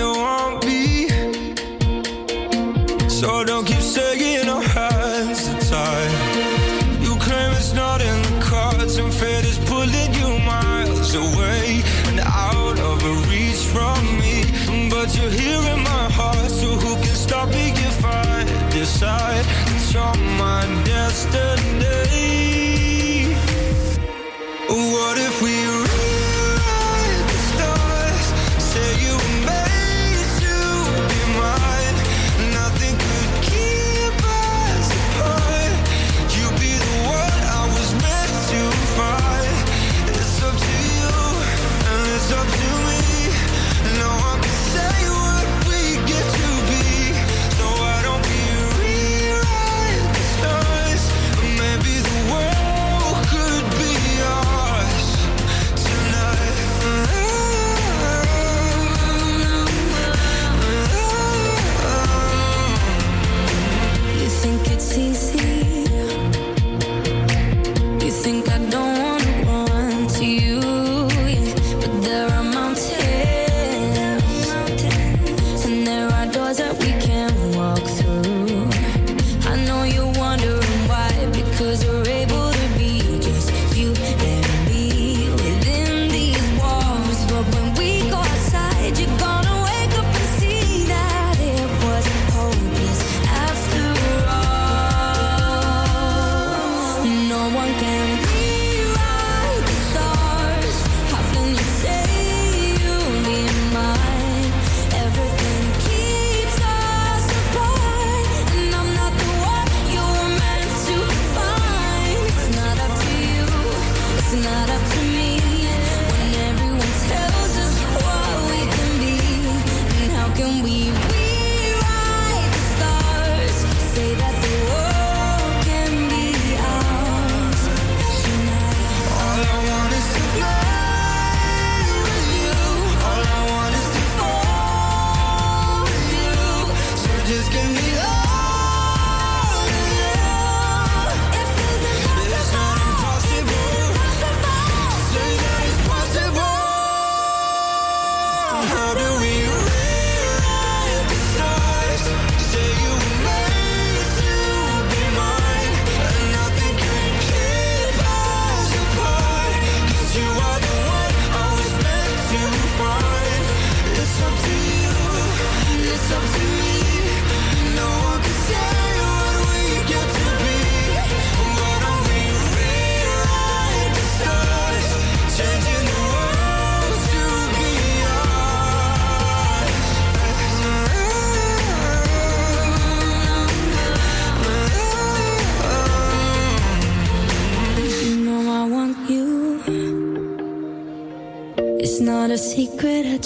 [19.01, 19.47] that
[19.93, 22.11] you're my destiny?
[24.69, 25.60] What if we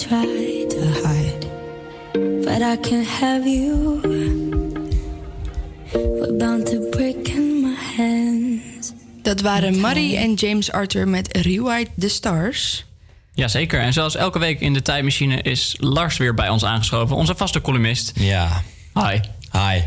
[0.07, 1.45] try to hide,
[2.43, 4.01] but I can't have you.
[5.93, 8.93] We're bound to break in my hands.
[9.21, 12.85] Dat waren Marie en James Arthur met Rewrite the Stars.
[13.33, 13.79] Jazeker.
[13.79, 17.15] En zoals elke week in de tijdmachine is Lars weer bij ons aangeschoven.
[17.15, 18.11] Onze vaste columnist.
[18.15, 18.61] Ja.
[18.93, 19.19] Hi.
[19.51, 19.81] Hi.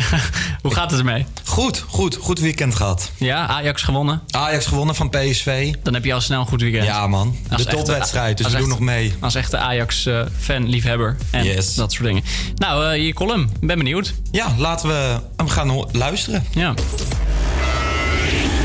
[0.62, 1.26] Hoe gaat het ermee?
[1.44, 2.16] Goed, goed.
[2.20, 3.10] Goed weekend gehad.
[3.16, 4.22] Ja, Ajax gewonnen.
[4.30, 5.74] Ajax gewonnen van PSV.
[5.82, 6.84] Dan heb je al snel een goed weekend.
[6.84, 7.36] Ja, man.
[7.50, 9.14] Als De topwedstrijd, dus we doen nog mee.
[9.20, 11.74] Als echte Ajax-fan, liefhebber en Yes.
[11.74, 12.22] dat soort dingen.
[12.56, 13.50] Nou, eh, je column.
[13.60, 14.14] Ik ben benieuwd.
[14.30, 16.44] Ja, laten we hem gaan luisteren.
[16.50, 16.74] Ja.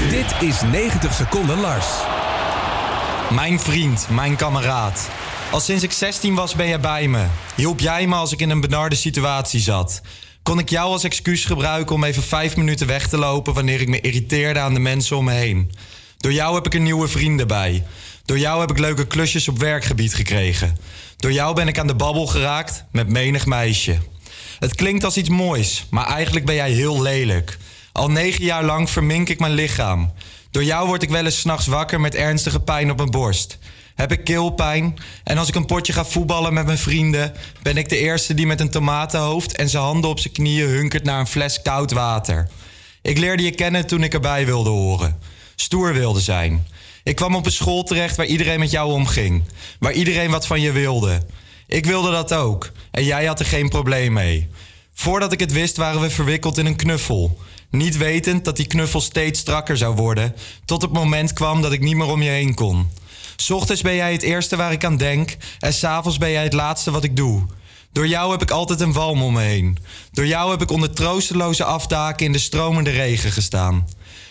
[0.09, 1.85] Dit is 90 seconden Lars.
[3.31, 5.09] Mijn vriend, mijn kameraad.
[5.51, 7.23] Al sinds ik 16 was ben jij bij me.
[7.55, 10.01] Hielp jij me als ik in een benarde situatie zat.
[10.47, 13.87] Kon ik jou als excuus gebruiken om even vijf minuten weg te lopen wanneer ik
[13.87, 15.71] me irriteerde aan de mensen om me heen.
[16.17, 17.83] Door jou heb ik er nieuwe vrienden bij.
[18.25, 20.77] Door jou heb ik leuke klusjes op werkgebied gekregen.
[21.17, 23.97] Door jou ben ik aan de babbel geraakt met menig meisje.
[24.59, 27.57] Het klinkt als iets moois, maar eigenlijk ben jij heel lelijk.
[27.91, 30.13] Al negen jaar lang vermink ik mijn lichaam.
[30.51, 33.57] Door jou word ik wel eens s'nachts wakker met ernstige pijn op mijn borst.
[33.97, 37.33] Heb ik keelpijn en als ik een potje ga voetballen met mijn vrienden...
[37.61, 41.03] ben ik de eerste die met een tomatenhoofd en zijn handen op zijn knieën hunkert
[41.03, 42.49] naar een fles koud water.
[43.01, 45.19] Ik leerde je kennen toen ik erbij wilde horen.
[45.55, 46.67] Stoer wilde zijn.
[47.03, 49.43] Ik kwam op een school terecht waar iedereen met jou omging.
[49.79, 51.21] Waar iedereen wat van je wilde.
[51.67, 52.71] Ik wilde dat ook.
[52.91, 54.47] En jij had er geen probleem mee.
[54.93, 57.37] Voordat ik het wist waren we verwikkeld in een knuffel.
[57.69, 60.35] Niet wetend dat die knuffel steeds strakker zou worden.
[60.65, 62.89] Tot het moment kwam dat ik niet meer om je heen kon.
[63.37, 65.37] 's Ochtends ben jij het eerste waar ik aan denk.
[65.59, 67.45] En s'avonds ben jij het laatste wat ik doe.
[67.91, 69.77] Door jou heb ik altijd een walm om me heen.
[70.11, 73.87] Door jou heb ik onder troosteloze afdaken in de stromende regen gestaan.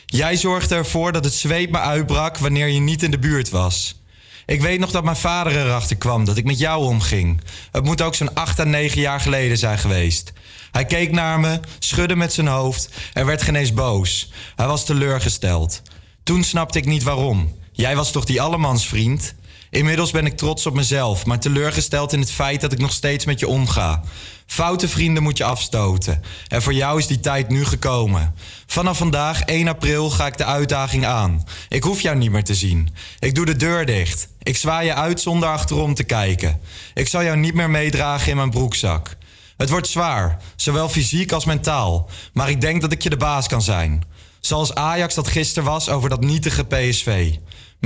[0.06, 4.00] Jij zorgde ervoor dat het zweet me uitbrak wanneer je niet in de buurt was.
[4.46, 7.40] Ik weet nog dat mijn vader erachter kwam dat ik met jou omging.
[7.72, 10.32] Het moet ook zo'n 8 à 9 jaar geleden zijn geweest.
[10.70, 14.32] Hij keek naar me, schudde met zijn hoofd en werd geen boos.
[14.56, 15.82] Hij was teleurgesteld.
[16.22, 17.54] Toen snapte ik niet waarom.
[17.76, 19.34] Jij was toch die allemansvriend?
[19.70, 23.24] Inmiddels ben ik trots op mezelf, maar teleurgesteld in het feit dat ik nog steeds
[23.24, 24.02] met je omga.
[24.46, 26.22] Foute vrienden moet je afstoten.
[26.48, 28.34] En voor jou is die tijd nu gekomen.
[28.66, 31.44] Vanaf vandaag, 1 april, ga ik de uitdaging aan.
[31.68, 32.88] Ik hoef jou niet meer te zien.
[33.18, 34.28] Ik doe de deur dicht.
[34.42, 36.60] Ik zwaai je uit zonder achterom te kijken.
[36.94, 39.16] Ik zal jou niet meer meedragen in mijn broekzak.
[39.56, 42.08] Het wordt zwaar, zowel fysiek als mentaal.
[42.32, 44.04] Maar ik denk dat ik je de baas kan zijn.
[44.40, 47.34] Zoals Ajax dat gisteren was over dat nietige PSV.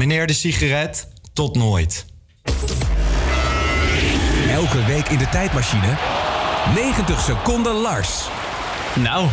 [0.01, 2.05] Meneer de sigaret, tot nooit.
[4.51, 5.97] Elke week in de tijdmachine.
[6.75, 8.29] 90 seconden Lars.
[8.95, 9.29] Nou.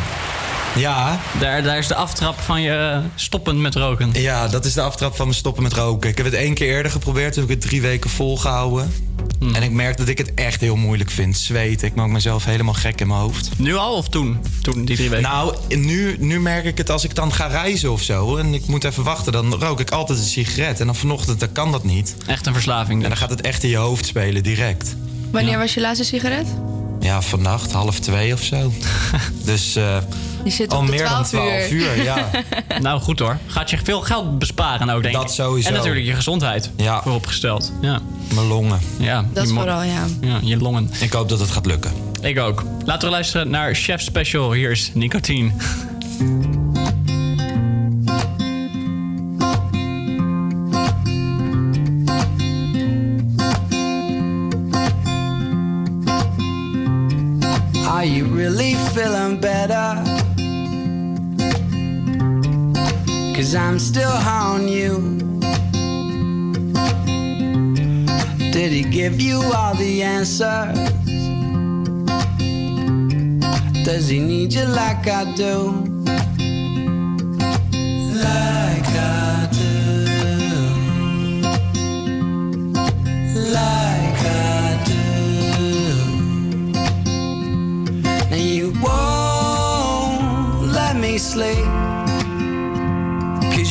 [0.78, 1.20] Ja.
[1.40, 4.10] Daar, daar is de aftrap van je stoppen met roken.
[4.14, 6.10] Ja, dat is de aftrap van mijn stoppen met roken.
[6.10, 8.92] Ik heb het één keer eerder geprobeerd, toen heb ik het drie weken volgehouden.
[9.54, 11.38] En ik merk dat ik het echt heel moeilijk vind.
[11.38, 13.50] Zweten, ik maak mezelf helemaal gek in mijn hoofd.
[13.58, 14.40] Nu al of toen?
[14.62, 15.30] Toen, die drie weken?
[15.30, 18.38] Nou, nu, nu merk ik het als ik dan ga reizen of zo.
[18.38, 20.80] En ik moet even wachten, dan rook ik altijd een sigaret.
[20.80, 22.16] En dan vanochtend, dan kan dat niet.
[22.26, 24.96] Echt een verslaving En dan gaat het echt in je hoofd spelen, direct.
[25.32, 26.48] Wanneer was je laatste sigaret?
[27.00, 28.72] Ja, vannacht, half twee of zo.
[29.46, 29.98] dus eh,
[30.48, 31.98] Je zit al op de meer dan 12 twaalf uur.
[31.98, 32.30] uur, ja.
[32.82, 33.38] nou, goed hoor.
[33.48, 35.22] Gaat je veel geld besparen ook, denk ik.
[35.22, 35.68] Dat sowieso.
[35.70, 37.02] En natuurlijk je gezondheid Ja.
[37.02, 37.72] vooropgesteld.
[37.82, 38.00] Ja.
[38.34, 38.80] Mijn longen.
[38.98, 40.06] Ja, Dat vooral, ja.
[40.22, 40.90] Ja, je longen.
[41.00, 41.92] Ik hoop dat het gaat lukken.
[42.22, 42.64] Ik ook.
[42.86, 44.52] Laten we luisteren naar Chef Special.
[44.54, 45.52] Hier is Nicotine.
[57.88, 59.77] Are you really feeling better?
[63.48, 65.00] Cause I'm still on you.
[68.52, 70.78] Did he give you all the answers?
[73.86, 75.72] Does he need you like I do?
[78.20, 79.76] Like I do.
[83.56, 85.00] Like I do.
[88.30, 91.77] And you won't let me sleep.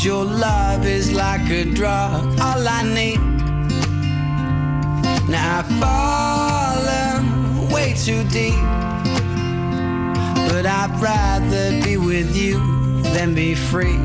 [0.07, 3.19] Your love is like a drug, all I need.
[5.29, 8.55] Now I've fallen way too deep.
[10.49, 12.61] But I'd rather be with you
[13.15, 13.99] than be free.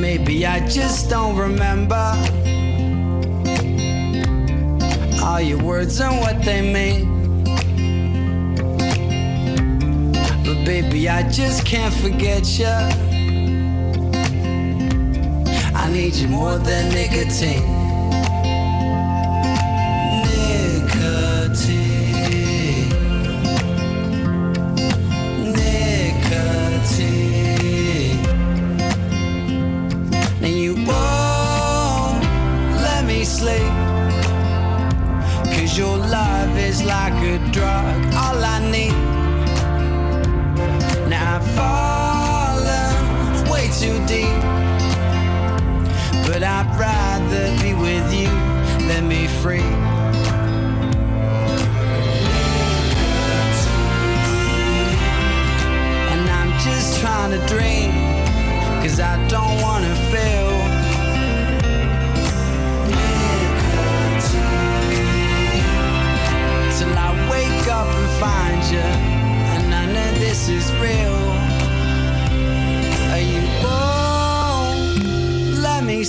[0.00, 1.97] Maybe I just don't remember
[5.78, 7.44] words and what they mean.
[10.44, 12.66] But baby, I just can't forget you.
[15.82, 17.77] I need you more than nicotine.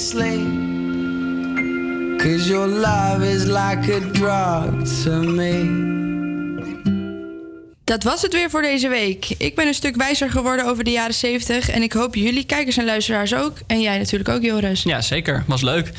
[0.10, 0.68] Sleep.
[2.18, 5.88] Cause your love is like a drug to me.
[7.84, 9.26] Dat was het weer voor deze week.
[9.38, 12.78] Ik ben een stuk wijzer geworden over de jaren 70 en ik hoop jullie kijkers
[12.78, 13.54] en luisteraars ook.
[13.68, 14.84] En jij natuurlijk ook, Joris.
[14.84, 15.44] Ja, zeker.
[15.48, 15.92] Was leuk.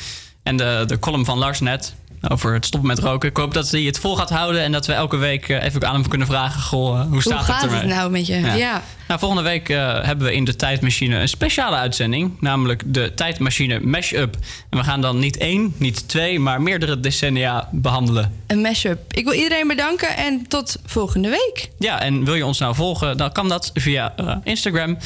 [0.42, 1.94] En de, de column van Lars net
[2.28, 3.28] over het stoppen met roken.
[3.28, 5.86] Ik hoop dat hij het vol gaat houden en dat we elke week eh, even
[5.86, 7.96] aan hem kunnen vragen: goh, eh, hoe staat gaat het het ermee?
[7.96, 8.40] nou met je?
[8.40, 8.82] Ja.
[9.10, 12.40] Nou, volgende week eh, hebben we in de Tijdmachine een speciale uitzending.
[12.40, 14.36] Namelijk de Tijdmachine Mashup.
[14.70, 18.32] En we gaan dan niet één, niet twee, maar meerdere decennia behandelen.
[18.46, 19.12] Een mashup.
[19.12, 21.70] Ik wil iedereen bedanken en tot volgende week.
[21.78, 24.98] Ja, en wil je ons nou volgen, dan kan dat via eh, Instagram.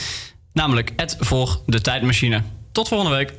[0.53, 2.43] Namelijk volg de Tijdmachine.
[2.73, 3.33] Tot volgende week.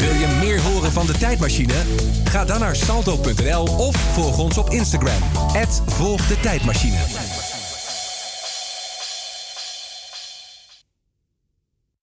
[0.00, 1.74] Wil je meer horen van de tijdmachine?
[2.24, 5.22] Ga dan naar salto.nl of volg ons op Instagram.
[5.86, 7.23] Volg de tijdmachine.